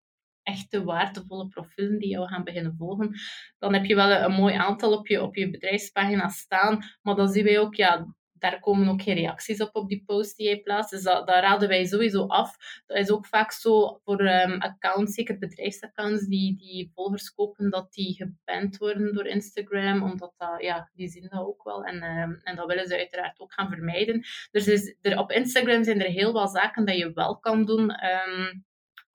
echte 0.43 0.83
waardevolle 0.83 1.47
profielen 1.47 1.99
die 1.99 2.09
jou 2.09 2.27
gaan 2.27 2.43
beginnen 2.43 2.75
volgen, 2.77 3.19
dan 3.59 3.73
heb 3.73 3.85
je 3.85 3.95
wel 3.95 4.11
een, 4.11 4.23
een 4.23 4.31
mooi 4.31 4.53
aantal 4.53 4.97
op 4.97 5.07
je, 5.07 5.21
op 5.21 5.35
je 5.35 5.49
bedrijfspagina 5.49 6.27
staan. 6.27 6.83
Maar 7.01 7.15
dan 7.15 7.29
zien 7.29 7.43
wij 7.43 7.59
ook, 7.59 7.75
ja, 7.75 8.15
daar 8.41 8.59
komen 8.59 8.87
ook 8.87 9.01
geen 9.01 9.15
reacties 9.15 9.61
op, 9.61 9.69
op 9.75 9.89
die 9.89 10.03
post 10.05 10.37
die 10.37 10.45
jij 10.45 10.59
plaatst. 10.59 10.91
Dus 10.91 11.03
dat, 11.03 11.29
raden 11.29 11.67
wij 11.67 11.85
sowieso 11.85 12.25
af. 12.25 12.55
Dat 12.85 12.97
is 12.97 13.11
ook 13.11 13.25
vaak 13.25 13.51
zo 13.51 13.99
voor 14.03 14.29
accounts, 14.59 15.13
zeker 15.13 15.37
bedrijfsaccounts, 15.37 16.25
die, 16.25 16.57
die 16.57 16.91
volgers 16.95 17.33
kopen, 17.33 17.69
dat 17.69 17.93
die 17.93 18.13
geband 18.13 18.77
worden 18.77 19.13
door 19.13 19.25
Instagram, 19.25 20.03
omdat 20.03 20.33
dat, 20.37 20.61
ja, 20.61 20.89
die 20.93 21.09
zien 21.09 21.27
dat 21.29 21.45
ook 21.45 21.63
wel. 21.63 21.83
En, 21.83 22.03
um, 22.03 22.39
en 22.43 22.55
dat 22.55 22.67
willen 22.67 22.87
ze 22.87 22.97
uiteraard 22.97 23.39
ook 23.39 23.53
gaan 23.53 23.69
vermijden. 23.69 24.25
Dus 24.51 24.67
is 24.67 24.95
er, 25.01 25.17
op 25.17 25.31
Instagram 25.31 25.83
zijn 25.83 26.01
er 26.01 26.11
heel 26.11 26.31
wat 26.31 26.51
zaken 26.51 26.85
dat 26.85 26.97
je 26.97 27.13
wel 27.13 27.39
kan 27.39 27.65
doen. 27.65 27.91
Um, 28.05 28.65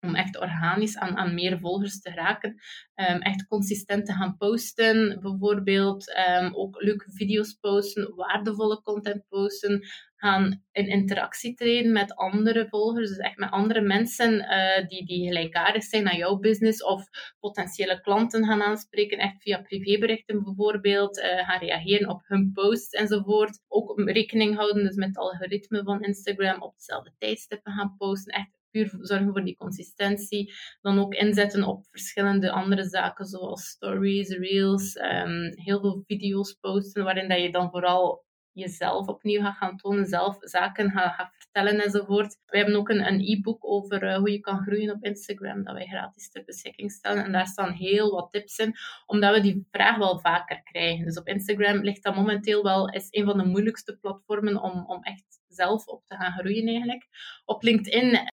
om 0.06 0.14
echt 0.14 0.40
organisch 0.40 0.96
aan, 0.98 1.16
aan 1.16 1.34
meer 1.34 1.58
volgers 1.58 2.00
te 2.00 2.10
raken. 2.10 2.50
Um, 2.94 3.20
echt 3.20 3.46
consistent 3.46 4.06
te 4.06 4.12
gaan 4.12 4.36
posten, 4.36 5.20
bijvoorbeeld. 5.20 6.16
Um, 6.40 6.54
ook 6.54 6.82
leuke 6.82 7.10
video's 7.10 7.52
posten, 7.52 8.14
waardevolle 8.14 8.82
content 8.82 9.28
posten. 9.28 9.82
gaan 10.16 10.62
in 10.72 10.88
interactie 10.88 11.54
treden 11.54 11.92
met 11.92 12.14
andere 12.14 12.66
volgers, 12.68 13.08
dus 13.08 13.18
echt 13.18 13.36
met 13.36 13.50
andere 13.50 13.80
mensen 13.80 14.32
uh, 14.34 14.88
die, 14.88 15.06
die 15.06 15.26
gelijkaardig 15.26 15.82
zijn 15.82 16.08
aan 16.08 16.16
jouw 16.16 16.38
business 16.38 16.84
of 16.84 17.08
potentiële 17.40 18.00
klanten 18.00 18.44
gaan 18.44 18.62
aanspreken, 18.62 19.18
echt 19.18 19.42
via 19.42 19.62
privéberichten 19.62 20.42
bijvoorbeeld, 20.44 21.18
uh, 21.18 21.24
gaan 21.24 21.60
reageren 21.60 22.08
op 22.08 22.22
hun 22.24 22.52
posts 22.52 22.92
enzovoort. 22.92 23.62
Ook 23.68 24.00
rekening 24.00 24.56
houden 24.56 24.84
dus 24.84 24.96
met 24.96 25.08
het 25.08 25.18
algoritme 25.18 25.82
van 25.82 26.02
Instagram, 26.02 26.62
op 26.62 26.76
dezelfde 26.76 27.12
tijdstippen 27.18 27.72
gaan 27.72 27.94
posten, 27.98 28.32
echt 28.32 28.55
zorgen 28.84 29.32
voor 29.32 29.44
die 29.44 29.56
consistentie. 29.56 30.52
Dan 30.80 30.98
ook 30.98 31.14
inzetten 31.14 31.64
op 31.64 31.84
verschillende 31.90 32.50
andere 32.50 32.84
zaken, 32.84 33.26
zoals 33.26 33.66
stories, 33.66 34.28
reels, 34.28 34.96
um, 34.96 35.52
heel 35.54 35.80
veel 35.80 36.02
video's 36.06 36.52
posten, 36.52 37.04
waarin 37.04 37.28
dat 37.28 37.40
je 37.40 37.52
dan 37.52 37.70
vooral 37.70 38.24
jezelf 38.56 39.06
opnieuw 39.06 39.40
gaat 39.40 39.56
gaan 39.56 39.76
tonen, 39.76 40.06
zelf 40.06 40.36
zaken 40.40 40.90
gaat, 40.90 41.30
vertellen 41.38 41.80
enzovoort. 41.80 42.38
We 42.46 42.56
hebben 42.56 42.76
ook 42.76 42.88
een, 42.88 43.20
e-book 43.20 43.66
over 43.66 44.02
uh, 44.02 44.16
hoe 44.16 44.32
je 44.32 44.40
kan 44.40 44.62
groeien 44.62 44.94
op 44.94 45.04
Instagram, 45.04 45.64
dat 45.64 45.74
wij 45.74 45.86
gratis 45.86 46.30
ter 46.30 46.44
beschikking 46.44 46.90
stellen. 46.90 47.24
En 47.24 47.32
daar 47.32 47.46
staan 47.46 47.72
heel 47.72 48.10
wat 48.10 48.32
tips 48.32 48.58
in, 48.58 48.74
omdat 49.06 49.34
we 49.34 49.40
die 49.40 49.66
vraag 49.70 49.96
wel 49.96 50.18
vaker 50.18 50.62
krijgen. 50.62 51.04
Dus 51.04 51.18
op 51.18 51.26
Instagram 51.26 51.82
ligt 51.82 52.02
dat 52.02 52.14
momenteel 52.14 52.62
wel, 52.62 52.88
is 52.88 53.06
een 53.10 53.24
van 53.24 53.38
de 53.38 53.44
moeilijkste 53.44 53.96
platformen 53.96 54.62
om, 54.62 54.84
om 54.86 55.02
echt 55.02 55.40
zelf 55.48 55.86
op 55.86 56.06
te 56.06 56.16
gaan 56.16 56.32
groeien 56.32 56.66
eigenlijk. 56.66 57.06
Op 57.44 57.62
LinkedIn 57.62 58.30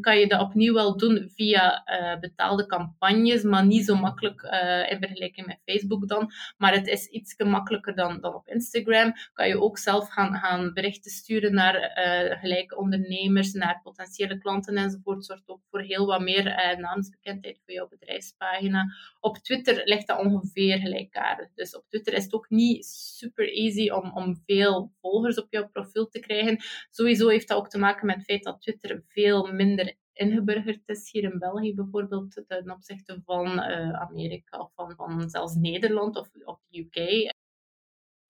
kan 0.00 0.18
je 0.18 0.26
dat 0.26 0.40
opnieuw 0.40 0.74
wel 0.74 0.96
doen 0.96 1.30
via 1.34 1.82
uh, 1.86 2.20
betaalde 2.20 2.66
campagnes, 2.66 3.42
maar 3.42 3.66
niet 3.66 3.84
zo 3.84 3.96
makkelijk 3.96 4.42
uh, 4.42 4.90
in 4.90 4.98
vergelijking 4.98 5.46
met 5.46 5.60
Facebook 5.64 6.08
dan. 6.08 6.32
Maar 6.56 6.72
het 6.72 6.86
is 6.86 7.06
iets 7.06 7.34
makkelijker 7.36 7.94
dan, 7.94 8.20
dan 8.20 8.34
op 8.34 8.46
Instagram. 8.48 9.12
Kan 9.32 9.48
je 9.48 9.60
ook 9.60 9.78
zelf 9.78 10.08
gaan, 10.08 10.34
gaan 10.34 10.72
berichten 10.72 11.10
sturen 11.10 11.54
naar 11.54 11.74
uh, 11.74 12.40
gelijke 12.40 12.76
ondernemers, 12.76 13.52
naar 13.52 13.80
potentiële 13.82 14.38
klanten 14.38 14.76
enzovoort. 14.76 15.24
Zorgt 15.24 15.48
ook 15.48 15.62
voor 15.70 15.80
heel 15.80 16.06
wat 16.06 16.20
meer 16.20 16.76
naamsbekendheid 16.78 17.60
voor 17.64 17.74
jouw 17.74 17.88
bedrijfspagina. 17.88 18.94
Op 19.20 19.38
Twitter 19.38 19.80
ligt 19.84 20.06
dat 20.06 20.18
ongeveer 20.18 20.78
gelijkaardig. 20.78 21.48
Dus 21.54 21.76
op 21.76 21.84
Twitter 21.88 22.14
is 22.14 22.24
het 22.24 22.34
ook 22.34 22.50
niet 22.50 22.86
super 22.86 23.52
easy 23.52 23.90
om, 23.90 24.10
om 24.14 24.42
veel 24.46 24.92
volgers 25.00 25.40
op 25.40 25.46
jouw 25.50 25.68
profiel 25.68 26.08
te 26.08 26.20
krijgen. 26.20 26.58
Sowieso 26.90 27.28
heeft 27.28 27.48
dat 27.48 27.58
ook 27.58 27.68
te 27.68 27.78
maken 27.78 28.06
met 28.06 28.16
het 28.16 28.24
feit 28.24 28.42
dat 28.42 28.60
Twitter 28.60 29.02
veel 29.08 29.52
minder 29.52 29.87
ingeburgerd 30.18 30.88
is 30.88 31.10
hier 31.10 31.22
in 31.22 31.38
België 31.38 31.74
bijvoorbeeld 31.74 32.42
ten 32.46 32.70
opzichte 32.70 33.22
van 33.24 33.46
uh, 33.46 33.92
Amerika 33.92 34.58
of 34.58 34.72
van, 34.74 34.94
van 34.96 35.30
zelfs 35.30 35.54
Nederland 35.54 36.16
of, 36.16 36.28
of 36.44 36.60
de 36.68 36.78
UK. 36.78 37.32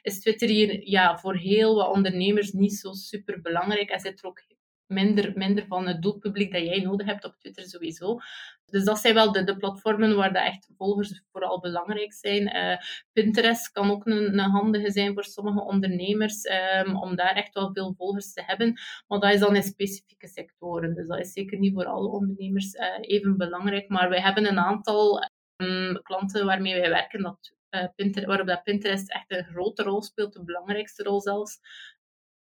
Is 0.01 0.21
Twitter 0.21 0.49
hier 0.49 0.89
ja, 0.89 1.19
voor 1.19 1.37
heel 1.37 1.75
wat 1.75 1.95
ondernemers 1.95 2.53
niet 2.53 2.75
zo 2.75 2.93
super 2.93 3.41
belangrijk 3.41 3.91
en 3.91 4.01
zit 4.01 4.19
er 4.19 4.27
ook 4.27 4.41
minder, 4.89 5.33
minder 5.35 5.67
van 5.67 5.87
het 5.87 6.03
doelpubliek 6.03 6.53
dat 6.53 6.63
jij 6.63 6.81
nodig 6.81 7.07
hebt 7.07 7.25
op 7.25 7.37
Twitter 7.39 7.65
sowieso. 7.65 8.19
Dus 8.67 8.85
dat 8.85 8.99
zijn 8.99 9.15
wel 9.15 9.33
de, 9.33 9.45
de 9.45 9.57
platformen 9.57 10.17
waar 10.17 10.33
de 10.33 10.39
echt 10.39 10.69
volgers 10.77 11.23
vooral 11.33 11.61
belangrijk 11.61 12.13
zijn. 12.13 12.57
Uh, 12.57 12.77
Pinterest 13.13 13.73
kan 13.73 13.91
ook 13.91 14.07
een, 14.07 14.39
een, 14.39 14.51
handige 14.51 14.91
zijn 14.91 15.15
voor 15.15 15.25
sommige 15.25 15.65
ondernemers, 15.65 16.45
um, 16.85 16.97
om 16.97 17.17
daar 17.17 17.35
echt 17.35 17.55
wel 17.55 17.73
veel 17.73 17.95
volgers 17.97 18.33
te 18.33 18.43
hebben. 18.47 18.81
Maar 19.07 19.21
dat 19.21 19.33
is 19.33 19.41
dan 19.41 19.57
in 19.57 19.63
specifieke 19.63 20.29
sectoren. 20.29 20.95
Dus 20.95 21.07
dat 21.07 21.19
is 21.19 21.33
zeker 21.33 21.59
niet 21.59 21.75
voor 21.75 21.87
alle 21.87 22.09
ondernemers 22.09 22.75
uh, 22.75 22.87
even 23.01 23.37
belangrijk. 23.37 23.89
Maar 23.89 24.09
wij 24.09 24.21
hebben 24.21 24.49
een 24.49 24.59
aantal 24.59 25.29
um, 25.57 26.03
klanten 26.03 26.47
waarmee 26.47 26.81
wij 26.81 26.91
werken 26.91 27.23
dat 27.23 27.53
uh, 27.71 27.85
Pinterest, 27.95 28.27
waarop 28.29 28.47
dat 28.47 28.63
Pinterest 28.63 29.13
echt 29.13 29.31
een 29.31 29.45
grote 29.45 29.83
rol 29.83 30.03
speelt, 30.03 30.33
de 30.33 30.45
belangrijkste 30.45 31.03
rol 31.03 31.21
zelfs. 31.21 31.59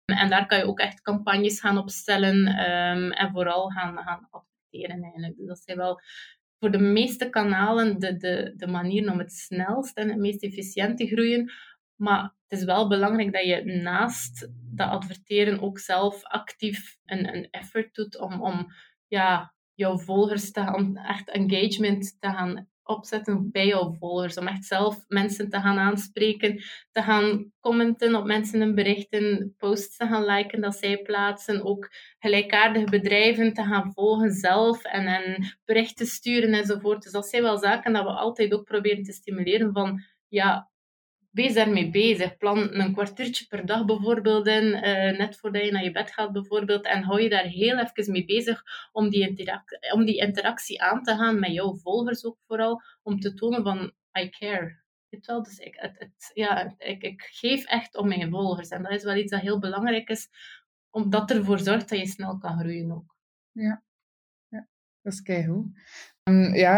En 0.05 0.29
daar 0.29 0.45
kan 0.45 0.57
je 0.57 0.65
ook 0.65 0.79
echt 0.79 1.01
campagnes 1.01 1.59
gaan 1.59 1.77
opstellen 1.77 2.47
um, 2.47 3.11
en 3.11 3.31
vooral 3.31 3.69
gaan, 3.69 3.97
gaan 3.97 4.27
adverteren 4.29 5.03
eigenlijk. 5.03 5.37
Dus 5.37 5.47
dat 5.47 5.61
zijn 5.65 5.77
wel 5.77 6.01
voor 6.59 6.71
de 6.71 6.79
meeste 6.79 7.29
kanalen 7.29 7.99
de, 7.99 8.17
de, 8.17 8.53
de 8.55 8.67
manier 8.67 9.11
om 9.11 9.19
het 9.19 9.33
snelst 9.33 9.97
en 9.97 10.09
het 10.09 10.17
meest 10.17 10.43
efficiënt 10.43 10.97
te 10.97 11.07
groeien. 11.07 11.51
Maar 11.95 12.23
het 12.47 12.59
is 12.59 12.63
wel 12.65 12.87
belangrijk 12.87 13.33
dat 13.33 13.45
je 13.45 13.65
naast 13.65 14.49
dat 14.75 14.89
adverteren 14.89 15.61
ook 15.61 15.79
zelf 15.79 16.23
actief 16.23 16.97
een, 17.05 17.35
een 17.35 17.47
effort 17.49 17.95
doet 17.95 18.19
om, 18.19 18.41
om 18.41 18.67
ja, 19.07 19.53
jouw 19.73 19.97
volgers 19.97 20.51
te 20.51 20.59
gaan, 20.59 20.97
echt 20.97 21.29
engagement 21.29 22.17
te 22.19 22.27
gaan 22.27 22.69
opzetten 22.95 23.51
bij 23.51 23.67
jouw 23.67 23.95
volgers. 23.99 24.37
Om 24.37 24.47
echt 24.47 24.65
zelf 24.65 25.03
mensen 25.07 25.49
te 25.49 25.59
gaan 25.59 25.77
aanspreken, 25.77 26.63
te 26.91 27.01
gaan 27.01 27.51
commenten 27.59 28.15
op 28.15 28.25
mensen 28.25 28.59
hun 28.59 28.75
berichten, 28.75 29.55
posts 29.57 29.97
te 29.97 30.07
gaan 30.07 30.25
liken 30.25 30.61
dat 30.61 30.75
zij 30.75 31.01
plaatsen. 31.01 31.63
Ook 31.65 31.89
gelijkaardige 32.19 32.89
bedrijven 32.89 33.53
te 33.53 33.63
gaan 33.63 33.91
volgen 33.93 34.31
zelf 34.31 34.83
en, 34.83 35.05
en 35.07 35.57
berichten 35.65 36.05
sturen 36.05 36.53
enzovoort. 36.53 37.03
Dus 37.03 37.11
dat 37.11 37.27
zijn 37.27 37.43
wel 37.43 37.57
zaken 37.57 37.93
dat 37.93 38.03
we 38.03 38.09
altijd 38.09 38.53
ook 38.53 38.63
proberen 38.63 39.03
te 39.03 39.13
stimuleren 39.13 39.71
van 39.73 40.03
ja, 40.27 40.70
wees 41.31 41.53
daarmee 41.53 41.89
bezig. 41.89 42.37
Plan 42.37 42.73
een 42.73 42.93
kwartiertje 42.93 43.47
per 43.47 43.65
dag 43.65 43.85
bijvoorbeeld 43.85 44.47
in, 44.47 44.63
uh, 44.63 45.17
net 45.17 45.37
voordat 45.37 45.63
je 45.63 45.71
naar 45.71 45.83
je 45.83 45.91
bed 45.91 46.11
gaat 46.11 46.31
bijvoorbeeld. 46.31 46.85
En 46.85 47.03
hou 47.03 47.21
je 47.21 47.29
daar 47.29 47.43
heel 47.43 47.77
even 47.79 48.11
mee 48.11 48.25
bezig 48.25 48.63
om 48.91 49.09
die, 49.09 49.27
interactie, 49.27 49.93
om 49.93 50.05
die 50.05 50.17
interactie 50.17 50.81
aan 50.81 51.03
te 51.03 51.15
gaan 51.15 51.39
met 51.39 51.51
jouw 51.51 51.75
volgers 51.75 52.25
ook 52.25 52.37
vooral. 52.47 52.81
Om 53.03 53.19
te 53.19 53.33
tonen 53.33 53.63
van, 53.63 53.91
I 54.19 54.29
care. 54.29 54.79
Weet 55.09 55.25
wel? 55.25 55.43
Dus 55.43 55.57
ik, 55.57 55.75
het, 55.75 55.99
het, 55.99 56.31
ja, 56.33 56.75
ik, 56.77 57.01
ik 57.01 57.21
geef 57.21 57.65
echt 57.65 57.97
om 57.97 58.07
mijn 58.07 58.29
volgers. 58.29 58.69
En 58.69 58.83
dat 58.83 58.91
is 58.91 59.03
wel 59.03 59.15
iets 59.15 59.31
dat 59.31 59.41
heel 59.41 59.59
belangrijk 59.59 60.09
is, 60.09 60.29
omdat 60.89 61.31
ervoor 61.31 61.59
zorgt 61.59 61.89
dat 61.89 61.99
je 61.99 62.07
snel 62.07 62.37
kan 62.37 62.59
groeien 62.59 62.91
ook. 62.91 63.15
Ja 63.51 63.83
dat 65.01 65.13
is 65.13 65.21
keigoed. 65.21 65.65
Ehm, 66.23 66.53
ja, 66.53 66.75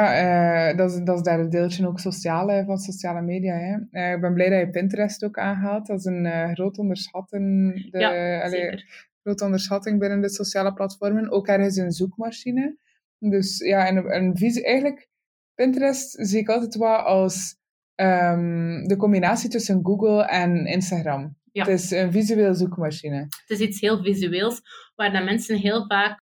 uh, 0.71 0.77
dat, 0.77 0.91
is, 0.91 1.03
dat 1.03 1.17
is 1.17 1.23
daar 1.23 1.39
het 1.39 1.51
deeltje 1.51 1.87
ook 1.87 1.99
sociale, 1.99 2.63
van 2.65 2.77
sociale 2.77 3.21
media. 3.21 3.55
Hè. 3.55 3.77
Uh, 3.91 4.13
ik 4.13 4.21
ben 4.21 4.33
blij 4.33 4.49
dat 4.49 4.59
je 4.59 4.69
Pinterest 4.69 5.23
ook 5.23 5.37
aanhaalt. 5.37 5.87
Dat 5.87 5.99
is 5.99 6.05
een 6.05 6.25
uh, 6.25 6.51
groot 6.51 6.77
onderschatting. 6.77 7.73
De, 7.91 7.99
ja, 7.99 8.41
allee, 8.41 8.83
grote 9.21 9.43
onderschatting 9.43 9.99
binnen 9.99 10.21
de 10.21 10.29
sociale 10.29 10.73
platformen. 10.73 11.31
Ook 11.31 11.47
ergens 11.47 11.75
een 11.75 11.91
zoekmachine. 11.91 12.77
Dus 13.19 13.57
ja, 13.57 13.87
en, 13.87 14.05
en 14.05 14.37
visie, 14.37 14.65
eigenlijk, 14.65 15.07
Pinterest 15.55 16.27
zie 16.27 16.39
ik 16.39 16.49
altijd 16.49 16.75
wel 16.75 16.95
als 16.95 17.55
um, 17.95 18.87
de 18.87 18.95
combinatie 18.97 19.49
tussen 19.49 19.79
Google 19.83 20.25
en 20.25 20.65
Instagram. 20.65 21.37
Ja. 21.51 21.63
Het 21.63 21.79
is 21.79 21.91
een 21.91 22.11
visueel 22.11 22.53
zoekmachine. 22.53 23.17
Het 23.17 23.43
is 23.47 23.59
iets 23.59 23.79
heel 23.79 24.03
visueels, 24.03 24.61
waar 24.95 25.11
dat 25.11 25.23
mensen 25.23 25.57
heel 25.57 25.85
vaak 25.87 26.22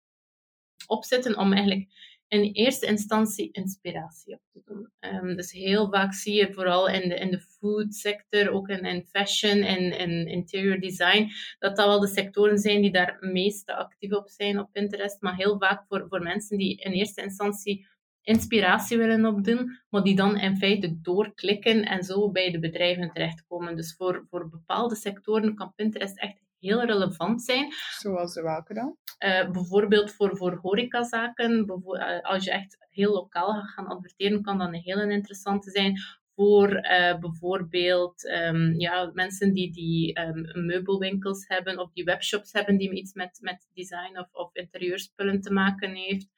opzetten 0.86 1.38
om 1.38 1.52
eigenlijk 1.52 1.88
in 2.28 2.52
eerste 2.52 2.86
instantie 2.86 3.48
inspiratie 3.52 4.34
op 4.34 4.40
te 4.52 4.62
doen. 4.64 4.90
Um, 5.00 5.36
dus 5.36 5.52
heel 5.52 5.88
vaak 5.90 6.14
zie 6.14 6.34
je 6.34 6.52
vooral 6.52 6.88
in 6.88 7.08
de, 7.08 7.14
in 7.14 7.30
de 7.30 7.40
food 7.40 7.94
sector, 7.94 8.50
ook 8.50 8.68
in, 8.68 8.84
in 8.84 9.06
fashion 9.06 9.62
en 9.62 9.98
in 9.98 10.26
interior 10.26 10.80
design, 10.80 11.30
dat 11.58 11.76
dat 11.76 11.86
wel 11.86 12.00
de 12.00 12.06
sectoren 12.06 12.58
zijn 12.58 12.82
die 12.82 12.92
daar 12.92 13.16
meest 13.20 13.70
actief 13.70 14.12
op 14.12 14.28
zijn 14.28 14.58
op 14.58 14.72
Pinterest. 14.72 15.20
Maar 15.20 15.36
heel 15.36 15.58
vaak 15.58 15.84
voor, 15.88 16.06
voor 16.08 16.22
mensen 16.22 16.58
die 16.58 16.76
in 16.76 16.92
eerste 16.92 17.22
instantie 17.22 17.86
inspiratie 18.22 18.98
willen 18.98 19.26
opdoen, 19.26 19.78
maar 19.88 20.02
die 20.02 20.16
dan 20.16 20.38
in 20.38 20.56
feite 20.56 21.00
doorklikken 21.00 21.84
en 21.84 22.02
zo 22.02 22.30
bij 22.30 22.50
de 22.50 22.58
bedrijven 22.58 23.12
terechtkomen. 23.12 23.76
Dus 23.76 23.94
voor, 23.96 24.26
voor 24.30 24.48
bepaalde 24.48 24.96
sectoren 24.96 25.54
kan 25.54 25.72
Pinterest 25.74 26.18
echt 26.18 26.43
heel 26.64 26.84
relevant 26.84 27.42
zijn. 27.42 27.72
Zoals 27.98 28.34
welke 28.34 28.74
dan? 28.74 28.96
Uh, 29.18 29.50
bijvoorbeeld 29.50 30.12
voor, 30.12 30.36
voor 30.36 30.58
horecazaken. 30.62 31.82
Uh, 31.86 32.20
als 32.20 32.44
je 32.44 32.50
echt 32.50 32.86
heel 32.90 33.12
lokaal 33.12 33.52
gaat 33.52 33.70
gaan 33.70 33.86
adverteren, 33.86 34.42
kan 34.42 34.58
dat 34.58 34.68
een 34.68 34.74
hele 34.74 35.12
interessante 35.12 35.70
zijn. 35.70 35.98
Voor 36.34 36.70
uh, 36.70 37.18
bijvoorbeeld 37.18 38.24
um, 38.24 38.80
ja, 38.80 39.10
mensen 39.12 39.52
die, 39.52 39.72
die 39.72 40.20
um, 40.20 40.66
meubelwinkels 40.66 41.44
hebben 41.48 41.78
of 41.78 41.92
die 41.92 42.04
webshops 42.04 42.52
hebben 42.52 42.76
die 42.76 42.90
iets 42.90 43.12
met, 43.12 43.38
met 43.40 43.68
design 43.74 44.18
of, 44.18 44.28
of 44.32 44.54
interieurspullen 44.54 45.40
te 45.40 45.52
maken 45.52 45.94
heeft 45.94 46.28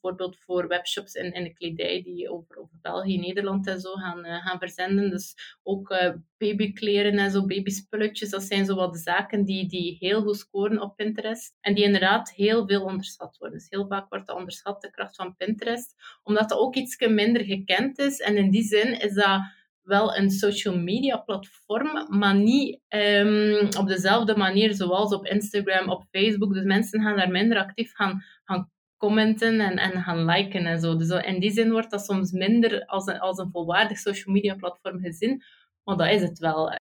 bijvoorbeeld 0.00 0.38
voor 0.38 0.68
webshops 0.68 1.14
in, 1.14 1.32
in 1.32 1.42
de 1.42 1.52
kledij 1.52 2.02
die 2.02 2.30
over, 2.30 2.56
over 2.56 2.76
België, 2.82 3.18
Nederland 3.18 3.66
en 3.66 3.80
zo 3.80 3.92
gaan, 3.92 4.26
uh, 4.26 4.46
gaan 4.46 4.58
verzenden. 4.58 5.10
Dus 5.10 5.34
ook 5.62 5.90
uh, 5.90 6.12
babykleren 6.38 7.18
en 7.18 7.30
zo, 7.30 7.46
babyspulletjes, 7.46 8.30
dat 8.30 8.42
zijn 8.42 8.64
zo 8.64 8.74
wat 8.74 8.98
zaken 8.98 9.44
die, 9.44 9.68
die 9.68 9.96
heel 9.98 10.22
goed 10.22 10.36
scoren 10.36 10.80
op 10.80 10.96
Pinterest. 10.96 11.56
En 11.60 11.74
die 11.74 11.84
inderdaad 11.84 12.32
heel 12.32 12.66
veel 12.66 12.84
onderschat 12.84 13.36
worden. 13.38 13.58
Dus 13.58 13.70
heel 13.70 13.86
vaak 13.86 14.08
wordt 14.08 14.26
dat 14.26 14.36
onderschat, 14.36 14.80
de 14.80 14.90
kracht 14.90 15.16
van 15.16 15.36
Pinterest, 15.36 15.94
omdat 16.22 16.48
dat 16.48 16.58
ook 16.58 16.74
iets 16.74 16.98
minder 16.98 17.44
gekend 17.44 17.98
is. 17.98 18.20
En 18.20 18.36
in 18.36 18.50
die 18.50 18.62
zin 18.62 19.00
is 19.00 19.14
dat 19.14 19.40
wel 19.82 20.16
een 20.16 20.30
social 20.30 20.78
media 20.78 21.16
platform, 21.16 22.18
maar 22.18 22.34
niet 22.34 22.80
um, 22.88 23.68
op 23.78 23.86
dezelfde 23.86 24.36
manier 24.36 24.74
zoals 24.74 25.14
op 25.14 25.26
Instagram, 25.26 25.88
op 25.88 26.04
Facebook. 26.10 26.54
Dus 26.54 26.64
mensen 26.64 27.02
gaan 27.02 27.16
daar 27.16 27.30
minder 27.30 27.58
actief 27.58 27.94
gaan, 27.94 28.24
gaan 28.44 28.70
commenten 29.00 29.60
en, 29.60 29.76
en 29.76 30.02
gaan 30.02 30.24
liken 30.24 30.66
en 30.66 30.80
zo. 30.80 30.96
Dus 30.96 31.08
in 31.08 31.40
die 31.40 31.50
zin 31.50 31.70
wordt 31.70 31.90
dat 31.90 32.04
soms 32.04 32.32
minder 32.32 32.84
als 32.86 33.06
een, 33.06 33.18
als 33.18 33.38
een 33.38 33.50
volwaardig 33.50 33.98
social 33.98 34.34
media 34.34 34.54
platform 34.54 35.00
gezien, 35.00 35.42
maar 35.84 35.96
dat 35.96 36.08
is 36.08 36.22
het 36.22 36.38
wel. 36.38 36.78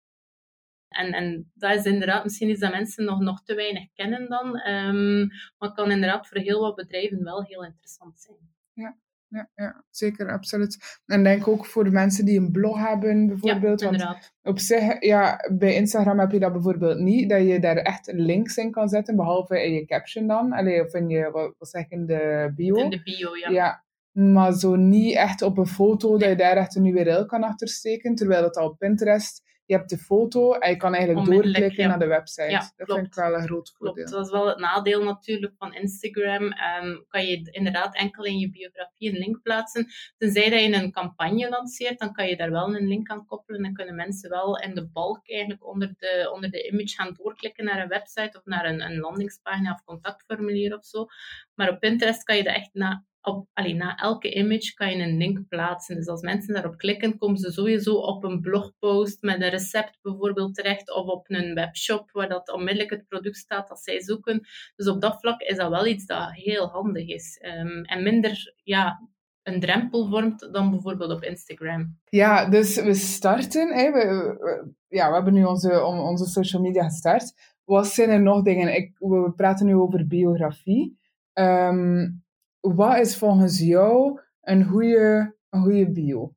En, 0.88 1.12
en 1.12 1.50
dat 1.54 1.74
is 1.74 1.84
inderdaad 1.84 2.24
misschien 2.24 2.48
iets 2.48 2.60
dat 2.60 2.70
mensen 2.70 3.04
nog, 3.04 3.20
nog 3.20 3.42
te 3.42 3.54
weinig 3.54 3.92
kennen 3.92 4.28
dan. 4.28 4.68
Um, 4.68 5.28
maar 5.58 5.72
kan 5.72 5.90
inderdaad 5.90 6.28
voor 6.28 6.38
heel 6.38 6.60
wat 6.60 6.74
bedrijven 6.74 7.24
wel 7.24 7.44
heel 7.44 7.64
interessant 7.64 8.20
zijn. 8.20 8.38
Ja. 8.72 8.96
Ja, 9.35 9.49
ja, 9.55 9.85
zeker, 9.91 10.32
absoluut. 10.32 11.01
En 11.07 11.22
denk 11.22 11.49
ook 11.49 11.66
voor 11.66 11.91
mensen 11.91 12.24
die 12.24 12.39
een 12.39 12.51
blog 12.51 12.78
hebben, 12.89 13.26
bijvoorbeeld. 13.26 13.80
Ja, 13.80 13.91
want 13.91 14.32
op 14.43 14.59
zich, 14.59 15.01
ja, 15.01 15.51
bij 15.53 15.74
Instagram 15.74 16.18
heb 16.18 16.30
je 16.30 16.39
dat 16.39 16.53
bijvoorbeeld 16.53 16.99
niet, 16.99 17.30
dat 17.30 17.47
je 17.47 17.61
daar 17.61 17.76
echt 17.76 18.12
links 18.12 18.57
in 18.57 18.70
kan 18.70 18.89
zetten, 18.89 19.16
behalve 19.16 19.64
in 19.64 19.72
je 19.72 19.85
caption 19.85 20.26
dan. 20.26 20.53
Allee, 20.53 20.85
of 20.85 20.95
in 20.95 21.09
je, 21.09 21.30
wat, 21.30 21.55
wat 21.59 21.68
zeg 21.68 21.89
in 21.89 22.07
de 22.07 22.53
bio. 22.57 22.74
In 22.74 22.91
de 22.91 23.03
bio, 23.03 23.37
ja. 23.37 23.51
ja. 23.51 23.85
Maar 24.12 24.53
zo 24.53 24.74
niet 24.74 25.14
echt 25.14 25.43
op 25.43 25.59
een 25.59 25.66
foto, 25.66 26.18
dat 26.18 26.28
je 26.28 26.37
daar 26.37 26.57
echt 26.57 26.76
een 26.76 26.87
URL 26.87 27.26
kan 27.26 27.43
achtersteken, 27.43 28.14
terwijl 28.14 28.43
dat 28.43 28.57
al 28.57 28.68
op 28.68 28.78
Pinterest 28.78 29.43
je 29.66 29.74
hebt 29.74 29.90
de 29.90 29.98
foto 29.98 30.52
en 30.52 30.70
je 30.70 30.76
kan 30.76 30.94
eigenlijk 30.94 31.26
doorklikken 31.26 31.88
naar 31.88 31.98
de 31.98 32.06
website. 32.06 32.50
Ja, 32.50 32.58
dat 32.58 32.72
klopt. 32.76 32.92
vind 32.92 33.06
ik 33.06 33.14
wel 33.14 33.34
een 33.34 33.46
groot 33.46 33.74
voordeel. 33.76 34.04
Klopt, 34.04 34.10
dat 34.10 34.26
is 34.26 34.32
wel 34.32 34.48
het 34.48 34.58
nadeel 34.58 35.04
natuurlijk 35.04 35.52
van 35.58 35.74
Instagram. 35.74 36.42
Um, 36.42 37.04
kan 37.08 37.26
je 37.26 37.48
inderdaad 37.50 37.96
enkel 37.96 38.24
in 38.24 38.38
je 38.38 38.50
biografie 38.50 39.10
een 39.10 39.18
link 39.18 39.42
plaatsen. 39.42 39.86
Tenzij 40.18 40.50
dat 40.50 40.60
je 40.60 40.72
een 40.72 40.92
campagne 40.92 41.48
lanceert, 41.48 41.98
dan 41.98 42.12
kan 42.12 42.28
je 42.28 42.36
daar 42.36 42.50
wel 42.50 42.76
een 42.76 42.86
link 42.86 43.08
aan 43.10 43.26
koppelen 43.26 43.64
en 43.64 43.74
kunnen 43.74 43.94
mensen 43.94 44.30
wel 44.30 44.58
in 44.58 44.74
de 44.74 44.88
balk 44.88 45.30
eigenlijk 45.30 45.66
onder 45.66 45.94
de, 45.98 46.30
onder 46.34 46.50
de 46.50 46.68
image 46.68 46.94
gaan 46.94 47.14
doorklikken 47.14 47.64
naar 47.64 47.82
een 47.82 47.88
website 47.88 48.38
of 48.38 48.44
naar 48.44 48.64
een, 48.64 48.80
een 48.80 48.98
landingspagina 48.98 49.72
of 49.72 49.84
contactformulier 49.84 50.76
of 50.76 50.84
zo. 50.84 51.06
Maar 51.54 51.70
op 51.70 51.80
Pinterest 51.80 52.22
kan 52.22 52.36
je 52.36 52.42
dat 52.42 52.54
echt 52.54 52.70
na 52.72 53.04
op, 53.25 53.47
allee, 53.53 53.75
na 53.75 53.97
elke 53.97 54.35
image 54.35 54.75
kan 54.75 54.97
je 54.97 55.03
een 55.03 55.16
link 55.16 55.49
plaatsen. 55.49 55.97
Dus 55.97 56.07
als 56.07 56.20
mensen 56.20 56.55
daarop 56.55 56.77
klikken, 56.77 57.18
komen 57.18 57.37
ze 57.37 57.53
sowieso 57.53 57.95
op 57.95 58.25
een 58.25 58.41
blogpost 58.41 59.22
met 59.22 59.43
een 59.43 59.49
recept 59.49 59.99
bijvoorbeeld 60.03 60.55
terecht, 60.55 60.95
of 60.95 61.07
op 61.07 61.31
een 61.31 61.55
webshop 61.55 62.11
waar 62.11 62.29
dat 62.29 62.53
onmiddellijk 62.53 62.91
het 62.91 63.09
product 63.09 63.37
staat 63.37 63.68
dat 63.68 63.81
zij 63.81 64.01
zoeken. 64.01 64.41
Dus 64.77 64.89
op 64.89 65.01
dat 65.01 65.20
vlak 65.20 65.41
is 65.41 65.57
dat 65.57 65.70
wel 65.70 65.87
iets 65.87 66.07
dat 66.07 66.33
heel 66.33 66.66
handig 66.66 67.09
is. 67.09 67.41
Um, 67.43 67.85
en 67.85 68.03
minder 68.03 68.55
ja, 68.62 69.09
een 69.43 69.61
drempel 69.61 70.09
vormt 70.09 70.49
dan 70.53 70.70
bijvoorbeeld 70.70 71.12
op 71.12 71.22
Instagram. 71.22 71.99
Ja, 72.05 72.49
dus 72.49 72.83
we 72.83 72.95
starten. 72.95 73.75
Hè, 73.75 73.93
we, 73.93 74.75
ja, 74.89 75.09
we 75.09 75.14
hebben 75.14 75.33
nu 75.33 75.45
onze, 75.45 75.85
onze 75.85 76.27
social 76.27 76.62
media 76.62 76.85
gestart. 76.85 77.33
Wat 77.64 77.87
zijn 77.87 78.11
er 78.11 78.22
nog 78.22 78.43
dingen? 78.43 78.75
Ik, 78.75 78.93
we 78.99 79.33
praten 79.37 79.66
nu 79.66 79.75
over 79.75 80.07
biografie. 80.07 80.99
Um, 81.33 82.24
wat 82.72 82.98
is 82.98 83.16
volgens 83.16 83.58
jou 83.58 84.20
een 84.40 84.64
goede, 84.64 85.34
een 85.50 85.62
goede 85.62 85.92
bio? 85.92 86.34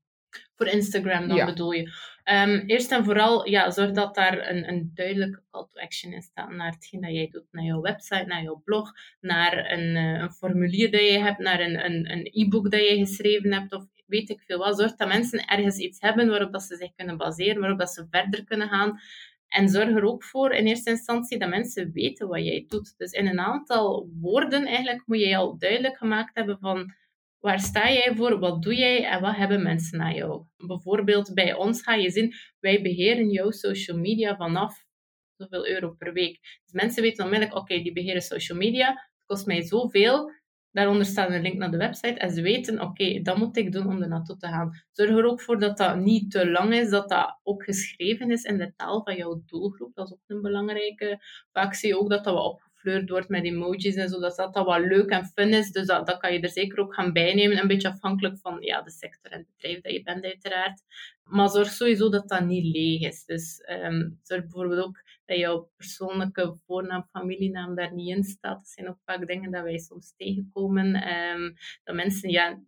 Voor 0.55 0.67
Instagram 0.67 1.27
dan 1.27 1.45
bedoel 1.45 1.71
je. 1.71 1.91
Um, 2.31 2.63
eerst 2.65 2.91
en 2.91 3.03
vooral, 3.03 3.47
ja, 3.47 3.71
zorg 3.71 3.91
dat 3.91 4.15
daar 4.15 4.49
een, 4.49 4.69
een 4.69 4.91
duidelijke 4.93 5.41
call 5.51 5.65
to 5.69 5.79
action 5.79 6.13
in 6.13 6.21
staat 6.21 6.49
naar 6.49 6.71
hetgeen 6.71 7.01
dat 7.01 7.11
jij 7.11 7.27
doet. 7.27 7.47
Naar 7.51 7.63
jouw 7.63 7.81
website, 7.81 8.25
naar 8.25 8.43
jouw 8.43 8.61
blog, 8.63 8.91
naar 9.19 9.71
een, 9.71 9.95
uh, 9.95 10.21
een 10.21 10.31
formulier 10.31 10.91
dat 10.91 11.01
je 11.01 11.19
hebt, 11.19 11.39
naar 11.39 11.59
een, 11.59 11.85
een, 11.85 12.11
een 12.11 12.29
e-book 12.31 12.71
dat 12.71 12.87
je 12.87 12.97
geschreven 12.97 13.53
hebt 13.53 13.73
of 13.73 13.85
weet 14.05 14.29
ik 14.29 14.41
veel 14.41 14.57
wat. 14.57 14.77
Zorg 14.77 14.95
dat 14.95 15.07
mensen 15.07 15.45
ergens 15.45 15.77
iets 15.77 15.99
hebben 16.01 16.29
waarop 16.29 16.51
dat 16.51 16.63
ze 16.63 16.75
zich 16.75 16.91
kunnen 16.95 17.17
baseren, 17.17 17.59
waarop 17.59 17.79
dat 17.79 17.89
ze 17.89 18.07
verder 18.09 18.43
kunnen 18.43 18.69
gaan. 18.69 18.99
En 19.47 19.69
zorg 19.69 19.89
er 19.89 20.03
ook 20.03 20.23
voor 20.23 20.53
in 20.53 20.65
eerste 20.65 20.89
instantie 20.89 21.39
dat 21.39 21.49
mensen 21.49 21.91
weten 21.91 22.27
wat 22.27 22.43
jij 22.43 22.65
doet. 22.67 22.93
Dus 22.97 23.11
in 23.11 23.27
een 23.27 23.39
aantal 23.39 24.09
woorden 24.21 24.65
eigenlijk 24.65 25.03
moet 25.05 25.19
je 25.19 25.37
al 25.37 25.57
duidelijk 25.57 25.97
gemaakt 25.97 26.35
hebben 26.35 26.59
van 26.59 26.93
waar 27.39 27.59
sta 27.59 27.91
jij 27.91 28.15
voor, 28.15 28.39
wat 28.39 28.61
doe 28.61 28.75
jij 28.75 29.05
en 29.05 29.21
wat 29.21 29.35
hebben 29.35 29.63
mensen 29.63 30.01
aan 30.01 30.15
jou. 30.15 30.45
Bijvoorbeeld 30.57 31.33
bij 31.33 31.53
ons 31.53 31.81
ga 31.81 31.93
je 31.93 32.09
zien, 32.09 32.33
wij 32.59 32.81
beheren 32.81 33.29
jouw 33.29 33.51
social 33.51 33.97
media 33.97 34.35
vanaf 34.35 34.85
zoveel 35.35 35.67
euro 35.67 35.89
per 35.97 36.13
week. 36.13 36.39
Dus 36.63 36.73
mensen 36.73 37.01
weten 37.01 37.23
onmiddellijk, 37.23 37.57
oké, 37.57 37.81
die 37.81 37.93
beheren 37.93 38.21
social 38.21 38.57
media, 38.57 38.87
het 38.89 39.25
kost 39.25 39.45
mij 39.45 39.61
zoveel, 39.61 40.31
Daaronder 40.77 41.05
staat 41.05 41.29
een 41.29 41.41
link 41.41 41.57
naar 41.57 41.71
de 41.71 41.77
website 41.77 42.19
en 42.19 42.31
ze 42.31 42.41
weten, 42.41 42.81
oké, 42.81 43.21
dat 43.21 43.37
moet 43.37 43.57
ik 43.57 43.71
doen 43.71 43.87
om 43.87 44.01
er 44.01 44.07
naartoe 44.07 44.37
te 44.37 44.47
gaan. 44.47 44.83
Zorg 44.91 45.09
er 45.09 45.25
ook 45.25 45.41
voor 45.41 45.59
dat 45.59 45.77
dat 45.77 45.97
niet 45.97 46.31
te 46.31 46.49
lang 46.49 46.73
is, 46.73 46.89
dat 46.89 47.09
dat 47.09 47.39
ook 47.43 47.63
geschreven 47.63 48.31
is 48.31 48.43
in 48.43 48.57
de 48.57 48.73
taal 48.75 49.03
van 49.03 49.15
jouw 49.15 49.43
doelgroep. 49.45 49.95
Dat 49.95 50.07
is 50.07 50.13
ook 50.13 50.19
een 50.27 50.41
belangrijke. 50.41 51.19
Vaak 51.51 51.73
zie 51.73 51.89
je 51.89 51.99
ook 51.99 52.09
dat 52.09 52.23
dat 52.23 52.33
wat 52.33 52.53
opgefleurd 52.53 53.09
wordt 53.09 53.29
met 53.29 53.43
emojis 53.43 53.95
en 53.95 54.09
zo, 54.09 54.19
dat 54.19 54.35
dat, 54.35 54.53
dat 54.53 54.65
wat 54.65 54.79
leuk 54.79 55.09
en 55.09 55.25
fun 55.25 55.53
is. 55.53 55.71
Dus 55.71 55.85
dat, 55.85 56.07
dat 56.07 56.17
kan 56.17 56.33
je 56.33 56.39
er 56.39 56.49
zeker 56.49 56.79
ook 56.79 56.93
gaan 56.93 57.13
bijnemen, 57.13 57.57
een 57.61 57.67
beetje 57.67 57.89
afhankelijk 57.89 58.37
van 58.37 58.57
ja, 58.59 58.81
de 58.81 58.91
sector 58.91 59.31
en 59.31 59.37
het 59.37 59.47
bedrijf 59.55 59.81
dat 59.81 59.91
je 59.91 60.03
bent 60.03 60.23
uiteraard. 60.23 60.81
Maar 61.23 61.49
zorg 61.49 61.69
sowieso 61.69 62.09
dat 62.09 62.29
dat 62.29 62.45
niet 62.45 62.75
leeg 62.75 63.01
is. 63.01 63.25
Dus 63.25 63.61
um, 63.69 64.19
zorg 64.23 64.41
bijvoorbeeld 64.41 64.85
ook 64.85 65.01
dat 65.27 65.37
jouw 65.37 65.71
persoonlijke 65.75 66.57
voornaam, 66.65 67.07
familienaam 67.11 67.75
daar 67.75 67.93
niet 67.93 68.15
in 68.15 68.23
staat. 68.23 68.57
Dat 68.57 68.67
zijn 68.67 68.89
ook 68.89 68.99
vaak 69.05 69.27
dingen 69.27 69.51
dat 69.51 69.63
wij 69.63 69.77
soms 69.77 70.13
tegenkomen. 70.15 71.09
Um, 71.13 71.53
dat 71.83 71.95
mensen 71.95 72.29
ja, 72.29 72.61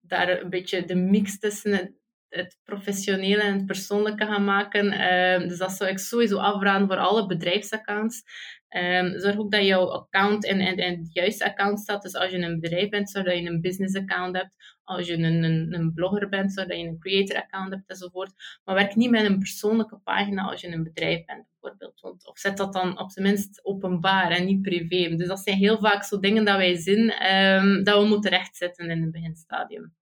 daar 0.00 0.40
een 0.40 0.50
beetje 0.50 0.84
de 0.84 0.94
mix 0.94 1.38
tussen 1.38 1.96
het, 2.28 2.58
professionele 2.64 3.42
en 3.42 3.54
het 3.54 3.66
persoonlijke 3.66 4.26
gaan 4.26 4.44
maken. 4.44 5.12
Um, 5.12 5.48
dus 5.48 5.58
dat 5.58 5.72
zou 5.72 5.90
ik 5.90 5.98
sowieso 5.98 6.38
afraden 6.38 6.86
voor 6.86 6.96
alle 6.96 7.26
bedrijfsaccounts. 7.26 8.22
Um, 8.68 9.18
zorg 9.18 9.38
ook 9.38 9.50
dat 9.50 9.64
jouw 9.64 9.90
account 9.90 10.44
in, 10.44 10.60
in, 10.60 10.76
in 10.76 10.98
het 10.98 11.12
juiste 11.12 11.44
account 11.44 11.80
staat. 11.80 12.02
Dus 12.02 12.14
als 12.14 12.30
je 12.30 12.38
een 12.38 12.60
bedrijf 12.60 12.88
bent, 12.88 13.10
zorg 13.10 13.26
dat 13.26 13.38
je 13.38 13.46
een 13.46 13.60
business 13.60 13.96
account 13.96 14.36
hebt. 14.36 14.50
Als 14.84 15.06
je 15.06 15.12
een, 15.12 15.42
een, 15.44 15.74
een 15.74 15.92
blogger 15.94 16.28
bent, 16.28 16.52
zorg 16.52 16.68
dat 16.68 16.78
je 16.78 16.86
een 16.86 16.98
creator 16.98 17.36
account 17.36 17.72
hebt 17.72 17.88
enzovoort. 17.90 18.32
Maar 18.64 18.74
werk 18.74 18.94
niet 18.94 19.10
met 19.10 19.24
een 19.24 19.38
persoonlijke 19.38 19.98
pagina 20.04 20.42
als 20.42 20.60
je 20.60 20.68
een 20.68 20.82
bedrijf 20.82 21.24
bent, 21.24 21.46
bijvoorbeeld. 21.60 22.00
Want, 22.00 22.26
of 22.26 22.38
zet 22.38 22.56
dat 22.56 22.72
dan 22.72 22.98
op 22.98 23.10
zijn 23.10 23.26
minst 23.26 23.64
openbaar 23.64 24.30
en 24.30 24.44
niet 24.44 24.62
privé. 24.62 25.16
Dus 25.16 25.28
dat 25.28 25.40
zijn 25.40 25.56
heel 25.56 25.78
vaak 25.78 26.04
zo 26.04 26.18
dingen 26.18 26.44
dat 26.44 26.56
wij 26.56 26.76
zien 26.76 27.34
um, 27.36 27.84
dat 27.84 28.02
we 28.02 28.08
moeten 28.08 28.30
rechtzetten 28.30 28.90
in 28.90 29.02
het 29.02 29.12
beginstadium. 29.12 29.94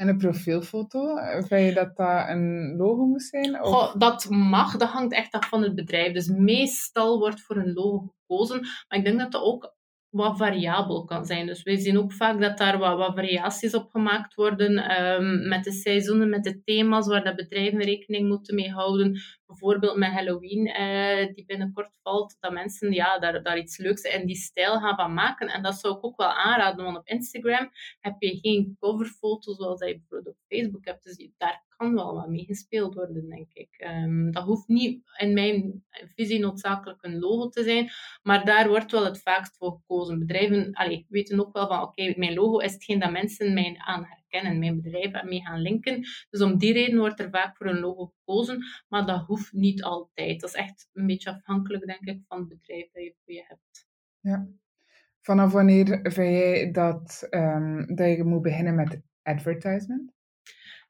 En 0.00 0.08
een 0.08 0.18
profielfoto, 0.18 1.16
vind 1.46 1.68
je 1.68 1.72
dat 1.74 1.96
dat 1.96 2.28
een 2.28 2.74
logo 2.76 3.06
moet 3.06 3.22
zijn? 3.22 3.52
Dat 3.98 4.26
mag, 4.30 4.76
dat 4.76 4.88
hangt 4.88 5.14
echt 5.14 5.32
af 5.32 5.48
van 5.48 5.62
het 5.62 5.74
bedrijf. 5.74 6.12
Dus 6.12 6.28
meestal 6.28 7.18
wordt 7.18 7.40
voor 7.40 7.56
een 7.56 7.72
logo 7.72 8.14
gekozen. 8.20 8.60
Maar 8.60 8.98
ik 8.98 9.04
denk 9.04 9.18
dat 9.18 9.32
dat 9.32 9.42
ook 9.42 9.76
wat 10.10 10.36
variabel 10.36 11.04
kan 11.04 11.24
zijn. 11.24 11.46
Dus 11.46 11.62
wij 11.62 11.76
zien 11.76 11.98
ook 11.98 12.12
vaak 12.12 12.40
dat 12.40 12.58
daar 12.58 12.78
wat, 12.78 13.14
variaties 13.14 13.74
op 13.74 13.90
gemaakt 13.90 14.34
worden 14.34 15.02
um, 15.02 15.48
met 15.48 15.64
de 15.64 15.72
seizoenen, 15.72 16.28
met 16.28 16.44
de 16.44 16.62
thema's 16.62 17.06
waar 17.06 17.24
dat 17.24 17.36
bedrijven 17.36 17.82
rekening 17.82 18.28
moeten 18.28 18.54
mee 18.54 18.70
houden. 18.70 19.20
Bijvoorbeeld 19.48 19.96
met 19.96 20.12
Halloween, 20.12 20.66
uh, 20.66 21.34
die 21.34 21.44
binnenkort 21.46 21.98
valt, 22.02 22.36
dat 22.40 22.52
mensen 22.52 22.92
ja, 22.92 23.18
daar, 23.18 23.42
daar 23.42 23.58
iets 23.58 23.78
leuks 23.78 24.02
in 24.02 24.26
die 24.26 24.36
stijl 24.36 24.80
gaan 24.80 24.96
van 24.96 25.14
maken. 25.14 25.48
En 25.48 25.62
dat 25.62 25.74
zou 25.74 25.96
ik 25.96 26.04
ook 26.04 26.16
wel 26.16 26.32
aanraden, 26.32 26.84
want 26.84 26.96
op 26.96 27.06
Instagram 27.06 27.70
heb 28.00 28.14
je 28.18 28.38
geen 28.40 28.76
coverfoto 28.80 29.54
zoals 29.54 29.80
je 29.80 29.98
bijvoorbeeld 29.98 30.36
op 30.36 30.58
Facebook 30.58 30.84
hebt. 30.84 31.04
Dus 31.04 31.30
daar 31.36 31.64
kan 31.76 31.94
wel 31.94 32.14
wat 32.14 32.28
mee 32.28 32.44
gespeeld 32.44 32.94
worden, 32.94 33.28
denk 33.28 33.52
ik. 33.52 33.68
Um, 33.78 34.32
dat 34.32 34.44
hoeft 34.44 34.68
niet 34.68 35.02
in 35.16 35.32
mijn 35.32 35.84
visie 36.14 36.38
noodzakelijk 36.38 37.02
een 37.02 37.18
logo 37.18 37.48
te 37.48 37.62
zijn, 37.62 37.90
maar 38.22 38.44
daar 38.44 38.68
wordt 38.68 38.92
wel 38.92 39.04
het 39.04 39.22
vaakst 39.22 39.56
voor 39.56 39.72
gekozen. 39.72 40.18
Bedrijven 40.18 40.72
allee, 40.72 41.06
weten 41.08 41.40
ook 41.40 41.52
wel 41.52 41.66
van, 41.66 41.82
oké, 41.82 42.14
mijn 42.16 42.34
logo 42.34 42.58
is 42.58 42.72
hetgeen 42.72 42.98
dat 42.98 43.10
mensen 43.10 43.54
mij 43.54 43.74
aan 43.78 44.17
herkennen, 44.28 44.58
mijn 44.58 44.80
bedrijf 44.80 45.22
mee 45.22 45.40
gaan 45.40 45.60
linken. 45.60 46.00
Dus 46.30 46.42
om 46.42 46.58
die 46.58 46.72
reden 46.72 46.98
wordt 46.98 47.20
er 47.20 47.30
vaak 47.30 47.56
voor 47.56 47.66
een 47.66 47.80
logo 47.80 48.06
gekozen, 48.06 48.64
maar 48.88 49.06
dat 49.06 49.26
hoeft 49.26 49.52
niet 49.52 49.82
altijd. 49.82 50.40
Dat 50.40 50.50
is 50.50 50.56
echt 50.56 50.88
een 50.92 51.06
beetje 51.06 51.30
afhankelijk, 51.30 51.86
denk 51.86 52.04
ik, 52.04 52.24
van 52.28 52.38
het 52.38 52.48
bedrijf 52.48 52.90
dat 52.92 53.02
je 53.02 53.14
voor 53.24 53.34
je 53.34 53.44
hebt. 53.46 53.86
Ja. 54.20 54.48
Vanaf 55.20 55.52
wanneer 55.52 55.86
vind 55.86 56.14
jij 56.14 56.70
dat, 56.70 57.26
um, 57.30 57.94
dat 57.94 58.16
je 58.16 58.24
moet 58.24 58.42
beginnen 58.42 58.74
met 58.74 59.00
advertisement? 59.22 60.12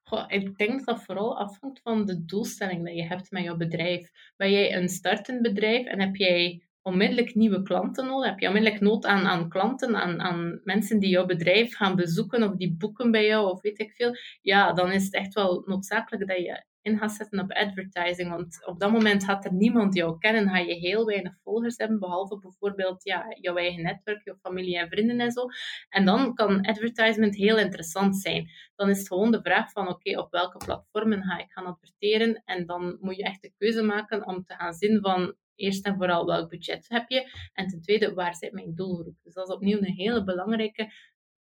Goh, 0.03 0.25
ik 0.29 0.57
denk 0.57 0.71
dat 0.71 0.85
dat 0.85 1.05
vooral 1.05 1.39
afhangt 1.39 1.81
van 1.81 2.05
de 2.05 2.25
doelstelling 2.25 2.85
die 2.85 2.95
je 2.95 3.07
hebt 3.07 3.31
met 3.31 3.43
jouw 3.43 3.57
bedrijf. 3.57 4.11
Ben 4.37 4.51
jij 4.51 4.77
een 4.77 4.89
startend 4.89 5.43
bedrijf 5.43 5.87
en 5.87 6.01
heb 6.01 6.17
jij 6.17 6.68
onmiddellijk 6.89 7.35
nieuwe 7.35 7.63
klanten 7.63 8.07
nodig? 8.07 8.31
Heb 8.31 8.39
je 8.39 8.47
onmiddellijk 8.47 8.83
nood 8.83 9.07
aan, 9.07 9.27
aan 9.27 9.49
klanten, 9.49 9.97
aan, 9.97 10.21
aan 10.21 10.61
mensen 10.65 10.99
die 10.99 11.11
jouw 11.11 11.27
bedrijf 11.27 11.77
gaan 11.77 11.97
bezoeken 11.97 12.43
of 12.43 12.57
die 12.57 12.77
boeken 12.79 13.11
bij 13.11 13.27
jou 13.27 13.51
of 13.51 13.61
weet 13.61 13.79
ik 13.79 13.93
veel? 13.93 14.17
Ja, 14.43 14.73
dan 14.73 14.93
is 14.93 15.05
het 15.05 15.15
echt 15.15 15.35
wel 15.35 15.63
noodzakelijk 15.67 16.29
dat 16.29 16.39
je 16.39 16.65
in 16.83 16.99
gaat 16.99 17.13
zetten 17.13 17.41
op 17.41 17.53
advertising. 17.53 18.31
Want 18.31 18.67
op 18.67 18.81
dat 18.81 18.93
moment 18.93 19.25
gaat 19.25 19.45
er 19.45 19.53
niemand 19.53 19.95
jou 19.95 20.19
kennen, 20.19 20.49
ga 20.49 20.59
je 20.59 20.75
heel 20.75 21.07
weinig 21.07 21.35
volgers 21.43 21.77
hebben, 21.77 21.99
behalve 21.99 22.39
bijvoorbeeld 22.39 23.05
ja, 23.05 23.27
jouw 23.41 23.57
eigen 23.57 23.83
netwerk, 23.83 24.25
jouw 24.25 24.37
familie 24.43 24.79
en 24.79 24.89
vrienden 24.89 25.21
en 25.21 25.33
zo. 25.33 25.47
En 25.89 26.05
dan 26.05 26.35
kan 26.35 26.67
advertisement 26.67 27.37
heel 27.37 27.59
interessant 27.59 28.17
zijn. 28.17 28.51
Dan 28.77 28.89
is 28.89 28.99
het 28.99 29.09
gewoon 29.09 29.31
de 29.31 29.43
vraag 29.43 29.71
van, 29.71 29.89
oké, 29.89 30.19
op 30.19 30.31
welke 30.31 30.65
platformen 30.65 31.23
ga 31.23 31.39
ik 31.39 31.53
gaan 31.53 31.67
adverteren? 31.67 32.43
En 32.45 32.67
dan 32.67 32.97
moet 33.01 33.17
je 33.17 33.23
echt 33.23 33.43
de 33.43 33.53
keuze 33.59 33.83
maken 33.83 34.27
om 34.27 34.45
te 34.45 34.55
gaan 34.55 34.75
zien 34.75 35.01
van, 35.01 35.35
eerst 35.59 35.85
en 35.87 35.97
vooral 35.97 36.27
welk 36.27 36.51
budget 36.51 36.85
heb 36.89 37.09
je? 37.09 37.31
En 37.53 37.67
ten 37.67 37.81
tweede, 37.81 38.15
waar 38.15 38.35
zit 38.35 38.53
mijn 38.53 38.75
doelgroep? 38.75 39.17
Dus 39.23 39.35
dat 39.35 39.49
is 39.49 39.55
opnieuw 39.55 39.79
een 39.79 39.95
hele 39.95 40.25
belangrijke. 40.25 40.93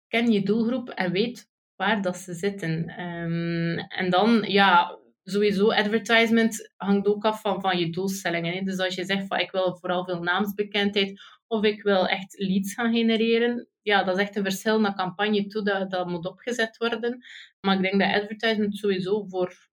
Ken 0.07 0.31
je 0.31 0.43
doelgroep 0.43 0.89
en 0.89 1.11
weet 1.11 1.49
waar 1.75 2.01
dat 2.01 2.17
ze 2.17 2.33
zitten. 2.33 3.01
Um, 3.03 3.77
en 3.77 4.09
dan, 4.09 4.43
ja, 4.47 4.99
sowieso, 5.23 5.71
advertisement 5.71 6.73
hangt 6.75 7.07
ook 7.07 7.25
af 7.25 7.41
van, 7.41 7.61
van 7.61 7.79
je 7.79 7.89
doelstellingen. 7.89 8.53
Hè. 8.53 8.61
Dus 8.61 8.77
als 8.77 8.95
je 8.95 9.05
zegt 9.05 9.27
van 9.27 9.39
ik 9.39 9.51
wil 9.51 9.77
vooral 9.77 10.05
veel 10.05 10.21
naamsbekendheid 10.21 11.21
of 11.47 11.63
ik 11.63 11.83
wil 11.83 12.07
echt 12.07 12.35
leads 12.37 12.73
gaan 12.73 12.93
genereren, 12.93 13.67
ja, 13.81 14.03
dat 14.03 14.15
is 14.15 14.21
echt 14.21 14.35
een 14.35 14.43
verschil 14.43 14.79
naar 14.79 14.95
campagne 14.95 15.47
toe 15.47 15.63
dat, 15.63 15.91
dat 15.91 16.07
moet 16.07 16.25
opgezet 16.25 16.77
worden. 16.77 17.23
Maar 17.59 17.75
ik 17.75 17.81
denk 17.81 17.99
dat 18.01 18.21
advertisement 18.21 18.77
sowieso 18.77 19.25
voor 19.27 19.69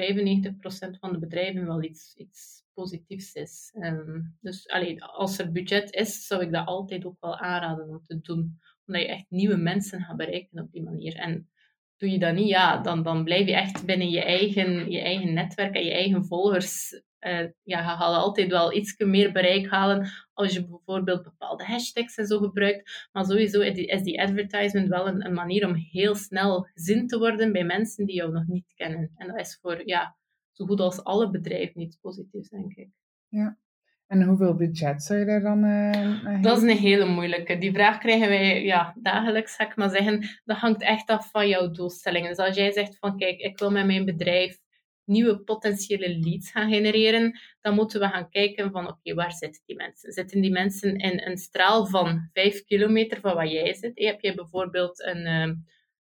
95% 0.00 0.98
van 1.00 1.12
de 1.12 1.18
bedrijven 1.18 1.66
wel 1.66 1.82
iets, 1.82 2.14
iets 2.14 2.62
positiefs 2.80 3.32
is. 3.32 3.70
Ehm, 3.80 4.20
dus 4.40 4.68
allee, 4.68 5.04
als 5.04 5.38
er 5.38 5.52
budget 5.52 5.92
is, 5.92 6.26
zou 6.26 6.42
ik 6.42 6.52
dat 6.52 6.66
altijd 6.66 7.04
ook 7.04 7.20
wel 7.20 7.38
aanraden 7.38 7.88
om 7.88 8.02
te 8.06 8.20
doen. 8.20 8.60
Omdat 8.86 9.02
je 9.02 9.08
echt 9.08 9.26
nieuwe 9.28 9.56
mensen 9.56 10.00
gaat 10.00 10.16
bereiken 10.16 10.62
op 10.62 10.72
die 10.72 10.82
manier. 10.82 11.14
En 11.14 11.48
doe 11.96 12.10
je 12.10 12.18
dat 12.18 12.34
niet, 12.34 12.48
ja, 12.48 12.76
dan, 12.82 13.02
dan 13.02 13.24
blijf 13.24 13.46
je 13.46 13.54
echt 13.54 13.84
binnen 13.86 14.10
je 14.10 14.24
eigen, 14.24 14.90
je 14.90 15.00
eigen 15.00 15.32
netwerk 15.32 15.74
en 15.74 15.84
je 15.84 15.92
eigen 15.92 16.24
volgers. 16.24 16.92
Uh, 17.26 17.48
ja, 17.62 17.78
je 17.78 17.84
gaat 17.84 18.00
altijd 18.00 18.50
wel 18.50 18.74
iets 18.74 18.94
meer 18.98 19.32
bereik 19.32 19.68
halen 19.68 20.10
als 20.32 20.52
je 20.52 20.66
bijvoorbeeld 20.68 21.22
bepaalde 21.22 21.64
hashtags 21.64 22.16
en 22.16 22.26
zo 22.26 22.38
gebruikt. 22.38 23.08
Maar 23.12 23.24
sowieso 23.24 23.60
is 23.60 24.02
die 24.02 24.22
advertisement 24.22 24.88
wel 24.88 25.08
een, 25.08 25.24
een 25.24 25.34
manier 25.34 25.66
om 25.66 25.74
heel 25.74 26.14
snel 26.14 26.68
gezien 26.74 27.06
te 27.06 27.18
worden 27.18 27.52
bij 27.52 27.64
mensen 27.64 28.06
die 28.06 28.14
jou 28.14 28.32
nog 28.32 28.46
niet 28.46 28.72
kennen. 28.74 29.10
En 29.16 29.26
dat 29.26 29.38
is 29.38 29.58
voor 29.60 29.86
ja, 29.86 30.16
zo 30.60 30.66
goed 30.66 30.80
als 30.80 31.04
alle 31.04 31.30
bedrijven 31.30 31.80
iets 31.80 31.96
positiefs, 31.96 32.48
denk 32.48 32.74
ik. 32.74 32.88
Ja. 33.28 33.58
En 34.06 34.22
hoeveel 34.22 34.54
budget 34.54 35.02
zou 35.02 35.18
je 35.18 35.24
daar 35.24 35.40
dan 35.40 35.64
uh, 35.64 36.42
Dat 36.42 36.56
is 36.56 36.62
een 36.62 36.76
hele 36.76 37.06
moeilijke. 37.06 37.58
Die 37.58 37.72
vraag 37.72 37.98
krijgen 37.98 38.28
wij 38.28 38.64
ja, 38.64 38.96
dagelijks, 39.02 39.54
zou 39.54 39.68
ik 39.68 39.76
maar 39.76 39.90
zeggen. 39.90 40.40
Dat 40.44 40.56
hangt 40.56 40.82
echt 40.82 41.08
af 41.08 41.30
van 41.30 41.48
jouw 41.48 41.70
doelstellingen. 41.70 42.28
Dus 42.28 42.38
als 42.38 42.56
jij 42.56 42.72
zegt 42.72 42.98
van, 42.98 43.16
kijk, 43.16 43.38
ik 43.38 43.58
wil 43.58 43.70
met 43.70 43.86
mijn 43.86 44.04
bedrijf 44.04 44.58
nieuwe 45.04 45.38
potentiële 45.38 46.18
leads 46.18 46.50
gaan 46.50 46.70
genereren, 46.70 47.38
dan 47.60 47.74
moeten 47.74 48.00
we 48.00 48.06
gaan 48.06 48.28
kijken 48.28 48.70
van, 48.70 48.88
oké, 48.88 49.14
waar 49.14 49.32
zitten 49.32 49.62
die 49.66 49.76
mensen? 49.76 50.12
Zitten 50.12 50.40
die 50.40 50.50
mensen 50.50 50.96
in 50.96 51.20
een 51.20 51.38
straal 51.38 51.86
van 51.86 52.28
5 52.32 52.64
kilometer 52.64 53.20
van 53.20 53.34
waar 53.34 53.48
jij 53.48 53.74
zit? 53.74 53.92
Heb 53.94 54.20
je 54.20 54.34
bijvoorbeeld 54.34 55.02
een, 55.04 55.26
uh, 55.26 55.54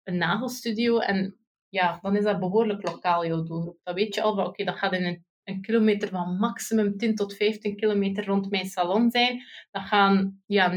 een 0.02 0.16
nagelstudio 0.16 0.98
en 0.98 1.39
ja, 1.70 1.98
dan 2.02 2.16
is 2.16 2.24
dat 2.24 2.40
behoorlijk 2.40 2.86
lokaal, 2.88 3.26
jouw 3.26 3.42
doelgroep. 3.42 3.78
Dan 3.82 3.94
weet 3.94 4.14
je 4.14 4.22
al 4.22 4.46
oké, 4.46 4.64
dat 4.64 4.78
gaat 4.78 4.92
in 4.92 5.24
een 5.44 5.60
kilometer 5.60 6.08
van 6.08 6.36
maximum 6.36 6.96
10 6.96 7.14
tot 7.14 7.36
15 7.36 7.76
kilometer 7.76 8.26
rond 8.26 8.50
mijn 8.50 8.66
salon 8.66 9.10
zijn. 9.10 9.42
Dat 9.70 9.82
gaan 9.82 10.42
ja, 10.46 10.76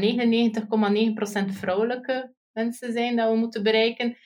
vrouwelijke 1.46 2.34
mensen 2.52 2.92
zijn 2.92 3.16
dat 3.16 3.30
we 3.30 3.36
moeten 3.36 3.62
bereiken. 3.62 4.16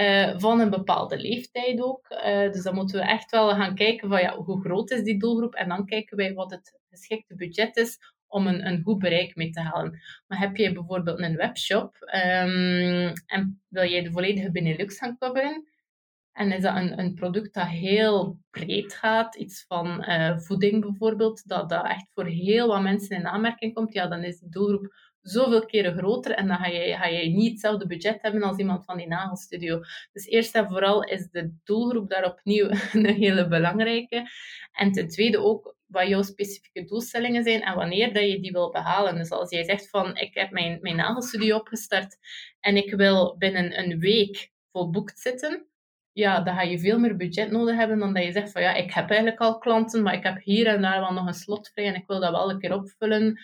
Uh, 0.00 0.38
van 0.38 0.60
een 0.60 0.70
bepaalde 0.70 1.18
leeftijd 1.18 1.80
ook. 1.80 2.06
Uh, 2.10 2.52
dus 2.52 2.62
dan 2.62 2.74
moeten 2.74 3.00
we 3.00 3.06
echt 3.06 3.30
wel 3.30 3.50
gaan 3.50 3.74
kijken 3.74 4.08
van 4.08 4.20
ja, 4.20 4.36
hoe 4.36 4.60
groot 4.60 4.90
is 4.90 5.02
die 5.02 5.18
doelgroep 5.18 5.54
en 5.54 5.68
dan 5.68 5.86
kijken 5.86 6.16
wij 6.16 6.34
wat 6.34 6.50
het 6.50 6.80
geschikte 6.88 7.34
budget 7.34 7.76
is 7.76 7.98
om 8.26 8.46
een, 8.46 8.66
een 8.66 8.82
goed 8.82 8.98
bereik 8.98 9.36
mee 9.36 9.50
te 9.50 9.60
halen. 9.60 10.00
Maar 10.26 10.38
heb 10.38 10.56
je 10.56 10.72
bijvoorbeeld 10.72 11.18
een 11.18 11.36
webshop 11.36 11.96
um, 12.00 13.12
en 13.26 13.62
wil 13.68 13.88
jij 13.88 14.02
de 14.02 14.10
volledige 14.10 14.50
Benelux 14.50 14.98
gaan 14.98 15.18
coveren, 15.18 15.68
en 16.32 16.52
is 16.52 16.62
dat 16.62 16.76
een, 16.76 16.98
een 16.98 17.14
product 17.14 17.54
dat 17.54 17.66
heel 17.66 18.38
breed 18.50 18.94
gaat, 18.94 19.34
iets 19.36 19.64
van 19.68 20.04
uh, 20.08 20.38
voeding 20.38 20.80
bijvoorbeeld, 20.80 21.48
dat, 21.48 21.68
dat 21.68 21.84
echt 21.84 22.06
voor 22.14 22.26
heel 22.26 22.66
wat 22.66 22.82
mensen 22.82 23.16
in 23.16 23.26
aanmerking 23.26 23.74
komt, 23.74 23.92
ja, 23.92 24.06
dan 24.06 24.24
is 24.24 24.38
die 24.38 24.48
doelgroep 24.48 24.94
zoveel 25.22 25.66
keren 25.66 25.96
groter 25.96 26.32
en 26.32 26.46
dan 26.46 26.56
ga 26.56 26.66
je, 26.66 26.96
ga 26.96 27.06
je 27.06 27.30
niet 27.30 27.50
hetzelfde 27.50 27.86
budget 27.86 28.22
hebben 28.22 28.42
als 28.42 28.58
iemand 28.58 28.84
van 28.84 28.96
die 28.96 29.06
nagelstudio. 29.06 29.80
Dus 30.12 30.26
eerst 30.26 30.54
en 30.54 30.68
vooral 30.68 31.04
is 31.04 31.28
de 31.30 31.54
doelgroep 31.64 32.10
daar 32.10 32.24
opnieuw 32.24 32.68
een 32.92 33.06
hele 33.06 33.48
belangrijke. 33.48 34.28
En 34.72 34.92
ten 34.92 35.08
tweede 35.08 35.38
ook 35.38 35.76
wat 35.86 36.08
jouw 36.08 36.22
specifieke 36.22 36.84
doelstellingen 36.84 37.42
zijn 37.42 37.62
en 37.62 37.74
wanneer 37.74 38.12
dat 38.12 38.22
je 38.22 38.40
die 38.40 38.52
wil 38.52 38.70
behalen. 38.70 39.16
Dus 39.16 39.30
als 39.30 39.50
jij 39.50 39.64
zegt 39.64 39.88
van, 39.88 40.16
ik 40.16 40.34
heb 40.34 40.50
mijn, 40.50 40.78
mijn 40.80 40.96
nagelstudio 40.96 41.56
opgestart 41.56 42.16
en 42.60 42.76
ik 42.76 42.94
wil 42.94 43.36
binnen 43.38 43.78
een 43.78 43.98
week 43.98 44.50
volboekt 44.72 45.18
zitten, 45.18 45.66
ja, 46.12 46.40
dan 46.40 46.54
ga 46.54 46.62
je 46.62 46.78
veel 46.78 46.98
meer 46.98 47.16
budget 47.16 47.50
nodig 47.50 47.76
hebben 47.76 47.98
dan 47.98 48.14
dat 48.14 48.24
je 48.24 48.32
zegt 48.32 48.52
van 48.52 48.62
ja, 48.62 48.74
ik 48.74 48.92
heb 48.92 49.08
eigenlijk 49.08 49.40
al 49.40 49.58
klanten, 49.58 50.02
maar 50.02 50.14
ik 50.14 50.22
heb 50.22 50.42
hier 50.42 50.66
en 50.66 50.82
daar 50.82 51.00
wel 51.00 51.12
nog 51.12 51.26
een 51.26 51.34
slot 51.34 51.68
vrij 51.68 51.86
en 51.86 51.94
ik 51.94 52.06
wil 52.06 52.20
dat 52.20 52.30
wel 52.30 52.50
een 52.50 52.58
keer 52.58 52.74
opvullen. 52.74 53.40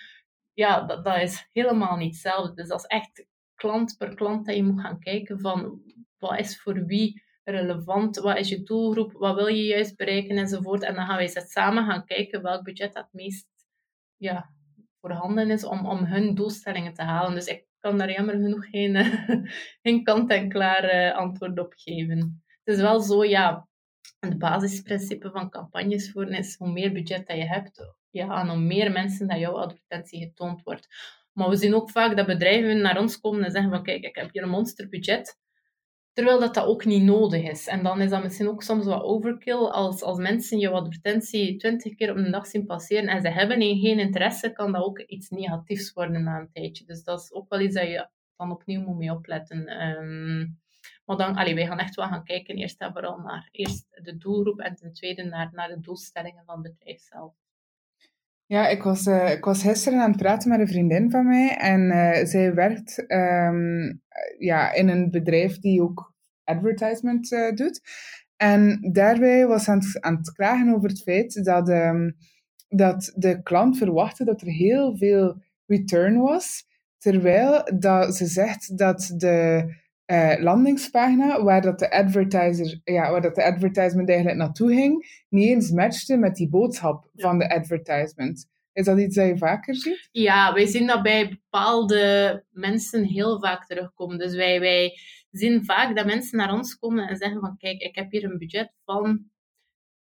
Ja, 0.53 0.87
dat, 0.87 1.05
dat 1.05 1.17
is 1.17 1.49
helemaal 1.53 1.97
niet 1.97 2.13
hetzelfde. 2.13 2.55
Dus 2.55 2.69
dat 2.69 2.79
is 2.79 2.87
echt 2.87 3.27
klant 3.55 3.97
per 3.99 4.15
klant 4.15 4.47
dat 4.47 4.57
je 4.57 4.63
moet 4.63 4.81
gaan 4.81 5.01
kijken 5.01 5.41
van 5.41 5.83
wat 6.19 6.39
is 6.39 6.61
voor 6.61 6.85
wie 6.85 7.23
relevant, 7.45 8.17
wat 8.17 8.39
is 8.39 8.49
je 8.49 8.63
doelgroep, 8.63 9.13
wat 9.13 9.35
wil 9.35 9.47
je 9.47 9.65
juist 9.65 9.97
bereiken 9.97 10.37
enzovoort. 10.37 10.83
En 10.83 10.95
dan 10.95 11.07
gaan 11.07 11.17
wij 11.17 11.29
samen 11.29 11.87
gaan 11.87 12.05
kijken 12.05 12.43
welk 12.43 12.65
budget 12.65 12.95
het 12.95 13.09
meest 13.13 13.47
ja, 14.17 14.51
voorhanden 15.01 15.51
is 15.51 15.65
om, 15.65 15.87
om 15.87 16.05
hun 16.05 16.35
doelstellingen 16.35 16.95
te 16.95 17.03
halen. 17.03 17.35
Dus 17.35 17.47
ik 17.47 17.67
kan 17.79 17.99
daar 17.99 18.13
jammer 18.13 18.35
genoeg 18.35 18.67
geen, 18.67 18.97
geen 19.83 20.03
kant-en-klaar 20.03 20.85
eh, 20.85 21.17
antwoord 21.17 21.59
op 21.59 21.73
geven 21.77 22.43
het 22.69 22.77
is 22.77 22.83
wel 22.83 23.01
zo, 23.01 23.25
ja, 23.25 23.69
het 24.21 24.39
basisprincipe 24.39 25.31
van 25.31 25.51
campagnes 25.51 26.11
voeren 26.11 26.33
is 26.33 26.57
hoe 26.57 26.73
meer 26.73 26.93
budget 26.93 27.27
dat 27.27 27.37
je 27.37 27.47
hebt, 27.47 27.95
ja, 28.11 28.41
en 28.41 28.49
hoe 28.49 28.59
meer 28.59 28.93
mensen 28.93 29.29
dat 29.29 29.39
jouw 29.39 29.59
advertentie 29.59 30.21
getoond 30.21 30.63
wordt. 30.63 30.89
Maar 31.33 31.49
we 31.49 31.57
zien 31.57 31.75
ook 31.75 31.91
vaak 31.91 32.17
dat 32.17 32.27
bedrijven 32.27 32.81
naar 32.81 32.99
ons 32.99 33.21
komen 33.21 33.45
en 33.45 33.51
zeggen 33.51 33.71
van 33.71 33.83
kijk, 33.83 34.05
ik 34.05 34.15
heb 34.15 34.33
hier 34.33 34.43
een 34.43 34.49
monsterbudget, 34.49 35.39
terwijl 36.13 36.41
dat, 36.41 36.55
dat 36.55 36.67
ook 36.67 36.85
niet 36.85 37.03
nodig 37.03 37.43
is. 37.43 37.67
En 37.67 37.83
dan 37.83 38.01
is 38.01 38.11
dat 38.11 38.23
misschien 38.23 38.49
ook 38.49 38.63
soms 38.63 38.85
wat 38.85 39.03
overkill 39.03 39.67
als, 39.67 40.03
als 40.03 40.19
mensen 40.19 40.59
jouw 40.59 40.73
advertentie 40.73 41.57
twintig 41.57 41.95
keer 41.95 42.11
op 42.11 42.17
een 42.17 42.31
dag 42.31 42.47
zien 42.47 42.67
passeren 42.67 43.09
en 43.09 43.21
ze 43.21 43.29
hebben 43.29 43.61
geen 43.61 43.99
interesse, 43.99 44.53
kan 44.53 44.73
dat 44.73 44.83
ook 44.83 44.99
iets 44.99 45.29
negatiefs 45.29 45.93
worden 45.93 46.23
na 46.23 46.39
een 46.39 46.51
tijdje. 46.53 46.85
Dus 46.85 47.03
dat 47.03 47.21
is 47.21 47.33
ook 47.33 47.49
wel 47.49 47.61
iets 47.61 47.75
dat 47.75 47.87
je 47.87 48.09
dan 48.37 48.51
opnieuw 48.51 48.81
moet 48.81 48.99
mee 48.99 49.13
opletten. 49.13 49.83
Um, 49.83 50.59
maar 51.05 51.17
dan, 51.17 51.35
allee, 51.35 51.55
wij 51.55 51.67
gaan 51.67 51.79
echt 51.79 51.95
wel 51.95 52.09
gaan 52.09 52.25
kijken, 52.25 52.57
eerst 52.57 52.81
en 52.81 52.93
vooral 52.93 53.19
naar 53.19 53.49
eerst 53.51 53.87
de 53.91 54.17
doelgroep 54.17 54.59
en 54.61 54.75
ten 54.75 54.93
tweede 54.93 55.25
naar, 55.25 55.51
naar 55.53 55.69
de 55.69 55.81
doelstellingen 55.81 56.45
van 56.45 56.63
het 56.63 56.73
bedrijf 56.79 57.01
zelf. 57.01 57.35
Ja, 58.47 58.69
ik 58.69 58.83
was, 58.83 59.07
uh, 59.07 59.31
ik 59.31 59.45
was 59.45 59.63
gisteren 59.63 60.01
aan 60.01 60.11
het 60.11 60.21
praten 60.21 60.51
met 60.51 60.61
een 60.61 60.69
vriendin 60.69 61.11
van 61.11 61.27
mij 61.27 61.57
en 61.57 61.81
uh, 61.81 62.25
zij 62.25 62.55
werkt 62.55 63.05
um, 63.13 64.03
ja, 64.39 64.73
in 64.73 64.89
een 64.89 65.11
bedrijf 65.11 65.59
die 65.59 65.83
ook 65.83 66.15
advertisement 66.45 67.33
uh, 67.33 67.53
doet. 67.53 67.81
En 68.37 68.91
daarbij 68.93 69.47
was 69.47 69.65
ze 69.65 69.71
aan 69.71 69.79
het, 69.79 70.01
aan 70.01 70.17
het 70.17 70.33
klagen 70.33 70.75
over 70.75 70.89
het 70.89 71.03
feit 71.03 71.45
dat, 71.45 71.69
um, 71.69 72.17
dat 72.69 73.13
de 73.17 73.43
klant 73.43 73.79
verwachtte 73.79 74.25
dat 74.25 74.41
er 74.41 74.49
heel 74.49 74.97
veel 74.97 75.43
return 75.67 76.19
was, 76.21 76.67
terwijl 76.99 77.71
dat 77.79 78.17
ze 78.17 78.27
zegt 78.27 78.79
dat 78.79 79.15
de 79.17 79.67
uh, 80.13 80.35
landingspagina 80.39 81.43
waar 81.43 81.63
dat 81.63 81.79
de 81.79 81.91
advertiser, 81.91 82.81
ja, 82.85 83.11
waar 83.11 83.23
dat 83.23 83.35
de 83.35 83.45
advertisement 83.45 84.09
eigenlijk 84.09 84.39
naartoe 84.39 84.75
ging, 84.75 85.23
niet 85.29 85.49
eens 85.49 85.71
matchte 85.71 86.17
met 86.17 86.37
die 86.37 86.49
boodschap 86.49 87.11
van 87.15 87.39
de 87.39 87.51
advertisement. 87.51 88.47
Is 88.73 88.85
dat 88.85 88.99
iets 88.99 89.17
dat 89.17 89.27
je 89.27 89.39
vaker 89.39 89.75
ziet? 89.77 90.09
Ja, 90.13 90.53
wij 90.53 90.67
zien 90.67 90.87
dat 90.87 91.03
bij 91.03 91.29
bepaalde 91.29 92.45
mensen 92.51 93.05
heel 93.05 93.41
vaak 93.41 93.67
terugkomen. 93.67 94.19
Dus 94.19 94.35
wij, 94.35 94.61
wij 94.61 94.99
zien 95.31 95.65
vaak 95.65 95.97
dat 95.97 96.07
mensen 96.07 96.39
naar 96.39 96.53
ons 96.53 96.79
komen 96.79 97.09
en 97.09 97.17
zeggen 97.17 97.41
van 97.41 97.57
kijk, 97.57 97.81
ik 97.81 97.95
heb 97.95 98.11
hier 98.11 98.25
een 98.25 98.39
budget 98.39 98.73
van 98.85 99.25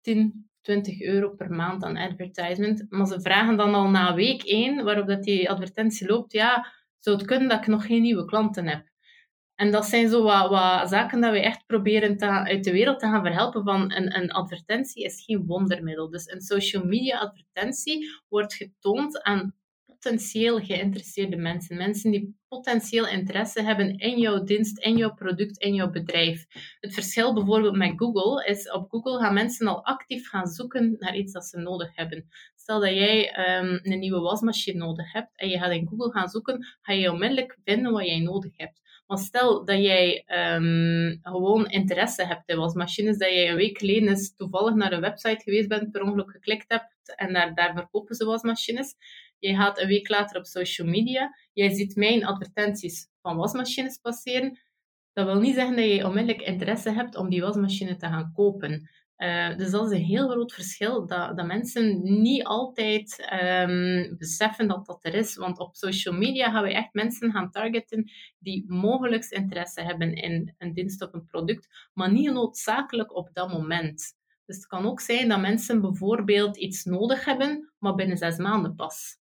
10, 0.01 0.49
20 0.61 1.01
euro 1.01 1.29
per 1.29 1.51
maand 1.51 1.83
aan 1.83 1.97
advertisement. 1.97 2.85
Maar 2.89 3.07
ze 3.07 3.21
vragen 3.21 3.57
dan 3.57 3.73
al 3.73 3.89
na 3.89 4.13
week 4.13 4.43
1, 4.43 4.83
waarop 4.83 5.07
dat 5.07 5.23
die 5.23 5.49
advertentie 5.49 6.07
loopt, 6.07 6.31
ja, 6.31 6.73
zou 6.99 7.17
het 7.17 7.25
kunnen 7.25 7.49
dat 7.49 7.59
ik 7.59 7.67
nog 7.67 7.85
geen 7.85 8.01
nieuwe 8.01 8.25
klanten 8.25 8.67
heb? 8.67 8.89
En 9.57 9.71
dat 9.71 9.85
zijn 9.85 10.09
zo 10.09 10.23
wat, 10.23 10.49
wat 10.49 10.89
zaken 10.89 11.21
dat 11.21 11.31
we 11.31 11.41
echt 11.41 11.65
proberen 11.65 12.17
te, 12.17 12.25
uit 12.25 12.63
de 12.63 12.71
wereld 12.71 12.99
te 12.99 13.05
gaan 13.05 13.23
verhelpen. 13.23 13.63
Van 13.63 13.91
een, 13.91 14.15
een 14.15 14.31
advertentie 14.31 15.03
is 15.03 15.23
geen 15.25 15.45
wondermiddel. 15.45 16.09
Dus 16.09 16.31
een 16.31 16.41
social 16.41 16.85
media 16.85 17.17
advertentie 17.17 18.07
wordt 18.27 18.53
getoond 18.53 19.23
aan 19.23 19.55
potentieel 19.85 20.59
geïnteresseerde 20.59 21.35
mensen. 21.35 21.77
Mensen 21.77 22.11
die 22.11 22.37
potentieel 22.47 23.07
interesse 23.07 23.61
hebben 23.61 23.97
in 23.97 24.19
jouw 24.19 24.43
dienst, 24.43 24.77
in 24.79 24.97
jouw 24.97 25.13
product, 25.13 25.57
in 25.57 25.73
jouw 25.73 25.89
bedrijf. 25.89 26.45
Het 26.79 26.93
verschil 26.93 27.33
bijvoorbeeld 27.33 27.75
met 27.75 27.93
Google 27.95 28.45
is, 28.45 28.71
op 28.71 28.89
Google 28.89 29.19
gaan 29.19 29.33
mensen 29.33 29.67
al 29.67 29.85
actief 29.85 30.29
gaan 30.29 30.47
zoeken 30.47 30.95
naar 30.99 31.15
iets 31.15 31.33
dat 31.33 31.45
ze 31.45 31.59
nodig 31.59 31.95
hebben. 31.95 32.27
Stel 32.55 32.79
dat 32.79 32.93
jij 32.93 33.37
um, 33.59 33.79
een 33.81 33.99
nieuwe 33.99 34.19
wasmachine 34.19 34.77
nodig 34.77 35.13
hebt 35.13 35.29
en 35.35 35.49
je 35.49 35.57
gaat 35.57 35.71
in 35.71 35.87
Google 35.87 36.11
gaan 36.11 36.29
zoeken, 36.29 36.65
ga 36.81 36.93
je 36.93 37.11
onmiddellijk 37.11 37.57
vinden 37.63 37.91
wat 37.91 38.05
jij 38.05 38.19
nodig 38.19 38.57
hebt. 38.57 38.81
Maar 39.07 39.17
stel 39.17 39.65
dat 39.65 39.83
jij 39.83 40.23
um, 40.55 41.19
gewoon 41.21 41.69
interesse 41.69 42.25
hebt 42.25 42.49
in 42.49 42.57
wasmachines, 42.57 43.17
dat 43.17 43.29
jij 43.29 43.49
een 43.49 43.55
week 43.55 43.77
geleden 43.77 44.35
toevallig 44.35 44.75
naar 44.75 44.91
een 44.91 45.01
website 45.01 45.43
geweest 45.43 45.67
bent, 45.67 45.91
per 45.91 46.01
ongeluk 46.01 46.31
geklikt 46.31 46.65
hebt 46.67 47.15
en 47.15 47.33
daar, 47.33 47.55
daar 47.55 47.73
verkopen 47.73 48.15
ze 48.15 48.25
wasmachines. 48.25 48.95
Je 49.39 49.55
gaat 49.55 49.79
een 49.79 49.87
week 49.87 50.09
later 50.09 50.37
op 50.37 50.45
social 50.45 50.87
media, 50.87 51.35
jij 51.53 51.69
ziet 51.69 51.95
mijn 51.95 52.25
advertenties 52.25 53.07
van 53.21 53.37
wasmachines 53.37 53.97
passeren. 53.97 54.59
Dat 55.13 55.25
wil 55.25 55.39
niet 55.39 55.55
zeggen 55.55 55.75
dat 55.75 55.85
je 55.85 56.05
onmiddellijk 56.05 56.47
interesse 56.47 56.91
hebt 56.91 57.15
om 57.15 57.29
die 57.29 57.41
wasmachine 57.41 57.95
te 57.95 58.05
gaan 58.05 58.31
kopen. 58.33 58.89
Uh, 59.17 59.57
dus 59.57 59.71
dat 59.71 59.91
is 59.91 59.97
een 59.97 60.05
heel 60.05 60.29
groot 60.29 60.53
verschil, 60.53 61.07
dat, 61.07 61.37
dat 61.37 61.45
mensen 61.45 62.01
niet 62.21 62.43
altijd 62.43 63.27
um, 63.43 64.15
beseffen 64.17 64.67
dat 64.67 64.85
dat 64.85 65.05
er 65.05 65.13
is. 65.13 65.35
Want 65.35 65.59
op 65.59 65.75
social 65.75 66.15
media 66.15 66.51
gaan 66.51 66.63
we 66.63 66.73
echt 66.73 66.93
mensen 66.93 67.31
gaan 67.31 67.51
targeten 67.51 68.11
die 68.39 68.65
mogelijk 68.67 69.25
interesse 69.25 69.81
hebben 69.81 70.13
in 70.13 70.55
een 70.57 70.73
dienst 70.73 71.01
of 71.01 71.13
een 71.13 71.25
product, 71.25 71.89
maar 71.93 72.11
niet 72.11 72.31
noodzakelijk 72.31 73.15
op 73.15 73.29
dat 73.33 73.51
moment. 73.51 74.15
Dus 74.45 74.55
het 74.55 74.67
kan 74.67 74.85
ook 74.85 74.99
zijn 74.99 75.27
dat 75.27 75.39
mensen 75.39 75.81
bijvoorbeeld 75.81 76.57
iets 76.57 76.83
nodig 76.83 77.25
hebben, 77.25 77.73
maar 77.77 77.95
binnen 77.95 78.17
zes 78.17 78.37
maanden 78.37 78.75
pas. 78.75 79.17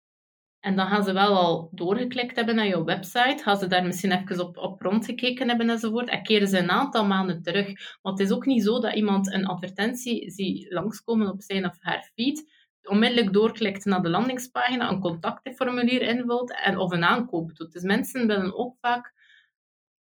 En 0.62 0.76
dan 0.76 0.86
gaan 0.86 1.04
ze 1.04 1.12
wel 1.12 1.36
al 1.36 1.68
doorgeklikt 1.72 2.36
hebben 2.36 2.54
naar 2.54 2.66
jouw 2.66 2.84
website, 2.84 3.42
gaan 3.42 3.56
ze 3.56 3.66
daar 3.66 3.84
misschien 3.84 4.12
even 4.12 4.46
op, 4.46 4.56
op 4.56 4.80
rondgekeken 4.80 5.48
hebben 5.48 5.70
enzovoort, 5.70 6.08
en 6.08 6.22
keren 6.22 6.48
ze 6.48 6.58
een 6.58 6.70
aantal 6.70 7.06
maanden 7.06 7.42
terug. 7.42 7.98
Want 8.02 8.18
het 8.18 8.28
is 8.28 8.34
ook 8.34 8.46
niet 8.46 8.62
zo 8.62 8.80
dat 8.80 8.94
iemand 8.94 9.32
een 9.32 9.46
advertentie 9.46 10.30
ziet 10.30 10.72
langskomen 10.72 11.30
op 11.30 11.42
zijn 11.42 11.64
of 11.66 11.76
haar 11.78 12.10
feed, 12.14 12.50
onmiddellijk 12.82 13.32
doorklikt 13.32 13.84
naar 13.84 14.02
de 14.02 14.08
landingspagina, 14.08 14.90
een 14.90 15.00
contactformulier 15.00 16.02
invult 16.02 16.56
en 16.64 16.78
of 16.78 16.92
een 16.92 17.04
aankoop 17.04 17.54
doet. 17.56 17.72
Dus 17.72 17.82
mensen 17.82 18.26
willen 18.26 18.56
ook 18.56 18.76
vaak 18.80 19.14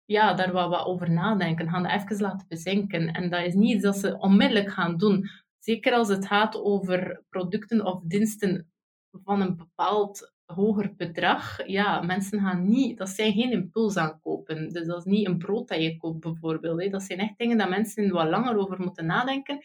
ja, 0.05 0.33
daar 0.33 0.51
wat, 0.51 0.69
wat 0.69 0.85
over 0.85 1.11
nadenken, 1.11 1.69
gaan 1.69 1.83
dat 1.83 1.91
even 1.91 2.21
laten 2.21 2.47
bezinken. 2.47 3.11
En 3.13 3.29
dat 3.29 3.45
is 3.45 3.53
niet 3.53 3.73
iets 3.73 3.83
dat 3.83 3.97
ze 3.97 4.17
onmiddellijk 4.17 4.71
gaan 4.71 4.97
doen. 4.97 5.29
Zeker 5.59 5.93
als 5.93 6.07
het 6.07 6.27
gaat 6.27 6.55
over 6.55 7.23
producten 7.29 7.85
of 7.85 8.01
diensten 8.03 8.71
van 9.23 9.41
een 9.41 9.55
bepaald 9.55 10.37
hoger 10.55 10.93
bedrag, 10.97 11.67
ja, 11.67 12.01
mensen 12.01 12.39
gaan 12.39 12.69
niet, 12.69 12.97
dat 12.97 13.09
zijn 13.09 13.33
geen 13.33 13.51
impuls 13.51 13.97
aankopen. 13.97 14.69
Dus 14.69 14.87
dat 14.87 14.97
is 14.97 15.03
niet 15.03 15.27
een 15.27 15.37
brood 15.37 15.67
dat 15.67 15.81
je 15.81 15.97
koopt 15.97 16.19
bijvoorbeeld. 16.19 16.81
Hè. 16.81 16.89
Dat 16.89 17.03
zijn 17.03 17.19
echt 17.19 17.37
dingen 17.37 17.57
dat 17.57 17.69
mensen 17.69 18.09
wat 18.09 18.29
langer 18.29 18.57
over 18.57 18.81
moeten 18.81 19.05
nadenken. 19.05 19.59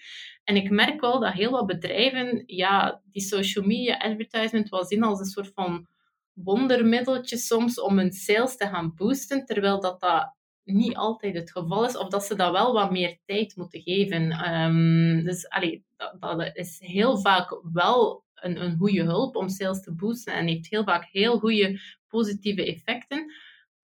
En 0.45 0.57
ik 0.57 0.71
merk 0.71 1.01
wel 1.01 1.21
dat 1.21 1.33
heel 1.33 1.51
wat 1.51 1.67
bedrijven, 1.67 2.43
ja, 2.47 3.01
die 3.05 3.23
social 3.23 3.65
media 3.65 3.97
advertisement 3.97 4.69
wel 4.69 4.85
zien 4.85 5.03
als 5.03 5.19
een 5.19 5.25
soort 5.25 5.51
van 5.55 5.87
wondermiddeltje 6.33 7.37
soms 7.37 7.81
om 7.81 7.99
hun 7.99 8.13
sales 8.13 8.57
te 8.57 8.67
gaan 8.67 8.95
boosten, 8.95 9.45
terwijl 9.45 9.81
dat, 9.81 10.01
dat 10.01 10.35
niet 10.65 10.97
altijd 10.97 11.35
het 11.35 11.51
geval 11.51 11.85
is, 11.85 11.97
of 11.97 12.09
dat 12.09 12.25
ze 12.25 12.35
dat 12.35 12.53
wel 12.53 12.73
wat 12.73 12.91
meer 12.91 13.19
tijd 13.25 13.57
moeten 13.57 13.81
geven. 13.83 14.53
Um, 14.55 15.25
dus 15.25 15.49
allee, 15.49 15.85
dat 16.21 16.51
is 16.57 16.79
heel 16.81 17.19
vaak 17.19 17.61
wel 17.73 18.24
een, 18.45 18.65
een 18.65 18.77
goede 18.77 19.03
hulp 19.03 19.37
om 19.37 19.49
sales 19.49 19.83
te 19.83 19.95
boosten 19.95 20.35
en 20.35 20.47
heeft 20.47 20.71
heel 20.71 20.85
vaak 20.85 21.05
heel 21.05 21.39
goede 21.39 21.81
positieve 22.09 22.67
effecten. 22.67 23.33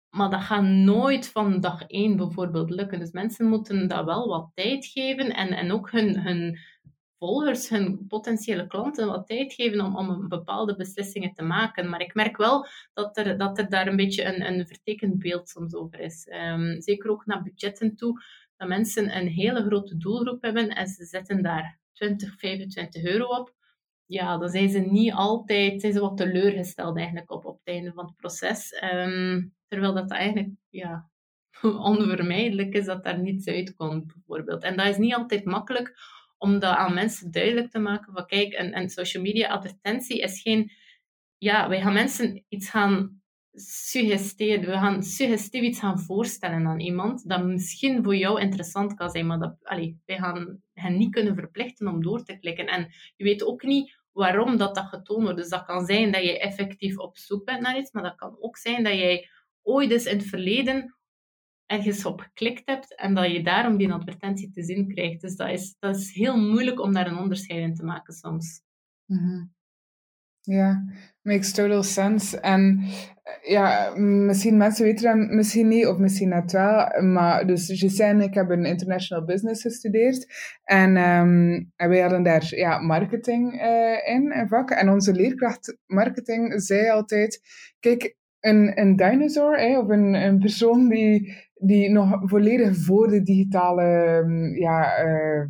Maar 0.10 0.30
dat 0.30 0.42
gaat 0.42 0.64
nooit 0.64 1.28
van 1.28 1.60
dag 1.60 1.84
één 1.88 2.18
bijvoorbeeld 2.18 2.70
lukken. 2.70 3.00
Dus 3.00 3.12
mensen 3.12 3.46
moeten 3.46 3.88
dat 3.88 4.06
wel 4.06 4.28
wat 4.28 4.52
tijd 4.54 4.86
geven 4.86 5.34
en, 5.36 5.50
en 5.50 5.72
ook 5.72 5.92
hun, 5.92 6.20
hun 6.20 6.58
volgers, 7.18 7.70
hun 7.70 8.08
potentiële 8.08 8.68
klanten 8.68 9.08
wat 9.08 9.28
tijd 9.28 9.54
geven 9.54 9.82
om, 9.82 9.98
om 9.98 10.28
bepaalde 10.28 10.76
beslissingen 10.76 11.34
te 11.34 11.44
maken. 11.44 11.90
Maar 11.90 12.02
ik 12.02 12.14
merk 12.14 12.38
wel 12.38 12.68
dat 12.94 13.18
er, 13.18 13.38
dat 13.38 13.58
er 13.58 13.70
daar 13.70 13.88
een 13.88 13.96
beetje 13.96 14.24
een, 14.24 14.48
een 14.48 14.68
vertekend 14.68 15.20
beeld 15.20 15.50
soms 15.50 15.74
over 15.74 16.00
is. 16.00 16.28
Ehm, 16.28 16.82
zeker 16.82 17.10
ook 17.10 17.26
naar 17.26 17.44
budgetten 17.44 17.96
toe, 17.96 18.24
dat 18.58 18.68
mensen 18.68 19.18
een 19.18 19.28
hele 19.28 19.64
grote 19.64 19.98
doelgroep 19.98 20.42
hebben 20.42 20.70
en 20.70 20.88
ze 20.88 21.06
zetten 21.06 21.44
daar 21.44 21.80
20, 21.94 22.40
25 22.40 23.04
euro 23.04 23.26
op 23.26 23.55
ja, 24.06 24.38
dan 24.38 24.50
zijn 24.50 24.70
ze 24.70 24.80
niet 24.80 25.14
altijd, 25.14 25.82
zijn 25.82 25.94
ze 25.94 26.00
wat 26.00 26.18
teleurgesteld 26.18 26.98
eigenlijk 26.98 27.32
op, 27.32 27.46
op 27.46 27.58
het 27.58 27.74
einde 27.74 27.94
van 27.94 28.06
het 28.06 28.16
proces. 28.16 28.72
Ehm, 28.72 29.44
terwijl 29.68 29.94
dat 29.94 30.12
eigenlijk, 30.12 30.50
ja, 30.70 31.10
onvermijdelijk 31.62 32.74
is 32.74 32.86
dat 32.86 33.04
daar 33.04 33.20
niets 33.20 33.48
uitkomt, 33.48 34.14
bijvoorbeeld. 34.14 34.64
En 34.64 34.78
dat 34.78 34.88
is 34.88 34.98
niet 34.98 35.16
altijd 35.16 35.46
makkelijk 35.46 35.96
om 36.38 36.60
dat 36.60 36.76
aan 36.76 36.94
mensen 36.94 37.32
duidelijk 37.32 37.72
te 37.72 37.80
maken 37.80 38.14
van 38.14 38.26
kijk, 38.26 38.54
een, 38.54 38.78
een 38.78 38.90
social 38.90 39.24
media 39.24 39.48
advertentie 39.48 40.20
is 40.20 40.42
geen, 40.42 40.72
ja, 41.38 41.70
wij 41.70 41.82
gaan 41.82 41.94
mensen 41.94 42.46
iets 42.48 42.70
gaan 42.70 43.22
suggesteren, 43.56 44.66
we 44.66 44.72
gaan 44.72 45.04
suggestief 45.04 45.62
iets 45.62 45.80
gaan 45.80 46.00
voorstellen 46.00 46.68
aan 46.68 46.80
iemand 46.80 47.30
dat 47.30 47.46
misschien 47.46 48.04
voor 48.04 48.16
jou 48.16 48.42
interessant 48.42 48.94
kan 48.94 49.10
zijn, 49.10 49.28
maar 49.28 49.40
dat, 49.40 49.58
allee, 49.64 50.00
wij 50.06 50.18
gaan 50.18 50.62
hen 50.74 50.98
niet 50.98 51.12
kunnen 51.12 51.36
verplichten 51.36 51.88
om 51.88 52.04
door 52.04 52.24
te 52.24 52.38
klikken. 52.38 52.68
En 52.68 52.88
je 53.16 53.24
weet 53.24 53.44
ook 53.44 53.64
niet 53.64 54.00
waarom 54.12 54.58
dat, 54.58 54.76
dat 54.76 54.86
getoond 54.86 55.22
wordt. 55.22 55.38
Dus 55.38 55.50
dat 55.50 55.66
kan 55.66 55.86
zijn 55.86 56.12
dat 56.12 56.24
je 56.24 56.40
effectief 56.40 56.98
op 56.98 57.18
zoek 57.18 57.46
bent 57.46 57.62
naar 57.62 57.78
iets, 57.78 57.92
maar 57.92 58.04
dat 58.04 58.16
kan 58.16 58.38
ook 58.40 58.58
zijn 58.58 58.84
dat 58.84 58.94
jij 58.94 59.30
ooit 59.62 59.92
eens 59.92 60.06
in 60.06 60.18
het 60.18 60.28
verleden 60.28 60.96
ergens 61.66 62.06
op 62.06 62.20
geklikt 62.20 62.62
hebt 62.66 62.96
en 62.96 63.14
dat 63.14 63.32
je 63.32 63.44
daarom 63.44 63.78
die 63.78 63.92
advertentie 63.92 64.52
te 64.52 64.64
zien 64.64 64.88
krijgt. 64.88 65.22
Dus 65.22 65.36
dat 65.36 65.50
is, 65.50 65.76
dat 65.80 65.96
is 65.96 66.14
heel 66.14 66.38
moeilijk 66.38 66.80
om 66.82 66.94
daar 66.94 67.08
een 67.08 67.18
onderscheid 67.18 67.60
in 67.60 67.76
te 67.76 67.84
maken 67.84 68.14
soms. 68.14 68.62
Mm 69.06 69.55
Ja, 70.46 70.84
makes 71.22 71.52
total 71.52 71.84
sense. 71.84 72.40
En 72.40 72.80
eh, 73.24 73.52
ja, 73.52 73.94
misschien 73.98 74.58
mensen 74.58 74.86
weten 74.86 75.20
dat 75.20 75.30
misschien 75.30 75.68
niet, 75.68 75.88
of 75.88 75.98
misschien 75.98 76.30
net 76.30 76.52
wel. 76.52 77.02
Maar 77.02 77.48
dus 77.48 77.72
Giselle 77.74 78.10
en 78.10 78.22
ik 78.22 78.34
hebben 78.34 78.66
international 78.66 79.26
business 79.26 79.62
gestudeerd. 79.62 80.28
En, 80.64 80.98
um, 80.98 81.72
en 81.76 81.90
wij 81.90 82.00
hadden 82.00 82.24
daar 82.24 82.56
ja, 82.56 82.80
marketing 82.80 83.54
uh, 83.54 84.08
in, 84.16 84.32
een 84.32 84.48
vak. 84.48 84.70
En 84.70 84.90
onze 84.90 85.14
leerkracht 85.14 85.78
marketing 85.86 86.62
zei 86.62 86.90
altijd, 86.90 87.42
kijk, 87.80 88.16
een, 88.40 88.80
een 88.80 88.96
dinosaur, 88.96 89.60
hè, 89.60 89.80
of 89.80 89.90
een, 89.90 90.14
een 90.14 90.40
persoon 90.40 90.90
die, 90.90 91.34
die 91.54 91.90
nog 91.90 92.22
volledig 92.24 92.78
voor 92.78 93.08
de 93.08 93.22
digitale 93.22 94.18
um, 94.24 94.56
ja, 94.56 95.06
uh, 95.06 95.46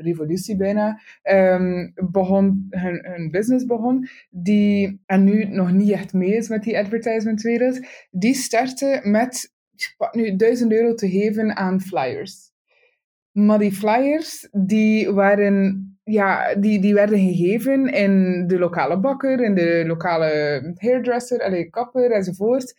revolutie 0.00 0.56
bijna, 0.56 1.00
um, 1.22 1.92
begon, 2.10 2.66
hun, 2.70 3.30
business 3.30 3.64
begon, 3.64 4.08
die, 4.30 5.00
en 5.06 5.24
nu 5.24 5.44
nog 5.44 5.72
niet 5.72 5.90
echt 5.90 6.12
mee 6.12 6.36
is 6.36 6.48
met 6.48 6.62
die 6.62 6.78
advertisementwereld, 6.78 7.86
die 8.10 8.34
startte 8.34 9.00
met 9.02 9.52
nu 10.12 10.36
1000 10.36 10.72
euro 10.72 10.94
te 10.94 11.10
geven 11.10 11.56
aan 11.56 11.80
flyers. 11.80 12.50
Maar 13.32 13.58
die 13.58 13.72
flyers, 13.72 14.48
die 14.52 15.12
waren 15.12 15.88
ja, 16.10 16.54
die, 16.54 16.80
die 16.80 16.94
werden 16.94 17.18
gegeven 17.18 17.92
in 17.92 18.44
de 18.46 18.58
lokale 18.58 19.00
bakker, 19.00 19.40
in 19.40 19.54
de 19.54 19.84
lokale 19.86 20.72
hairdresser, 20.76 21.42
allee, 21.42 21.70
kapper 21.70 22.10
enzovoort. 22.10 22.74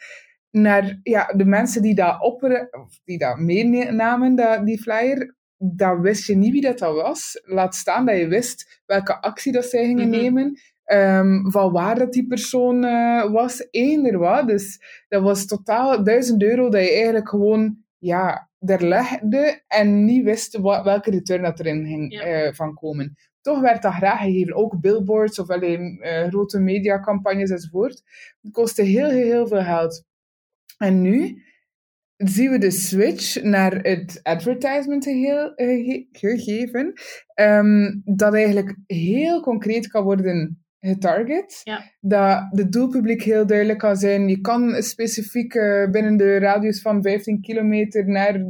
Naar 0.51 0.99
ja, 1.03 1.26
de 1.26 1.45
mensen 1.45 1.82
die 1.82 1.95
dat, 1.95 2.22
opperen, 2.22 2.70
die 3.05 3.17
dat 3.17 3.38
meenamen, 3.38 4.36
dat, 4.36 4.65
die 4.65 4.82
flyer, 4.82 5.36
dan 5.62 6.01
wist 6.01 6.28
je 6.28 6.36
niet 6.36 6.51
wie 6.51 6.62
dat, 6.62 6.80
dat 6.80 6.93
was. 6.93 7.41
Laat 7.45 7.76
staan 7.76 8.05
dat 8.05 8.18
je 8.18 8.28
wist 8.28 8.82
welke 8.86 9.22
actie 9.22 9.51
dat 9.51 9.66
zij 9.66 9.86
gingen 9.86 10.10
mhm. 10.10 10.20
nemen. 10.20 10.60
Um, 10.91 11.51
van 11.51 11.72
waar 11.72 11.95
dat 11.95 12.14
die 12.14 12.28
persoon 12.28 12.84
uh, 12.84 13.32
was, 13.32 13.68
eender 13.72 14.18
wat. 14.18 14.47
Dus 14.47 14.82
dat 15.07 15.22
was 15.22 15.45
totaal 15.45 16.03
1000 16.03 16.43
euro 16.43 16.70
dat 16.70 16.84
je 16.84 16.91
eigenlijk 16.91 17.30
gewoon 17.30 17.78
ja, 17.97 18.49
er 18.60 18.88
legde 18.88 19.62
en 19.68 20.05
niet 20.05 20.24
wist 20.24 20.57
wat, 20.57 20.84
welke 20.84 21.12
return 21.12 21.41
dat 21.41 21.60
erin 21.60 21.86
ging 21.86 22.14
uh, 22.14 22.53
van 22.53 22.74
komen. 22.74 23.18
Toch 23.41 23.60
werd 23.60 23.82
dat 23.82 23.93
graag 23.93 24.20
gegeven. 24.20 24.55
Ook 24.55 24.80
billboards 24.80 25.39
of 25.39 25.49
alleen 25.49 25.99
uh, 26.01 26.28
grote 26.28 26.60
mediacampagnes 26.60 27.49
enzovoort. 27.49 28.03
Het 28.41 28.51
kostte 28.51 28.82
heel, 28.82 29.10
heel, 29.10 29.26
heel 29.26 29.47
veel 29.47 29.64
geld. 29.64 30.03
En 30.78 31.01
nu 31.01 31.43
zien 32.28 32.51
we 32.51 32.57
de 32.57 32.72
switch 32.72 33.43
naar 33.43 33.80
het 33.82 34.20
advertisement 34.24 35.03
geheel, 35.03 35.53
uh, 35.55 36.05
gegeven, 36.11 36.93
um, 37.36 38.01
dat 38.05 38.34
eigenlijk 38.34 38.76
heel 38.88 39.41
concreet 39.41 39.88
kan 39.88 40.03
worden 40.03 40.63
getarget. 40.80 41.61
Ja. 41.63 41.91
Dat 41.99 42.47
de 42.51 42.70
doelpubliek 42.70 43.24
heel 43.24 43.45
duidelijk 43.45 43.80
kan 43.80 43.95
zijn. 43.95 44.28
Je 44.28 44.41
kan 44.41 44.82
specifiek 44.82 45.53
uh, 45.53 45.89
binnen 45.89 46.17
de 46.17 46.39
radius 46.39 46.82
van 46.82 47.01
15 47.01 47.41
kilometer 47.41 48.07
naar 48.07 48.41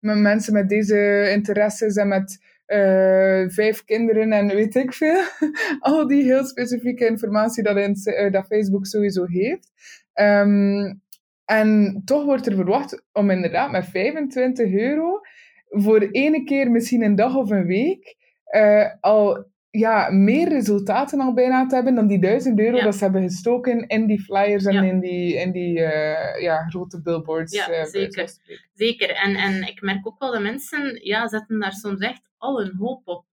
mensen 0.00 0.52
met 0.52 0.68
deze 0.68 1.30
interesses 1.30 1.96
en 1.96 2.08
met 2.08 2.38
uh, 2.66 3.48
vijf 3.48 3.84
kinderen 3.84 4.32
en 4.32 4.46
weet 4.46 4.74
ik 4.74 4.92
veel. 4.92 5.22
Al 5.80 6.06
die 6.06 6.22
heel 6.22 6.44
specifieke 6.44 7.06
informatie 7.06 7.62
dat, 7.62 7.76
in, 7.76 7.96
uh, 8.04 8.32
dat 8.32 8.46
Facebook 8.46 8.86
sowieso 8.86 9.24
heeft. 9.24 9.72
Um, 10.14 11.02
en 11.44 12.02
toch 12.04 12.24
wordt 12.24 12.46
er 12.46 12.54
verwacht 12.54 13.04
om 13.12 13.30
inderdaad 13.30 13.70
met 13.70 13.84
25 13.84 14.72
euro 14.72 15.20
voor 15.68 16.00
ene 16.00 16.44
keer 16.44 16.70
misschien 16.70 17.02
een 17.02 17.14
dag 17.14 17.36
of 17.36 17.50
een 17.50 17.66
week 17.66 18.16
uh, 18.54 18.86
al 19.00 19.52
ja, 19.78 20.10
meer 20.10 20.48
resultaten 20.48 21.20
al 21.20 21.34
bijna 21.34 21.66
te 21.66 21.74
hebben 21.74 21.94
dan 21.94 22.06
die 22.06 22.20
1000 22.20 22.58
euro 22.58 22.80
dat 22.80 22.94
ze 22.94 23.04
hebben 23.04 23.22
gestoken 23.22 23.86
in 23.86 24.06
die 24.06 24.22
flyers 24.22 24.64
en 24.64 24.84
in 24.84 25.00
die, 25.00 25.34
in 25.34 25.52
die 25.52 25.78
uh, 25.78 26.40
ja, 26.40 26.68
grote 26.68 27.02
billboards. 27.02 27.54
Ja, 27.54 27.70
uh, 27.70 27.84
zeker. 27.84 28.30
zeker. 28.74 29.10
En, 29.10 29.34
en 29.34 29.62
ik 29.62 29.82
merk 29.82 30.06
ook 30.06 30.18
wel 30.18 30.32
dat 30.32 30.42
mensen 30.42 31.00
ja, 31.02 31.28
zetten 31.28 31.60
daar 31.60 31.72
soms 31.72 32.00
echt 32.00 32.22
al 32.36 32.58
hun 32.60 32.76
hoop 32.76 33.00
op. 33.04 33.24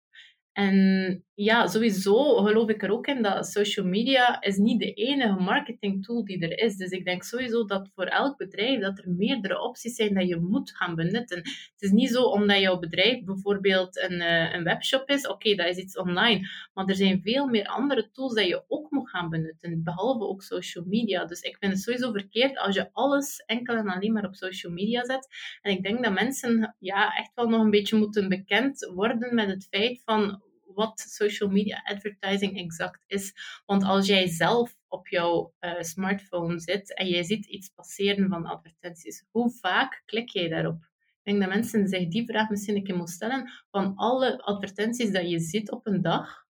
En 0.53 1.25
ja, 1.43 1.67
sowieso 1.67 2.43
geloof 2.45 2.69
ik 2.69 2.83
er 2.83 2.93
ook 2.93 3.07
in 3.07 3.23
dat 3.23 3.47
social 3.47 3.87
media 3.87 4.41
is 4.41 4.57
niet 4.57 4.81
de 4.81 4.93
enige 4.93 5.41
marketing 5.43 6.05
tool 6.05 6.25
die 6.25 6.39
er 6.39 6.59
is. 6.59 6.77
Dus 6.77 6.91
ik 6.91 7.05
denk 7.05 7.23
sowieso 7.23 7.65
dat 7.65 7.91
voor 7.95 8.05
elk 8.05 8.37
bedrijf 8.37 8.81
dat 8.81 8.99
er 8.99 9.11
meerdere 9.11 9.61
opties 9.61 9.95
zijn 9.95 10.15
dat 10.15 10.29
je 10.29 10.37
moet 10.37 10.77
gaan 10.77 10.95
benutten. 10.95 11.39
Het 11.39 11.73
is 11.79 11.91
niet 11.91 12.11
zo 12.11 12.23
omdat 12.23 12.61
jouw 12.61 12.79
bedrijf 12.79 13.25
bijvoorbeeld 13.25 13.99
een, 13.99 14.13
uh, 14.13 14.55
een 14.55 14.65
webshop 14.65 15.09
is, 15.09 15.29
oké, 15.29 15.55
dat 15.55 15.67
is 15.67 15.77
iets 15.77 15.99
online. 15.99 16.49
Maar 16.75 16.87
er 16.87 16.95
zijn 16.95 17.23
veel 17.23 17.47
meer 17.47 17.67
andere 17.67 18.11
tools 18.13 18.35
dat 18.35 18.47
je 18.47 18.65
ook 18.69 18.91
moet 18.91 19.11
gaan 19.11 19.29
benutten, 19.29 19.83
behalve 19.85 20.25
ook 20.25 20.43
social 20.43 20.85
media. 20.87 21.25
Dus 21.25 21.41
ik 21.41 21.57
vind 21.59 21.73
het 21.73 21.83
sowieso 21.83 22.13
verkeerd 22.13 22.59
als 22.59 22.75
je 22.75 22.89
alles 22.93 23.43
enkel 23.47 23.77
en 23.77 23.89
alleen 23.89 24.13
maar 24.13 24.25
op 24.25 24.35
social 24.35 24.73
media 24.73 25.05
zet. 25.05 25.29
En 25.63 25.73
ik 25.73 25.83
denk 25.83 26.05
dat 26.05 26.13
mensen 26.13 26.77
ja, 26.79 27.17
echt 27.17 27.31
wel 27.35 27.49
nog 27.49 27.61
een 27.61 27.71
beetje 27.71 27.97
moeten 27.97 28.29
bekend 28.29 28.91
worden 28.95 29.35
met 29.35 29.49
het 29.49 29.67
feit 29.71 30.03
van 30.05 30.49
wat 30.75 31.01
social 31.01 31.51
media 31.51 31.81
advertising 31.85 32.59
exact 32.59 33.05
is. 33.07 33.33
Want 33.67 33.85
als 33.85 34.07
jij 34.07 34.29
zelf 34.29 34.77
op 34.89 35.09
jouw 35.09 35.53
uh, 35.61 35.81
smartphone 35.81 36.61
zit 36.61 36.95
en 36.95 37.07
jij 37.07 37.23
ziet 37.23 37.47
iets 37.47 37.69
passeren 37.69 38.29
van 38.29 38.47
advertenties, 38.47 39.25
hoe 39.31 39.51
vaak 39.51 40.03
klik 40.05 40.29
jij 40.29 40.49
daarop? 40.49 40.89
Ik 41.23 41.33
denk 41.33 41.41
dat 41.41 41.49
mensen 41.49 41.89
zich 41.89 42.09
die 42.09 42.27
vraag 42.27 42.49
misschien 42.49 42.77
een 42.77 42.85
keer 42.85 42.97
moeten 42.97 43.15
stellen. 43.15 43.51
Van 43.71 43.97
alle 43.97 44.43
advertenties 44.43 45.11
dat 45.11 45.31
je 45.31 45.39
ziet 45.39 45.71
op 45.71 45.87
een 45.87 46.03
dag, 46.03 46.47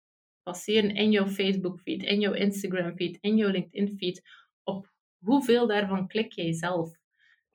passeren 0.43 0.95
in 0.95 1.11
jouw 1.11 1.27
Facebook 1.27 1.79
feed, 1.79 2.03
in 2.03 2.19
jouw 2.19 2.33
Instagram 2.33 2.95
feed, 2.95 3.17
in 3.21 3.35
jouw 3.35 3.49
LinkedIn 3.49 3.97
feed, 3.97 4.21
op 4.63 4.91
hoeveel 5.19 5.67
daarvan 5.67 6.07
klik 6.07 6.31
jij 6.31 6.53
zelf? 6.53 6.91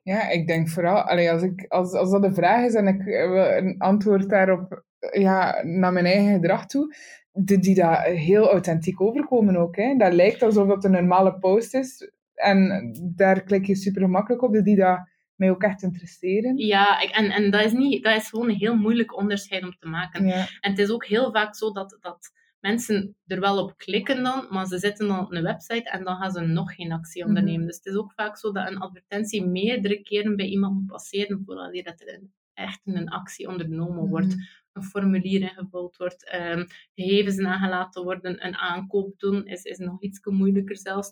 Ja, 0.01 0.29
ik 0.29 0.47
denk 0.47 0.69
vooral, 0.69 1.01
als, 1.01 1.43
ik, 1.43 1.65
als, 1.67 1.93
als 1.93 2.11
dat 2.11 2.21
de 2.21 2.33
vraag 2.33 2.65
is 2.65 2.73
en 2.73 2.87
ik 2.87 3.03
wil 3.03 3.57
een 3.57 3.75
antwoord 3.77 4.29
daarop 4.29 4.83
ja, 5.11 5.63
naar 5.63 5.93
mijn 5.93 6.05
eigen 6.05 6.33
gedrag 6.33 6.65
toe, 6.65 6.95
die, 7.31 7.59
die 7.59 7.75
daar 7.75 8.03
heel 8.03 8.49
authentiek 8.49 9.01
overkomen 9.01 9.55
ook. 9.55 9.75
Hè. 9.75 9.95
Dat 9.97 10.13
lijkt 10.13 10.43
alsof 10.43 10.67
dat 10.67 10.83
een 10.83 10.91
normale 10.91 11.37
post 11.37 11.73
is. 11.73 12.11
En 12.33 12.91
daar 13.15 13.43
klik 13.43 13.65
je 13.65 13.75
super 13.75 14.01
gemakkelijk 14.01 14.43
op, 14.43 14.53
die 14.63 14.75
dat 14.75 15.11
mij 15.35 15.49
ook 15.49 15.63
echt 15.63 15.83
interesseren. 15.83 16.57
Ja, 16.57 16.99
en, 16.99 17.31
en 17.31 17.51
dat, 17.51 17.65
is 17.65 17.71
niet, 17.71 18.03
dat 18.03 18.15
is 18.15 18.29
gewoon 18.29 18.49
een 18.49 18.55
heel 18.55 18.75
moeilijk 18.75 19.17
onderscheid 19.17 19.63
om 19.63 19.75
te 19.79 19.87
maken. 19.87 20.25
En 20.25 20.47
het 20.59 20.79
is 20.79 20.89
ook 20.89 21.05
heel 21.05 21.31
vaak 21.31 21.55
zo 21.55 21.71
dat, 21.71 21.97
dat 22.01 22.31
mensen 22.59 23.15
er 23.25 23.39
wel 23.39 23.63
op 23.63 23.77
klikken 23.77 24.23
dan, 24.23 24.47
maar 24.49 24.65
ze 24.65 24.77
zitten 24.77 25.07
dan 25.07 25.19
op 25.19 25.31
een 25.31 25.43
website 25.43 25.89
en 25.89 26.03
dan 26.03 26.15
gaan 26.15 26.31
ze 26.31 26.41
nog 26.41 26.75
geen 26.75 26.91
actie 26.91 27.21
mhm. 27.21 27.29
ondernemen. 27.29 27.67
Dus 27.67 27.75
het 27.75 27.85
is 27.85 27.95
ook 27.95 28.13
vaak 28.13 28.37
zo 28.37 28.51
dat 28.51 28.69
een 28.69 28.77
advertentie 28.77 29.45
meerdere 29.45 30.01
keren 30.01 30.35
bij 30.35 30.45
iemand 30.45 30.73
moet 30.73 30.85
passeren 30.85 31.41
voordat 31.45 32.01
er 32.01 32.21
echt 32.53 32.81
een 32.83 33.09
actie 33.09 33.47
ondernomen 33.47 34.07
wordt. 34.09 34.35
Een 34.73 34.83
formulier 34.83 35.41
ingevuld 35.41 35.97
wordt, 35.97 36.33
um, 36.33 36.67
gegevens 36.95 37.35
nagelaten 37.35 38.03
worden, 38.03 38.45
een 38.45 38.55
aankoop 38.55 39.19
doen, 39.19 39.45
is, 39.45 39.63
is 39.63 39.77
nog 39.77 40.01
iets 40.01 40.19
moeilijker 40.23 40.77
zelfs. 40.77 41.11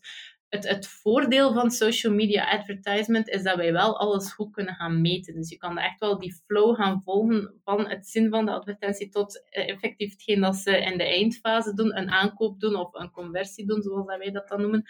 Het, 0.49 0.68
het 0.68 0.88
voordeel 0.88 1.53
van 1.53 1.72
social 1.72 2.14
media 2.14 2.57
advertisement 2.57 3.28
is 3.30 3.43
dat 3.43 3.55
wij 3.55 3.72
wel 3.72 3.99
alles 3.99 4.34
goed 4.34 4.51
kunnen 4.51 4.76
gaan 4.76 5.01
meten. 5.01 5.34
Dus 5.34 5.49
je 5.49 5.57
kan 5.57 5.78
echt 5.78 5.99
wel 5.99 6.20
die 6.20 6.34
flow 6.45 6.76
gaan 6.76 7.01
volgen 7.03 7.59
van 7.64 7.89
het 7.89 8.07
zin 8.07 8.30
van 8.30 8.45
de 8.45 8.51
advertentie 8.51 9.09
tot 9.09 9.43
eh, 9.49 9.70
effectief 9.70 10.12
hetgeen 10.12 10.41
dat 10.41 10.55
ze 10.55 10.78
in 10.78 10.97
de 10.97 11.03
eindfase 11.03 11.74
doen, 11.74 11.97
een 11.97 12.09
aankoop 12.09 12.59
doen 12.59 12.76
of 12.76 12.93
een 12.93 13.12
conversie 13.12 13.66
doen, 13.66 13.82
zoals 13.82 14.05
wij 14.05 14.32
dat 14.32 14.47
dan 14.47 14.62
noemen. 14.62 14.84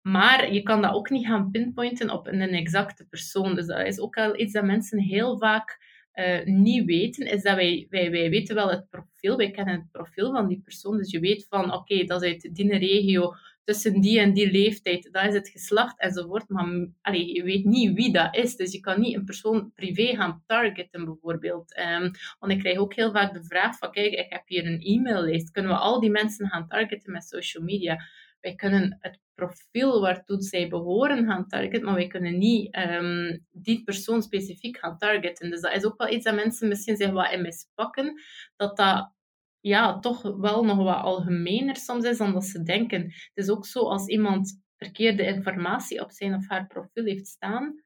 Maar 0.00 0.52
je 0.52 0.62
kan 0.62 0.82
dat 0.82 0.92
ook 0.92 1.10
niet 1.10 1.26
gaan 1.26 1.50
pinpointen 1.50 2.10
op 2.10 2.26
een 2.26 2.40
exacte 2.40 3.06
persoon. 3.06 3.54
Dus 3.54 3.66
dat 3.66 3.86
is 3.86 4.00
ook 4.00 4.16
al 4.16 4.38
iets 4.38 4.52
dat 4.52 4.64
mensen 4.64 4.98
heel 4.98 5.38
vaak 5.38 5.78
uh, 6.20 6.44
niet 6.44 6.84
weten, 6.84 7.26
is 7.26 7.42
dat 7.42 7.54
wij, 7.54 7.86
wij, 7.90 8.10
wij 8.10 8.30
weten 8.30 8.54
wel 8.54 8.70
het 8.70 8.90
profiel, 8.90 9.36
wij 9.36 9.50
kennen 9.50 9.74
het 9.74 9.90
profiel 9.90 10.32
van 10.32 10.48
die 10.48 10.60
persoon. 10.64 10.96
Dus 10.96 11.10
je 11.10 11.20
weet 11.20 11.46
van, 11.48 11.72
oké, 11.72 12.04
dat 12.04 12.22
is 12.22 12.28
uit 12.28 12.54
die 12.54 12.78
regio, 12.78 13.34
tussen 13.64 14.00
die 14.00 14.20
en 14.20 14.32
die 14.32 14.50
leeftijd, 14.50 15.08
dat 15.12 15.24
is 15.24 15.34
het 15.34 15.48
geslacht 15.48 16.00
enzovoort. 16.00 16.48
Maar 16.48 16.88
allee, 17.00 17.34
je 17.34 17.42
weet 17.42 17.64
niet 17.64 17.94
wie 17.94 18.12
dat 18.12 18.36
is, 18.36 18.56
dus 18.56 18.72
je 18.72 18.80
kan 18.80 19.00
niet 19.00 19.14
een 19.14 19.24
persoon 19.24 19.72
privé 19.74 20.14
gaan 20.16 20.42
targeten 20.46 21.04
bijvoorbeeld. 21.04 21.78
Um, 21.78 22.10
want 22.38 22.52
ik 22.52 22.58
krijg 22.58 22.78
ook 22.78 22.94
heel 22.94 23.12
vaak 23.12 23.32
de 23.32 23.44
vraag 23.44 23.78
van, 23.78 23.90
kijk, 23.90 24.12
ik 24.12 24.26
heb 24.28 24.42
hier 24.46 24.66
een 24.66 24.80
e-maillijst, 24.80 25.50
kunnen 25.50 25.72
we 25.72 25.78
al 25.78 26.00
die 26.00 26.10
mensen 26.10 26.48
gaan 26.48 26.68
targeten 26.68 27.12
met 27.12 27.24
social 27.24 27.64
media? 27.64 28.00
Wij 28.40 28.54
kunnen 28.54 28.96
het 29.00 29.18
profiel 29.34 30.00
waartoe 30.00 30.42
zij 30.42 30.68
behoren 30.68 31.26
gaan 31.26 31.46
targeten, 31.46 31.84
maar 31.84 31.94
wij 31.94 32.06
kunnen 32.06 32.38
niet 32.38 32.76
um, 32.76 33.46
die 33.50 33.84
persoon 33.84 34.22
specifiek 34.22 34.78
gaan 34.78 34.98
targeten. 34.98 35.50
Dus 35.50 35.60
dat 35.60 35.74
is 35.74 35.84
ook 35.84 35.98
wel 35.98 36.08
iets 36.12 36.24
dat 36.24 36.34
mensen 36.34 36.68
misschien 36.68 36.96
zich 36.96 37.10
wat 37.10 37.32
in 37.32 37.42
mispakken, 37.42 38.20
dat 38.56 38.76
dat 38.76 39.12
ja, 39.60 39.98
toch 39.98 40.22
wel 40.22 40.64
nog 40.64 40.76
wat 40.76 41.02
algemener 41.02 41.76
soms 41.76 42.04
is 42.04 42.18
dan 42.18 42.32
dat 42.32 42.44
ze 42.44 42.62
denken. 42.62 43.02
Het 43.02 43.30
is 43.34 43.50
ook 43.50 43.66
zo 43.66 43.80
als 43.80 44.06
iemand 44.06 44.62
verkeerde 44.76 45.24
informatie 45.24 46.00
op 46.00 46.10
zijn 46.10 46.34
of 46.34 46.48
haar 46.48 46.66
profiel 46.66 47.04
heeft 47.04 47.26
staan, 47.26 47.82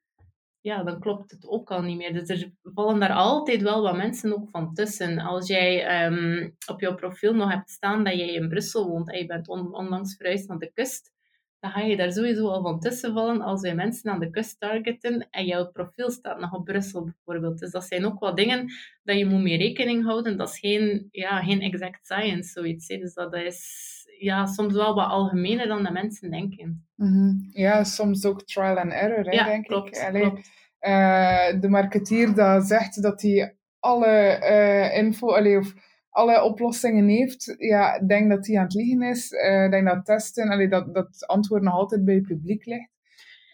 ja, 0.65 0.83
dan 0.83 0.99
klopt 0.99 1.31
het 1.31 1.47
ook 1.47 1.71
al 1.71 1.81
niet 1.81 1.97
meer. 1.97 2.13
Dus 2.13 2.29
er 2.29 2.51
vallen 2.63 2.99
daar 2.99 3.13
altijd 3.13 3.61
wel 3.61 3.81
wat 3.81 3.95
mensen 3.95 4.33
ook 4.33 4.49
van 4.49 4.73
tussen. 4.73 5.19
Als 5.19 5.47
jij 5.47 6.05
um, 6.05 6.55
op 6.67 6.81
jouw 6.81 6.95
profiel 6.95 7.33
nog 7.33 7.51
hebt 7.51 7.69
staan 7.69 8.03
dat 8.03 8.13
jij 8.13 8.33
in 8.33 8.49
Brussel 8.49 8.87
woont 8.87 9.11
en 9.11 9.17
je 9.17 9.25
bent 9.25 9.47
onlangs 9.47 10.15
verhuisd 10.15 10.47
naar 10.47 10.57
de 10.57 10.71
kust, 10.73 11.11
dan 11.59 11.71
ga 11.71 11.81
je 11.81 11.97
daar 11.97 12.11
sowieso 12.11 12.47
al 12.47 12.61
van 12.61 12.79
tussen 12.79 13.13
vallen 13.13 13.41
als 13.41 13.61
wij 13.61 13.75
mensen 13.75 14.11
aan 14.11 14.19
de 14.19 14.29
kust 14.29 14.59
targeten 14.59 15.27
en 15.29 15.45
jouw 15.45 15.71
profiel 15.71 16.11
staat 16.11 16.39
nog 16.39 16.53
op 16.53 16.65
Brussel 16.65 17.03
bijvoorbeeld. 17.03 17.59
Dus 17.59 17.71
dat 17.71 17.83
zijn 17.83 18.05
ook 18.05 18.19
wel 18.19 18.35
dingen 18.35 18.71
dat 19.03 19.17
je 19.17 19.25
moet 19.25 19.41
mee 19.41 19.57
rekening 19.57 20.03
houden. 20.03 20.37
Dat 20.37 20.49
is 20.49 20.59
geen, 20.59 21.07
ja, 21.11 21.43
geen 21.43 21.61
exact 21.61 22.05
science, 22.05 22.51
zoiets. 22.51 22.87
Hè. 22.87 22.97
Dus 22.97 23.13
dat 23.13 23.33
is 23.33 23.94
ja, 24.19 24.45
soms 24.45 24.73
wel 24.73 24.95
wat 24.95 25.09
algemener 25.09 25.67
dan 25.67 25.83
de 25.83 25.91
mensen 25.91 26.31
denken. 26.31 26.87
Mm 26.95 27.49
Ja, 27.51 27.83
soms 27.83 28.25
ook 28.25 28.43
trial 28.43 28.77
and 28.77 28.91
error, 28.91 29.25
hè, 29.25 29.31
ja, 29.31 29.43
denk 29.43 29.65
klopt, 29.65 29.97
ik. 29.97 30.09
klopt. 30.13 30.49
Uh, 30.81 31.59
de 31.59 31.69
marketeer 31.69 32.35
dat 32.35 32.67
zegt 32.67 33.01
dat 33.01 33.21
hij 33.21 33.55
alle 33.79 34.39
uh, 34.41 34.97
info, 34.97 35.27
allee, 35.27 35.57
of 35.57 35.73
alle 36.09 36.43
oplossingen 36.43 37.07
heeft, 37.07 37.55
ja, 37.57 37.93
ik 37.93 38.07
denk 38.07 38.29
dat 38.29 38.47
hij 38.47 38.57
aan 38.57 38.63
het 38.63 38.73
liegen 38.73 39.01
is. 39.01 39.31
Uh, 39.31 39.63
ik 39.63 39.71
denk 39.71 39.87
dat 39.87 40.05
testen, 40.05 40.49
allee, 40.49 40.67
dat, 40.67 40.93
dat 40.93 41.05
het 41.05 41.27
antwoord 41.27 41.61
nog 41.61 41.73
altijd 41.73 42.05
bij 42.05 42.15
het 42.15 42.27
publiek 42.27 42.65
ligt. 42.65 42.93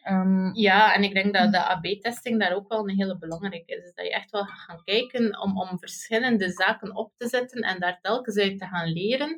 Um, 0.09 0.53
ja, 0.53 0.93
en 0.93 1.03
ik 1.03 1.13
denk 1.13 1.33
dat 1.33 1.51
de 1.51 1.63
AB-testing 1.63 2.39
daar 2.39 2.55
ook 2.55 2.69
wel 2.69 2.89
een 2.89 2.95
hele 2.95 3.17
belangrijke 3.17 3.75
is. 3.75 3.83
Dus 3.83 3.93
dat 3.93 4.05
je 4.05 4.13
echt 4.13 4.31
wel 4.31 4.43
gaat 4.43 4.59
gaan 4.59 4.83
kijken 4.83 5.39
om, 5.41 5.59
om 5.59 5.79
verschillende 5.79 6.49
zaken 6.51 6.95
op 6.95 7.11
te 7.17 7.27
zetten 7.27 7.61
en 7.61 7.79
daar 7.79 7.99
telkens 8.01 8.37
uit 8.37 8.57
te 8.57 8.65
gaan 8.65 8.91
leren. 8.91 9.37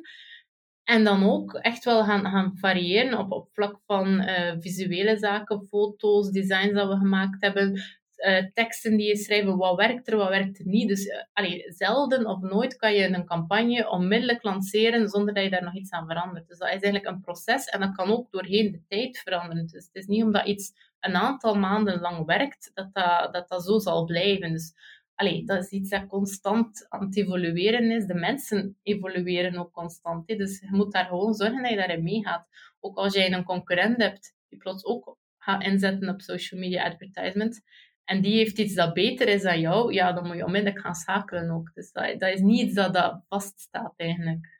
En 0.84 1.04
dan 1.04 1.30
ook 1.30 1.54
echt 1.54 1.84
wel 1.84 2.04
gaan, 2.04 2.24
gaan 2.24 2.56
variëren 2.56 3.18
op, 3.18 3.32
op 3.32 3.48
vlak 3.52 3.80
van 3.86 4.20
uh, 4.20 4.52
visuele 4.58 5.18
zaken, 5.18 5.66
foto's, 5.68 6.30
designs 6.30 6.72
dat 6.72 6.88
we 6.88 6.96
gemaakt 6.96 7.42
hebben, 7.42 7.82
uh, 8.16 8.44
teksten 8.54 8.96
die 8.96 9.06
je 9.06 9.16
schrijft, 9.16 9.46
wat 9.46 9.76
werkt 9.76 10.08
er, 10.08 10.16
wat 10.16 10.28
werkt 10.28 10.58
er 10.58 10.66
niet. 10.66 10.88
Dus 10.88 11.06
uh, 11.06 11.72
zelden 11.76 12.26
of 12.26 12.40
nooit 12.40 12.76
kan 12.76 12.94
je 12.94 13.08
een 13.08 13.24
campagne 13.24 13.90
onmiddellijk 13.90 14.42
lanceren 14.42 15.08
zonder 15.08 15.34
dat 15.34 15.44
je 15.44 15.50
daar 15.50 15.64
nog 15.64 15.74
iets 15.74 15.90
aan 15.90 16.06
verandert. 16.06 16.48
Dus 16.48 16.58
dat 16.58 16.68
is 16.68 16.74
eigenlijk 16.74 17.06
een 17.06 17.20
proces 17.20 17.64
en 17.64 17.80
dat 17.80 17.94
kan 17.94 18.10
ook 18.10 18.30
doorheen 18.30 18.72
de 18.72 18.82
tijd 18.88 19.18
veranderen. 19.18 19.66
Dus 19.66 19.86
het 19.86 19.94
is 19.94 20.06
niet 20.06 20.22
omdat 20.22 20.46
iets 20.46 20.72
een 21.00 21.14
aantal 21.14 21.54
maanden 21.54 22.00
lang 22.00 22.26
werkt, 22.26 22.70
dat 22.74 22.88
dat, 22.92 23.32
dat, 23.32 23.48
dat 23.48 23.64
zo 23.64 23.78
zal 23.78 24.04
blijven. 24.04 24.52
Dus 24.52 24.74
allee, 25.14 25.44
dat 25.44 25.62
is 25.62 25.70
iets 25.70 25.90
dat 25.90 26.06
constant 26.06 26.86
aan 26.88 27.04
het 27.04 27.16
evolueren 27.16 27.90
is. 27.90 28.06
De 28.06 28.14
mensen 28.14 28.76
evolueren 28.82 29.56
ook 29.56 29.72
constant. 29.72 30.26
Dus 30.26 30.60
je 30.60 30.68
moet 30.70 30.92
daar 30.92 31.06
gewoon 31.06 31.34
zorgen 31.34 31.62
dat 31.62 31.70
je 31.70 31.76
daarin 31.76 32.02
meegaat. 32.02 32.46
Ook 32.80 32.96
als 32.96 33.14
jij 33.14 33.32
een 33.32 33.44
concurrent 33.44 33.96
hebt, 33.96 34.34
die 34.48 34.58
plots 34.58 34.84
ook 34.84 35.16
gaat 35.38 35.62
inzetten 35.62 36.08
op 36.08 36.20
social 36.20 36.60
media 36.60 36.84
advertisement, 36.84 37.62
en 38.04 38.20
die 38.20 38.36
heeft 38.36 38.58
iets 38.58 38.74
dat 38.74 38.94
beter 38.94 39.28
is 39.28 39.42
dan 39.42 39.60
jou, 39.60 39.92
ja, 39.92 40.12
dan 40.12 40.26
moet 40.26 40.36
je 40.36 40.44
onmiddellijk 40.44 40.80
gaan 40.80 40.94
schakelen 40.94 41.50
ook. 41.50 41.70
Dus 41.74 41.92
dat, 41.92 42.20
dat 42.20 42.32
is 42.32 42.40
niet 42.40 42.60
iets 42.60 42.74
dat, 42.74 42.94
dat 42.94 43.22
vaststaat 43.28 43.94
eigenlijk. 43.96 44.53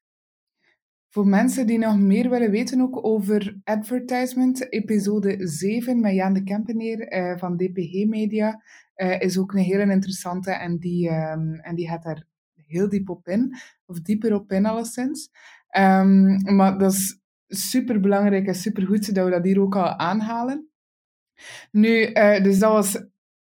Voor 1.14 1.26
mensen 1.26 1.66
die 1.66 1.78
nog 1.78 1.98
meer 1.98 2.30
willen 2.30 2.50
weten 2.50 2.80
ook 2.80 3.04
over 3.06 3.56
advertisement, 3.64 4.72
episode 4.72 5.36
7 5.38 6.00
met 6.00 6.14
Jan 6.14 6.32
de 6.32 6.42
Kempeneer 6.42 7.12
uh, 7.12 7.38
van 7.38 7.56
DPG 7.56 8.06
Media 8.06 8.62
uh, 8.96 9.20
is 9.20 9.38
ook 9.38 9.52
een 9.52 9.62
hele 9.62 9.92
interessante 9.92 10.50
en 10.50 10.78
die, 10.78 11.10
um, 11.10 11.54
en 11.54 11.74
die 11.74 11.88
gaat 11.88 12.02
daar 12.02 12.24
heel 12.66 12.88
diep 12.88 13.08
op 13.08 13.28
in, 13.28 13.56
of 13.86 14.00
dieper 14.00 14.34
op 14.34 14.52
in 14.52 14.66
alleszins. 14.66 15.30
Um, 15.76 16.54
maar 16.56 16.78
dat 16.78 16.92
is 16.92 17.20
super 17.48 18.00
belangrijk 18.00 18.46
en 18.46 18.54
super 18.54 18.86
goed 18.86 19.14
dat 19.14 19.24
we 19.24 19.30
dat 19.30 19.44
hier 19.44 19.60
ook 19.60 19.76
al 19.76 19.98
aanhalen. 19.98 20.68
Nu, 21.70 22.12
uh, 22.12 22.42
dus 22.42 22.58
dat 22.58 22.72
was 22.72 23.04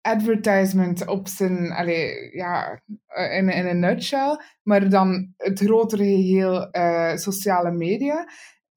advertisement 0.02 1.06
op 1.06 1.28
zijn, 1.28 1.86
ja, 2.32 2.82
in, 3.30 3.48
in 3.48 3.66
een 3.66 3.78
nutshell, 3.78 4.40
maar 4.62 4.88
dan 4.88 5.32
het 5.36 5.60
grotere 5.60 6.04
geheel 6.04 6.68
uh, 6.76 7.16
sociale 7.16 7.70
media. 7.70 8.28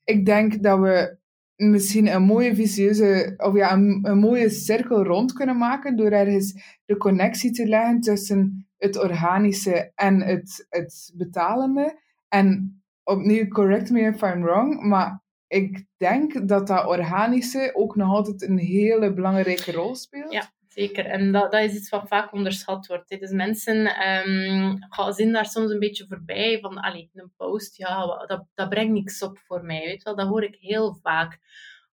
Ik 0.04 0.26
denk 0.26 0.64
dat 0.64 0.80
we 0.80 1.18
misschien 1.56 2.08
een 2.08 2.24
mooie 2.24 2.56
vicieuze, 2.56 3.34
of 3.38 3.56
ja, 3.56 3.74
een, 3.74 4.00
een, 4.02 4.18
mooie 4.18 4.50
cirkel 4.50 5.04
rond 5.04 5.34
kunnen 5.34 5.58
maken 5.58 5.96
door 5.96 6.12
ergens 6.12 6.78
de 6.86 6.98
connectie 6.98 7.52
te 7.52 7.66
leggen 7.66 8.00
tussen 8.00 8.68
het 8.78 8.98
organische 8.98 9.92
en 9.96 10.22
het, 10.22 10.66
het 10.70 11.12
betalende. 11.16 12.00
En 12.28 12.82
opnieuw, 13.04 13.48
correct 13.48 13.90
me 13.90 14.02
if 14.02 14.22
I'm 14.22 14.42
wrong, 14.42 14.82
maar 14.82 15.24
ik 15.48 15.86
denk 15.98 16.48
dat 16.48 16.68
dat 16.68 16.86
organische 16.86 17.72
ook 17.74 17.96
nog 17.96 18.10
altijd 18.10 18.42
een 18.42 18.58
hele 18.58 19.14
belangrijke 19.14 19.72
rol 19.72 19.96
speelt. 19.96 20.34
Ja, 20.34 20.52
zeker. 20.76 21.06
En 21.06 21.32
dat, 21.32 21.52
dat 21.52 21.62
is 21.62 21.74
iets 21.74 21.90
wat 21.90 22.08
vaak 22.08 22.34
onderschat 22.34 22.88
wordt. 22.88 23.20
Dus 23.20 23.32
mensen 23.32 24.08
um, 24.10 24.78
gaan 24.90 25.14
zien 25.14 25.32
daar 25.32 25.46
soms 25.46 25.72
een 25.72 25.80
beetje 25.80 26.06
voorbij 26.08 26.60
van, 26.60 26.78
allee, 26.78 27.10
een 27.14 27.34
post, 27.38 27.78
ja, 27.78 28.26
dat, 28.28 28.46
dat 28.54 28.70
brengt 28.70 28.94
niks 28.94 29.22
op 29.22 29.38
voor 29.38 29.64
mij. 29.64 29.86
Weet 29.86 30.04
wel? 30.04 30.16
Dat 30.16 30.28
hoor 30.28 30.44
ik 30.44 30.56
heel 30.60 30.98
vaak. 31.02 31.40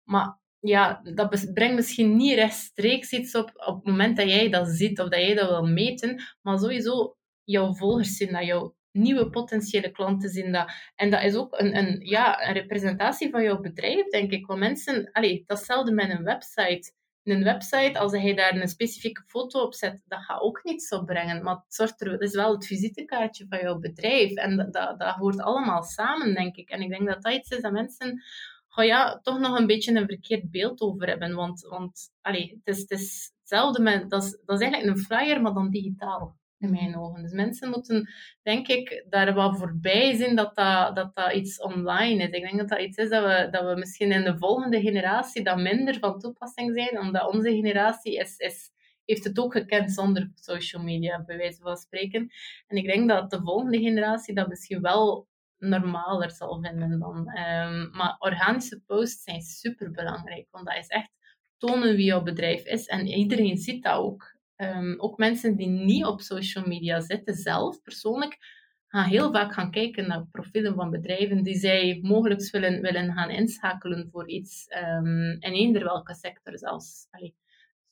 Maar 0.04 0.38
ja, 0.60 1.00
dat 1.14 1.52
brengt 1.54 1.74
misschien 1.74 2.16
niet 2.16 2.34
rechtstreeks 2.34 3.12
iets 3.12 3.34
op 3.34 3.50
op 3.54 3.74
het 3.74 3.84
moment 3.84 4.16
dat 4.16 4.28
jij 4.28 4.48
dat 4.50 4.68
ziet 4.68 5.00
of 5.00 5.08
dat 5.08 5.20
jij 5.20 5.34
dat 5.34 5.48
wil 5.48 5.66
meten, 5.66 6.22
maar 6.42 6.58
sowieso 6.58 7.16
jouw 7.44 7.74
volgers 7.74 8.16
zien 8.16 8.32
dat, 8.32 8.44
jouw 8.44 8.74
nieuwe 8.92 9.30
potentiële 9.30 9.90
klanten 9.90 10.28
zien 10.28 10.52
dat. 10.52 10.72
En 10.94 11.10
dat 11.10 11.22
is 11.22 11.34
ook 11.34 11.58
een, 11.58 11.76
een, 11.76 12.00
ja, 12.00 12.48
een 12.48 12.54
representatie 12.54 13.30
van 13.30 13.42
jouw 13.42 13.60
bedrijf, 13.60 14.06
denk 14.06 14.30
ik. 14.30 14.46
Want 14.46 14.60
mensen, 14.60 15.12
allee, 15.12 15.42
datzelfde 15.46 15.92
met 15.92 16.10
een 16.10 16.24
website. 16.24 16.92
Een 17.30 17.44
website, 17.44 17.98
als 17.98 18.12
hij 18.12 18.34
daar 18.34 18.56
een 18.56 18.68
specifieke 18.68 19.22
foto 19.26 19.60
op 19.62 19.74
zet, 19.74 20.02
dat 20.06 20.22
gaat 20.22 20.40
ook 20.40 20.60
niets 20.62 20.90
opbrengen. 20.90 21.42
Maar 21.42 21.54
het, 21.54 21.74
zorgt 21.74 22.00
er, 22.00 22.20
is 22.20 22.34
wel 22.34 22.52
het 22.52 22.66
visitekaartje 22.66 23.46
van 23.48 23.58
jouw 23.58 23.78
bedrijf. 23.78 24.34
En 24.34 24.56
dat, 24.56 24.98
dat, 24.98 25.14
hoort 25.14 25.40
allemaal 25.40 25.82
samen, 25.82 26.34
denk 26.34 26.56
ik. 26.56 26.68
En 26.68 26.80
ik 26.80 26.88
denk 26.88 27.06
dat 27.06 27.22
dat 27.22 27.32
iets 27.32 27.50
is 27.50 27.62
dat 27.62 27.72
mensen 27.72 28.22
ga 28.68 28.82
ja, 28.82 29.18
toch 29.22 29.38
nog 29.38 29.58
een 29.58 29.66
beetje 29.66 29.94
een 29.94 30.06
verkeerd 30.06 30.50
beeld 30.50 30.80
over 30.80 31.06
hebben. 31.06 31.34
Want, 31.34 31.60
want 31.60 32.10
allee, 32.20 32.60
het, 32.64 32.76
is, 32.76 32.80
het 32.80 32.90
is 32.90 33.32
hetzelfde. 33.40 34.06
Dat 34.08 34.22
is, 34.22 34.30
dat 34.44 34.60
is 34.60 34.66
eigenlijk 34.66 34.96
een 34.96 35.04
flyer, 35.04 35.42
maar 35.42 35.54
dan 35.54 35.70
digitaal 35.70 36.38
in 36.60 36.70
mijn 36.70 36.96
ogen. 36.96 37.22
Dus 37.22 37.32
mensen 37.32 37.70
moeten, 37.70 38.08
denk 38.42 38.68
ik, 38.68 39.04
daar 39.08 39.34
wat 39.34 39.58
voorbij 39.58 40.14
zien 40.14 40.36
dat 40.36 40.54
dat, 40.54 40.96
dat 40.96 41.14
dat 41.14 41.32
iets 41.32 41.60
online 41.60 42.22
is. 42.22 42.30
Ik 42.30 42.42
denk 42.42 42.58
dat 42.58 42.68
dat 42.68 42.80
iets 42.80 42.96
is 42.96 43.08
dat 43.08 43.24
we, 43.24 43.48
dat 43.50 43.64
we 43.64 43.78
misschien 43.78 44.12
in 44.12 44.24
de 44.24 44.38
volgende 44.38 44.80
generatie 44.80 45.44
dat 45.44 45.58
minder 45.58 45.98
van 45.98 46.18
toepassing 46.18 46.74
zijn, 46.74 46.98
omdat 46.98 47.32
onze 47.32 47.50
generatie 47.50 48.16
is, 48.16 48.36
is, 48.36 48.70
heeft 49.04 49.24
het 49.24 49.38
ook 49.38 49.52
gekend 49.52 49.92
zonder 49.92 50.30
social 50.34 50.82
media, 50.82 51.22
bij 51.26 51.36
wijze 51.36 51.62
van 51.62 51.76
spreken. 51.76 52.30
En 52.66 52.76
ik 52.76 52.86
denk 52.86 53.08
dat 53.08 53.30
de 53.30 53.40
volgende 53.40 53.78
generatie 53.78 54.34
dat 54.34 54.48
misschien 54.48 54.80
wel 54.80 55.28
normaler 55.58 56.30
zal 56.30 56.60
vinden 56.62 56.98
dan. 56.98 57.16
Um, 57.16 57.90
maar 57.92 58.16
organische 58.18 58.80
posts 58.86 59.22
zijn 59.22 59.40
super 59.40 59.90
belangrijk, 59.90 60.46
want 60.50 60.66
dat 60.66 60.76
is 60.76 60.86
echt 60.86 61.10
tonen 61.58 61.96
wie 61.96 62.04
jouw 62.04 62.22
bedrijf 62.22 62.64
is. 62.64 62.86
En 62.86 63.06
iedereen 63.06 63.56
ziet 63.56 63.82
dat 63.82 63.96
ook. 63.96 64.38
Um, 64.62 64.94
ook 65.00 65.18
mensen 65.18 65.56
die 65.56 65.68
niet 65.68 66.04
op 66.04 66.20
social 66.20 66.66
media 66.66 67.00
zitten, 67.00 67.34
zelf 67.34 67.82
persoonlijk, 67.82 68.38
gaan 68.88 69.08
heel 69.08 69.32
vaak 69.32 69.52
gaan 69.52 69.70
kijken 69.70 70.08
naar 70.08 70.26
profielen 70.32 70.74
van 70.74 70.90
bedrijven 70.90 71.42
die 71.42 71.58
zij 71.58 71.98
mogelijk 72.02 72.50
willen, 72.50 72.80
willen 72.80 73.12
gaan 73.12 73.30
inschakelen 73.30 74.08
voor 74.10 74.28
iets 74.28 74.66
um, 74.68 75.30
in 75.30 75.52
eender 75.52 75.84
welke 75.84 76.14
sector 76.14 76.58
zelfs. 76.58 77.06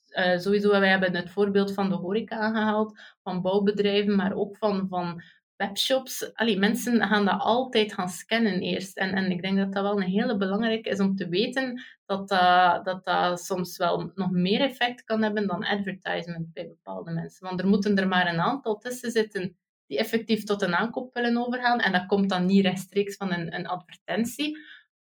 Uh, 0.09 0.39
sowieso, 0.39 0.71
wij 0.71 0.89
hebben 0.89 1.17
het 1.17 1.31
voorbeeld 1.31 1.75
van 1.75 1.89
de 1.89 1.95
horeca 1.95 2.37
aangehaald, 2.37 2.99
van 3.23 3.43
bouwbedrijven, 3.43 4.17
maar 4.17 4.35
ook 4.35 4.57
van, 4.57 4.87
van 4.89 5.23
webshops, 5.59 6.35
allee, 6.35 6.59
mensen 6.59 7.07
gaan 7.07 7.25
dat 7.25 7.41
altijd 7.41 7.93
gaan 7.93 8.09
scannen 8.09 8.61
eerst. 8.61 8.97
En, 8.97 9.15
en 9.15 9.31
ik 9.31 9.43
denk 9.43 9.57
dat 9.57 9.73
dat 9.73 9.83
wel 9.83 9.97
een 9.97 10.09
hele 10.09 10.37
belangrijke 10.37 10.89
is 10.89 11.01
om 11.01 11.17
te 11.17 11.29
weten 11.29 11.83
dat 12.07 12.29
dat, 12.29 12.85
dat 12.85 13.05
dat 13.05 13.41
soms 13.41 13.77
wel 13.77 14.13
nog 14.15 14.31
meer 14.31 14.61
effect 14.61 15.05
kan 15.05 15.23
hebben 15.23 15.47
dan 15.47 15.65
advertisement 15.65 16.53
bij 16.53 16.69
bepaalde 16.69 17.11
mensen. 17.11 17.47
Want 17.47 17.61
er 17.61 17.67
moeten 17.67 17.97
er 17.97 18.09
maar 18.09 18.33
een 18.33 18.41
aantal 18.41 18.79
tussen 18.79 19.11
zitten 19.11 19.57
die 19.87 19.99
effectief 19.99 20.45
tot 20.45 20.63
een 20.63 20.75
aankoop 20.75 21.15
willen 21.15 21.47
overgaan. 21.47 21.81
En 21.81 21.93
dat 21.93 22.07
komt 22.07 22.29
dan 22.29 22.47
niet 22.47 22.65
rechtstreeks 22.65 23.17
van 23.17 23.33
een, 23.33 23.55
een 23.55 23.67
advertentie. 23.67 24.59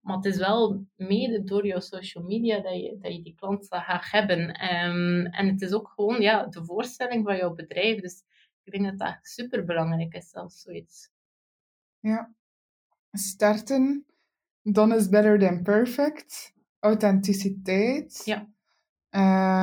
Maar 0.01 0.17
het 0.17 0.25
is 0.25 0.37
wel 0.37 0.87
mede 0.97 1.45
door 1.45 1.67
jouw 1.67 1.81
social 1.81 2.25
media 2.25 2.61
dat 2.61 2.75
je, 2.75 2.99
dat 3.01 3.13
je 3.13 3.23
die 3.23 3.35
klant 3.35 3.67
gaat 3.71 4.11
hebben. 4.11 4.39
Um, 4.75 5.27
en 5.27 5.49
het 5.49 5.63
is 5.63 5.73
ook 5.73 5.93
gewoon 5.95 6.21
ja, 6.21 6.47
de 6.47 6.65
voorstelling 6.65 7.25
van 7.25 7.37
jouw 7.37 7.55
bedrijf. 7.55 8.01
Dus 8.01 8.23
ik 8.67 8.73
denk 8.73 8.85
dat 8.85 8.99
dat 8.99 9.19
super 9.23 9.65
belangrijk 9.65 10.15
is, 10.15 10.31
zelfs 10.31 10.63
zoiets. 10.63 11.11
Ja. 12.01 12.35
Starten, 13.13 14.07
dan 14.63 14.93
is 14.93 15.09
better 15.09 15.39
than 15.39 15.63
perfect. 15.63 16.55
Authenticiteit. 16.79 18.23
Ja. 18.25 18.49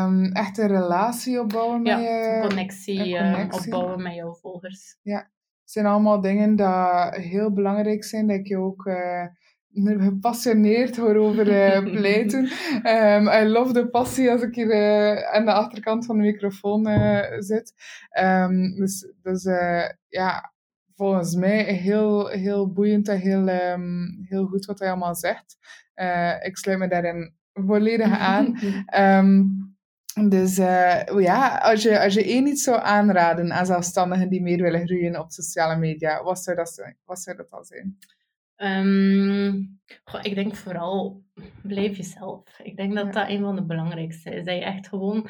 Um, 0.05 0.31
echt 0.31 0.57
een 0.57 0.67
relatie 0.67 1.39
opbouwen 1.39 1.81
met 1.81 1.99
je... 1.99 2.45
Connectie, 2.47 3.17
ehm, 3.17 3.31
connectie. 3.31 3.73
opbouwen 3.73 4.01
met 4.01 4.13
jouw 4.13 4.33
volgers. 4.33 4.97
Ja. 5.01 5.17
Het 5.61 5.71
zijn 5.71 5.85
allemaal 5.85 6.21
dingen 6.21 6.55
die 6.55 7.21
heel 7.21 7.53
belangrijk 7.53 8.03
zijn, 8.03 8.27
dat 8.27 8.37
ik 8.37 8.47
je 8.47 8.57
ook... 8.57 8.85
Uh, 8.85 9.25
gepassioneerd 9.73 10.99
over 10.99 11.47
uh, 11.47 11.91
pleiten. 11.99 12.43
Um, 12.83 13.27
I 13.27 13.45
love 13.45 13.73
de 13.73 13.87
passie 13.87 14.31
als 14.31 14.41
ik 14.41 14.55
hier 14.55 14.67
uh, 14.67 15.33
aan 15.33 15.45
de 15.45 15.53
achterkant 15.53 16.05
van 16.05 16.17
de 16.17 16.23
microfoon 16.23 16.87
uh, 16.87 17.21
zit. 17.37 17.73
Um, 18.19 18.75
dus 18.75 19.13
dus 19.21 19.43
ja, 20.07 20.53
volgens 20.95 21.35
mij 21.35 21.63
heel, 21.63 22.27
heel 22.27 22.71
boeiend 22.71 23.07
en 23.07 23.19
heel, 23.19 23.49
um, 23.49 24.25
heel 24.29 24.45
goed 24.45 24.65
wat 24.65 24.79
hij 24.79 24.89
allemaal 24.89 25.15
zegt. 25.15 25.57
ik 26.41 26.57
sluit 26.57 26.79
me 26.79 26.87
daarin 26.87 27.33
volledig 27.53 28.19
aan. 28.19 28.59
dus 30.29 30.55
ja, 31.17 31.57
als 31.57 31.83
je, 31.83 31.99
als 31.99 32.13
je 32.13 32.23
één 32.23 32.47
iets 32.47 32.63
zou 32.63 32.79
aanraden 32.81 33.53
aan 33.53 33.65
zelfstandigen 33.65 34.29
die 34.29 34.41
meer 34.41 34.61
willen 34.61 34.85
groeien 34.85 35.19
op 35.19 35.31
sociale 35.31 35.77
media, 35.77 36.23
wat 36.23 36.43
zou 36.43 36.55
dat, 36.55 36.69
zijn? 36.69 36.97
Wat 37.05 37.19
zou 37.19 37.37
dat 37.37 37.49
dan 37.49 37.63
zijn? 37.63 37.97
Um, 38.63 39.81
ik 40.21 40.35
denk 40.35 40.55
vooral, 40.55 41.23
blijf 41.63 41.97
jezelf. 41.97 42.59
Ik 42.63 42.77
denk 42.77 42.95
dat 42.95 43.13
dat 43.13 43.29
een 43.29 43.41
van 43.41 43.55
de 43.55 43.65
belangrijkste 43.65 44.29
is. 44.29 44.45
Dat 44.45 44.55
je 44.55 44.61
echt 44.61 44.87
gewoon, 44.87 45.29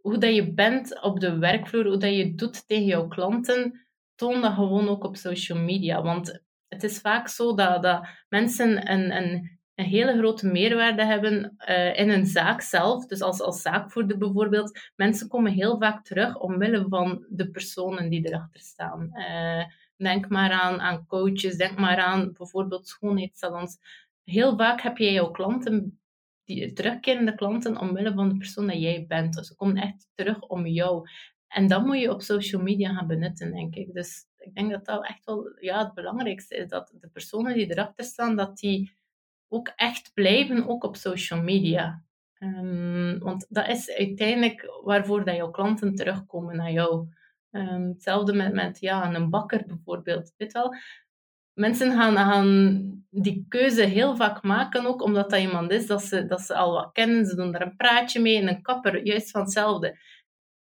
hoe 0.00 0.18
dat 0.18 0.34
je 0.34 0.52
bent 0.52 1.02
op 1.02 1.20
de 1.20 1.38
werkvloer, 1.38 1.86
hoe 1.86 1.96
dat 1.96 2.16
je 2.16 2.34
doet 2.34 2.68
tegen 2.68 2.84
jouw 2.84 3.08
klanten, 3.08 3.86
toon 4.14 4.40
dat 4.40 4.52
gewoon 4.52 4.88
ook 4.88 5.04
op 5.04 5.16
social 5.16 5.58
media. 5.58 6.02
Want 6.02 6.42
het 6.68 6.82
is 6.82 7.00
vaak 7.00 7.28
zo 7.28 7.54
dat, 7.54 7.82
dat 7.82 8.06
mensen 8.28 8.90
een, 8.92 9.16
een, 9.16 9.58
een 9.74 9.84
hele 9.84 10.18
grote 10.18 10.46
meerwaarde 10.46 11.04
hebben 11.04 11.56
uh, 11.68 11.98
in 11.98 12.10
een 12.10 12.26
zaak 12.26 12.60
zelf. 12.60 13.06
Dus 13.06 13.20
als, 13.20 13.40
als 13.40 13.62
zaakvoerder 13.62 14.18
bijvoorbeeld, 14.18 14.78
mensen 14.96 15.28
komen 15.28 15.52
heel 15.52 15.78
vaak 15.78 16.04
terug 16.04 16.38
omwille 16.38 16.86
van 16.88 17.26
de 17.28 17.50
personen 17.50 18.08
die 18.10 18.28
erachter 18.28 18.60
staan. 18.60 19.10
Uh, 19.12 19.64
Denk 19.96 20.28
maar 20.28 20.50
aan, 20.50 20.80
aan 20.80 21.06
coaches, 21.06 21.56
denk 21.56 21.78
maar 21.78 21.98
aan 21.98 22.32
bijvoorbeeld 22.32 22.88
schoonheidssalons. 22.88 23.78
Heel 24.24 24.56
vaak 24.56 24.80
heb 24.80 24.96
jij 24.98 25.12
jouw 25.12 25.30
klanten, 25.30 26.00
die 26.44 26.72
terugkerende 26.72 27.34
klanten, 27.34 27.80
omwille 27.80 28.12
van 28.12 28.28
de 28.28 28.36
persoon 28.36 28.66
dat 28.66 28.80
jij 28.80 29.04
bent. 29.08 29.34
Dus 29.34 29.46
ze 29.46 29.54
komen 29.54 29.76
echt 29.76 30.08
terug 30.14 30.40
om 30.40 30.66
jou. 30.66 31.08
En 31.48 31.66
dat 31.66 31.84
moet 31.84 32.00
je 32.00 32.12
op 32.12 32.22
social 32.22 32.62
media 32.62 32.94
gaan 32.94 33.06
benutten, 33.06 33.52
denk 33.52 33.74
ik. 33.74 33.92
Dus 33.92 34.26
ik 34.38 34.54
denk 34.54 34.70
dat 34.70 34.84
dat 34.84 35.06
echt 35.06 35.24
wel 35.24 35.56
ja, 35.60 35.84
het 35.84 35.94
belangrijkste 35.94 36.56
is. 36.56 36.68
Dat 36.68 36.92
de 37.00 37.08
personen 37.08 37.54
die 37.54 37.70
erachter 37.70 38.04
staan, 38.04 38.36
dat 38.36 38.58
die 38.58 38.92
ook 39.48 39.72
echt 39.76 40.10
blijven, 40.14 40.68
ook 40.68 40.84
op 40.84 40.96
social 40.96 41.42
media. 41.42 42.04
Um, 42.38 43.18
want 43.18 43.46
dat 43.48 43.68
is 43.68 43.90
uiteindelijk 43.90 44.80
waarvoor 44.84 45.24
dat 45.24 45.36
jouw 45.36 45.50
klanten 45.50 45.94
terugkomen 45.94 46.56
naar 46.56 46.72
jou. 46.72 47.08
Um, 47.56 47.88
hetzelfde 47.88 48.32
met, 48.32 48.52
met 48.52 48.80
ja, 48.80 49.14
een 49.14 49.30
bakker 49.30 49.64
bijvoorbeeld. 49.66 50.32
Weet 50.36 50.52
wel? 50.52 50.74
Mensen 51.52 51.92
gaan, 51.92 52.16
gaan 52.16 53.04
die 53.10 53.46
keuze 53.48 53.82
heel 53.82 54.16
vaak 54.16 54.42
maken, 54.42 54.86
ook 54.86 55.02
omdat 55.02 55.30
dat 55.30 55.40
iemand 55.40 55.70
is 55.70 55.86
dat 55.86 56.02
ze, 56.02 56.26
dat 56.26 56.40
ze 56.40 56.54
al 56.54 56.72
wat 56.72 56.92
kennen. 56.92 57.26
Ze 57.26 57.36
doen 57.36 57.52
daar 57.52 57.62
een 57.62 57.76
praatje 57.76 58.20
mee 58.20 58.40
en 58.40 58.48
een 58.48 58.62
kapper, 58.62 59.06
juist 59.06 59.30
van 59.30 59.40
hetzelfde. 59.40 59.98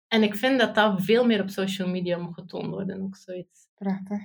En 0.09 0.23
ik 0.23 0.35
vind 0.35 0.61
dat 0.61 0.75
dat 0.75 1.03
veel 1.03 1.27
meer 1.27 1.41
op 1.41 1.51
social 1.51 1.89
media 1.89 2.19
moet 2.19 2.35
getoond 2.35 2.67
worden, 2.67 3.03
ook 3.03 3.17
zoiets. 3.17 3.67
Prachtig. 3.75 4.19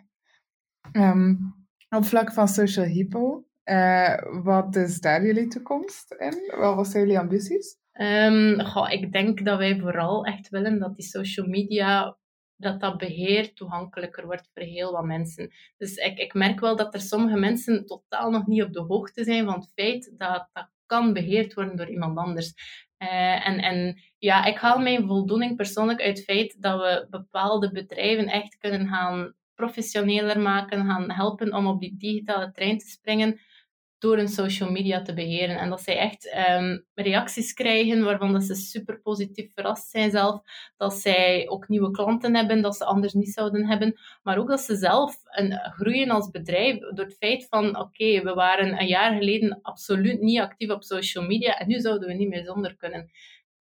Um, 0.92 1.56
op 1.90 2.06
vlak 2.06 2.34
van 2.34 2.48
Social 2.48 2.86
Hypo, 2.86 3.46
uh, 3.66 4.44
wat 4.44 4.76
is 4.76 5.00
daar 5.00 5.26
jullie 5.26 5.48
toekomst 5.48 6.12
in? 6.12 6.54
Wat 6.58 6.88
zijn 6.88 7.04
jullie 7.04 7.20
ambities? 7.20 7.78
Um, 7.94 8.62
goh, 8.62 8.92
ik 8.92 9.12
denk 9.12 9.46
dat 9.46 9.58
wij 9.58 9.80
vooral 9.80 10.26
echt 10.26 10.50
willen 10.50 10.80
dat 10.80 10.96
die 10.96 11.06
social 11.06 11.48
media 11.48 12.18
dat 12.58 12.80
dat 12.80 12.98
beheer 12.98 13.54
toegankelijker 13.54 14.26
wordt 14.26 14.50
voor 14.54 14.64
heel 14.64 14.92
wat 14.92 15.04
mensen. 15.04 15.52
Dus 15.78 15.96
ik, 15.96 16.18
ik 16.18 16.34
merk 16.34 16.60
wel 16.60 16.76
dat 16.76 16.94
er 16.94 17.02
sommige 17.02 17.38
mensen 17.38 17.86
totaal 17.86 18.30
nog 18.30 18.48
niet 18.48 18.64
op 18.64 18.74
de 18.74 18.82
hoogte 18.82 19.24
zijn 19.24 19.46
van 19.46 19.54
het 19.54 19.72
feit 19.76 20.14
dat 20.18 20.50
dat 20.54 20.70
kan 20.86 21.14
beheerd 21.14 21.54
worden 21.54 21.76
door 21.76 21.90
iemand 21.90 22.18
anders. 22.18 22.54
Uh, 23.00 23.48
en, 23.48 23.60
en 23.60 24.02
ja, 24.18 24.46
ik 24.46 24.58
haal 24.58 24.80
mijn 24.80 25.08
voldoening 25.08 25.56
persoonlijk 25.56 26.02
uit 26.02 26.18
het 26.18 26.26
feit 26.26 26.62
dat 26.62 26.80
we 26.80 27.08
bepaalde 27.10 27.72
bedrijven 27.72 28.28
echt 28.28 28.58
kunnen 28.58 28.88
gaan 28.88 29.34
professioneler 29.56 30.40
maken, 30.40 30.86
gaan 30.86 31.12
helpen 31.12 31.54
om 31.54 31.68
op 31.68 31.80
die 31.80 31.98
digitale 31.98 32.52
trein 32.52 32.78
te 32.78 32.88
springen. 32.88 33.40
Door 34.00 34.18
hun 34.18 34.28
social 34.28 34.72
media 34.72 35.02
te 35.02 35.14
beheren. 35.14 35.58
En 35.58 35.70
dat 35.70 35.82
zij 35.82 35.98
echt 35.98 36.36
um, 36.50 36.86
reacties 36.94 37.54
krijgen 37.54 38.04
waarvan 38.04 38.34
dat 38.34 38.44
ze 38.44 38.56
super 38.56 39.02
positief 39.02 39.54
verrast 39.54 39.90
zijn 39.90 40.12
zelf. 40.12 40.42
Dat 40.78 40.94
zij 40.94 41.50
ook 41.50 41.68
nieuwe 41.68 41.92
klanten 41.92 42.36
hebben, 42.36 42.62
dat 42.62 42.76
ze 42.76 42.86
anders 42.86 43.14
niet 43.14 43.34
zouden 43.34 43.68
hebben. 43.68 44.00
Maar 44.24 44.38
ook 44.38 44.48
dat 44.48 44.62
ze 44.62 44.76
zelf 44.76 45.16
een, 45.24 45.60
groeien 45.78 46.10
als 46.10 46.30
bedrijf 46.30 46.80
door 46.80 47.06
het 47.06 47.18
feit 47.20 47.48
van, 47.50 47.80
oké, 47.80 48.22
we 48.22 48.34
waren 48.34 48.80
een 48.80 48.88
jaar 48.88 49.18
geleden 49.18 49.60
absoluut 49.62 50.22
niet 50.22 50.40
actief 50.40 50.70
op 50.70 50.84
social 50.84 51.26
media 51.26 51.58
en 51.58 51.68
nu 51.68 51.80
zouden 51.80 52.08
we 52.08 52.14
niet 52.14 52.30
meer 52.30 52.44
zonder 52.44 52.76
kunnen. 52.76 53.12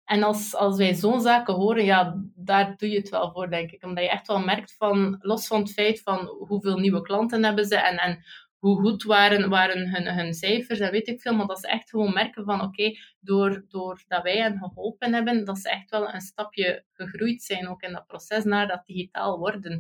En 0.07 0.23
als, 0.23 0.55
als 0.55 0.77
wij 0.77 0.95
zo'n 0.95 1.21
zaken 1.21 1.55
horen, 1.55 1.85
ja, 1.85 2.23
daar 2.35 2.75
doe 2.77 2.91
je 2.91 2.99
het 2.99 3.09
wel 3.09 3.33
voor, 3.33 3.51
denk 3.51 3.71
ik. 3.71 3.85
Omdat 3.85 4.05
je 4.05 4.11
echt 4.11 4.27
wel 4.27 4.39
merkt 4.39 4.75
van, 4.79 5.17
los 5.21 5.47
van 5.47 5.61
het 5.61 5.73
feit 5.73 6.03
van 6.03 6.27
hoeveel 6.27 6.79
nieuwe 6.79 7.03
klanten 7.03 7.45
hebben 7.45 7.65
ze 7.65 7.77
en, 7.77 7.97
en 7.97 8.25
hoe 8.67 8.81
goed 8.81 9.03
waren, 9.03 9.49
waren 9.49 9.91
hun, 9.91 10.15
hun 10.15 10.35
cijfers 10.35 10.81
en 10.81 10.91
weet 10.91 11.09
ik 11.09 11.21
veel, 11.21 11.35
maar 11.35 11.47
dat 11.47 11.61
ze 11.61 11.69
echt 11.69 11.91
gewoon 11.91 12.13
merken 12.13 12.45
van 12.45 12.61
oké, 12.61 12.67
okay, 12.67 12.99
door, 13.21 13.65
doordat 13.69 14.23
wij 14.23 14.37
hen 14.37 14.59
geholpen 14.59 15.15
hebben, 15.15 15.45
dat 15.45 15.59
ze 15.59 15.71
echt 15.71 15.91
wel 15.91 16.15
een 16.15 16.21
stapje 16.21 16.85
gegroeid 16.93 17.43
zijn 17.43 17.69
ook 17.69 17.83
in 17.83 17.93
dat 17.93 18.07
proces 18.07 18.45
naar 18.45 18.67
dat 18.67 18.87
digitaal 18.87 19.39
worden. 19.39 19.73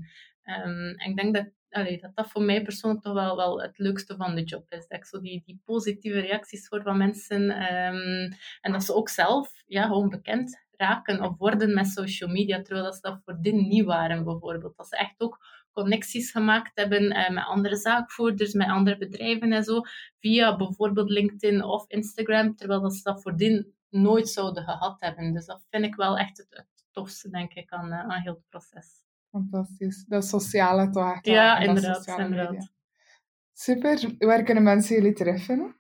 Um, 0.44 0.94
en 0.94 1.10
ik 1.10 1.16
denk 1.16 1.34
dat, 1.34 1.50
dat 2.00 2.14
dat 2.14 2.30
voor 2.30 2.42
mij 2.42 2.62
persoonlijk 2.62 3.02
toch 3.02 3.14
wel, 3.14 3.36
wel 3.36 3.60
het 3.60 3.78
leukste 3.78 4.16
van 4.16 4.34
de 4.34 4.44
job 4.44 4.70
is. 4.72 4.86
Dat 4.88 5.06
zo 5.06 5.20
die, 5.20 5.42
die 5.44 5.60
positieve 5.64 6.20
reacties 6.20 6.66
hoor 6.68 6.82
van 6.82 6.96
mensen 6.96 7.42
um, 7.42 8.32
en 8.60 8.72
dat 8.72 8.84
ze 8.84 8.94
ook 8.94 9.08
zelf 9.08 9.62
ja, 9.66 9.86
gewoon 9.86 10.08
bekend 10.08 10.64
raken 10.76 11.22
of 11.22 11.38
worden 11.38 11.74
met 11.74 11.86
social 11.86 12.30
media, 12.30 12.62
terwijl 12.62 12.84
dat 12.84 12.94
ze 12.94 13.00
dat 13.00 13.20
voordien 13.24 13.68
niet 13.68 13.84
waren 13.84 14.24
bijvoorbeeld. 14.24 14.76
Dat 14.76 14.88
ze 14.88 14.96
echt 14.96 15.20
ook 15.20 15.38
connecties 15.76 16.30
gemaakt 16.30 16.70
hebben 16.74 17.02
uh, 17.02 17.30
met 17.30 17.44
andere 17.44 17.76
zaakvoerders, 17.76 18.52
met 18.52 18.68
andere 18.68 18.98
bedrijven 18.98 19.52
en 19.52 19.64
zo, 19.64 19.80
via 20.18 20.56
bijvoorbeeld 20.56 21.10
LinkedIn 21.10 21.64
of 21.64 21.84
Instagram, 21.88 22.56
terwijl 22.56 22.80
dat 22.80 22.94
ze 22.94 23.02
dat 23.02 23.22
voordien 23.22 23.74
nooit 23.88 24.28
zouden 24.28 24.64
gehad 24.64 25.00
hebben. 25.00 25.32
Dus 25.32 25.46
dat 25.46 25.66
vind 25.70 25.84
ik 25.84 25.94
wel 25.94 26.18
echt 26.18 26.36
het, 26.36 26.46
het 26.50 26.86
tofste, 26.90 27.30
denk 27.30 27.52
ik, 27.52 27.70
aan, 27.70 27.92
uh, 27.92 27.98
aan 27.98 28.20
heel 28.20 28.34
het 28.34 28.48
proces. 28.48 29.04
Fantastisch. 29.30 30.04
Dat 30.04 30.24
sociale 30.24 30.90
toch 30.90 31.18
Ja, 31.22 31.58
inderdaad. 31.58 32.06
inderdaad. 32.06 32.72
Super. 33.52 34.14
Waar 34.18 34.42
kunnen 34.42 34.62
mensen 34.62 35.02
jullie? 35.02 35.74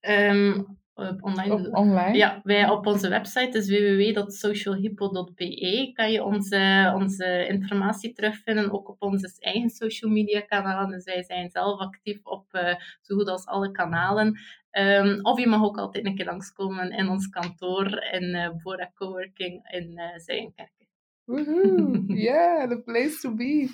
Um, 0.00 0.80
op 1.08 1.22
online. 1.22 1.52
Op 1.52 1.76
online? 1.76 2.16
Ja, 2.16 2.40
wij 2.42 2.68
op 2.68 2.86
onze 2.86 3.08
website 3.08 3.58
is 3.58 3.68
www.socialhippo.be 3.68 5.90
kan 5.92 6.12
je 6.12 6.22
onze, 6.22 6.92
onze 6.94 7.46
informatie 7.48 8.12
terugvinden, 8.12 8.72
ook 8.72 8.88
op 8.88 9.02
onze 9.02 9.36
eigen 9.38 9.70
social 9.70 10.10
media 10.10 10.40
kanalen. 10.40 10.90
Dus 10.90 11.04
wij 11.04 11.22
zijn 11.22 11.50
zelf 11.50 11.80
actief 11.80 12.18
op 12.22 12.44
uh, 12.52 12.74
zo 13.00 13.16
goed 13.16 13.28
als 13.28 13.46
alle 13.46 13.70
kanalen. 13.70 14.38
Um, 14.78 15.18
of 15.22 15.38
je 15.38 15.46
mag 15.46 15.62
ook 15.62 15.78
altijd 15.78 16.06
een 16.06 16.14
keer 16.14 16.26
langskomen 16.26 16.90
in 16.90 17.08
ons 17.08 17.28
kantoor 17.28 18.04
in 18.12 18.34
uh, 18.34 18.48
Bora 18.62 18.90
Coworking 18.94 19.70
in 19.70 19.92
uh, 19.94 20.16
Zijenkerken. 20.16 20.82
Woehoe, 21.24 22.04
yeah, 22.08 22.66
the 22.66 22.82
place 22.84 23.20
to 23.20 23.34
be. 23.34 23.68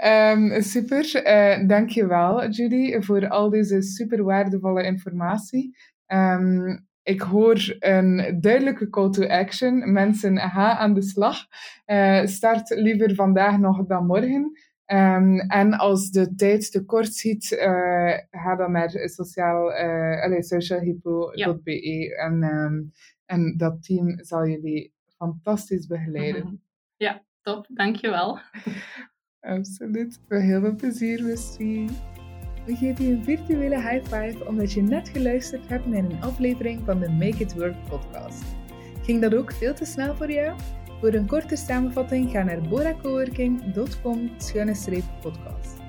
Um, 0.00 0.62
super, 0.62 1.26
uh, 1.26 1.68
dankjewel 1.68 2.48
Judy 2.48 3.00
voor 3.00 3.28
al 3.28 3.50
deze 3.50 3.82
super 3.82 4.24
waardevolle 4.24 4.82
informatie. 4.82 5.76
Um, 6.12 6.86
ik 7.02 7.20
hoor 7.20 7.76
een 7.78 8.38
duidelijke 8.40 8.88
call 8.88 9.10
to 9.10 9.26
action. 9.26 9.92
Mensen, 9.92 10.38
ga 10.38 10.76
aan 10.76 10.94
de 10.94 11.02
slag. 11.02 11.46
Uh, 11.86 12.26
start 12.26 12.70
liever 12.70 13.14
vandaag 13.14 13.58
nog 13.58 13.86
dan 13.86 14.06
morgen. 14.06 14.52
Um, 14.86 15.40
en 15.40 15.72
als 15.72 16.10
de 16.10 16.34
tijd 16.34 16.70
te 16.70 16.84
kort 16.84 17.14
ziet, 17.14 17.50
uh, 17.50 18.18
ga 18.30 18.56
dan 18.56 18.72
naar 18.72 18.90
sociaal, 18.90 19.70
uh, 19.70 20.22
allez, 20.22 20.48
socialhypo.be. 20.48 21.86
Ja. 21.86 22.16
En, 22.16 22.42
um, 22.42 22.92
en 23.26 23.56
dat 23.56 23.82
team 23.84 24.24
zal 24.24 24.46
jullie 24.46 24.92
fantastisch 25.16 25.86
begeleiden. 25.86 26.42
Mm 26.42 26.48
-hmm. 26.48 26.62
Ja, 26.96 27.22
top. 27.42 27.66
Dankjewel. 27.68 28.38
Absoluut. 29.40 30.20
Heel 30.28 30.60
veel 30.60 30.74
plezier, 30.74 31.22
Misty. 31.22 31.88
We 32.64 32.76
geven 32.76 33.04
je 33.04 33.12
een 33.12 33.24
virtuele 33.24 33.76
high 33.76 34.04
five 34.04 34.46
omdat 34.46 34.72
je 34.72 34.82
net 34.82 35.08
geluisterd 35.08 35.68
hebt 35.68 35.86
naar 35.86 36.04
een 36.04 36.22
aflevering 36.22 36.82
van 36.84 37.00
de 37.00 37.10
Make 37.10 37.36
It 37.38 37.54
Work 37.54 37.74
podcast. 37.88 38.42
Ging 39.02 39.20
dat 39.20 39.34
ook 39.34 39.52
veel 39.52 39.74
te 39.74 39.84
snel 39.84 40.16
voor 40.16 40.32
jou? 40.32 40.58
Voor 41.00 41.12
een 41.12 41.26
korte 41.26 41.56
samenvatting 41.56 42.30
ga 42.30 42.42
naar 42.42 42.60
boracoworking.com 42.60 44.30
podcast. 45.20 45.80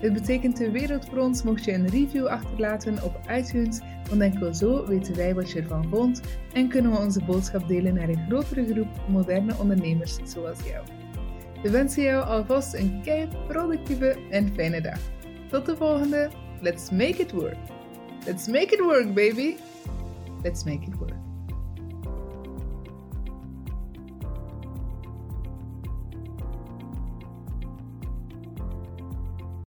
Dit 0.00 0.12
betekent 0.12 0.56
de 0.56 0.70
wereld 0.70 1.08
voor 1.08 1.18
ons 1.18 1.42
mocht 1.42 1.64
je 1.64 1.72
een 1.72 1.88
review 1.88 2.26
achterlaten 2.26 3.02
op 3.02 3.20
iTunes, 3.30 3.80
want 4.08 4.20
enkel 4.20 4.54
zo 4.54 4.86
weten 4.86 5.16
wij 5.16 5.34
wat 5.34 5.50
je 5.50 5.60
ervan 5.60 5.88
vond 5.88 6.20
en 6.52 6.68
kunnen 6.68 6.90
we 6.90 6.98
onze 6.98 7.24
boodschap 7.24 7.68
delen 7.68 7.94
naar 7.94 8.08
een 8.08 8.26
grotere 8.28 8.66
groep 8.72 8.88
moderne 9.08 9.54
ondernemers 9.58 10.18
zoals 10.24 10.58
jou. 10.64 10.86
We 11.62 11.70
wensen 11.70 12.02
jou 12.02 12.24
alvast 12.24 12.74
een 12.74 13.00
kei 13.02 13.28
productieve 13.46 14.16
en 14.30 14.52
fijne 14.54 14.80
dag. 14.80 15.00
Tot 15.50 15.66
de 15.66 15.76
volgende. 15.76 16.30
Let's 16.60 16.90
make 16.90 17.22
it 17.22 17.32
work. 17.32 17.56
Let's 18.26 18.46
make 18.46 18.74
it 18.74 18.80
work, 18.80 19.14
baby. 19.14 19.56
Let's 20.42 20.64
make 20.64 20.86
it 20.86 20.96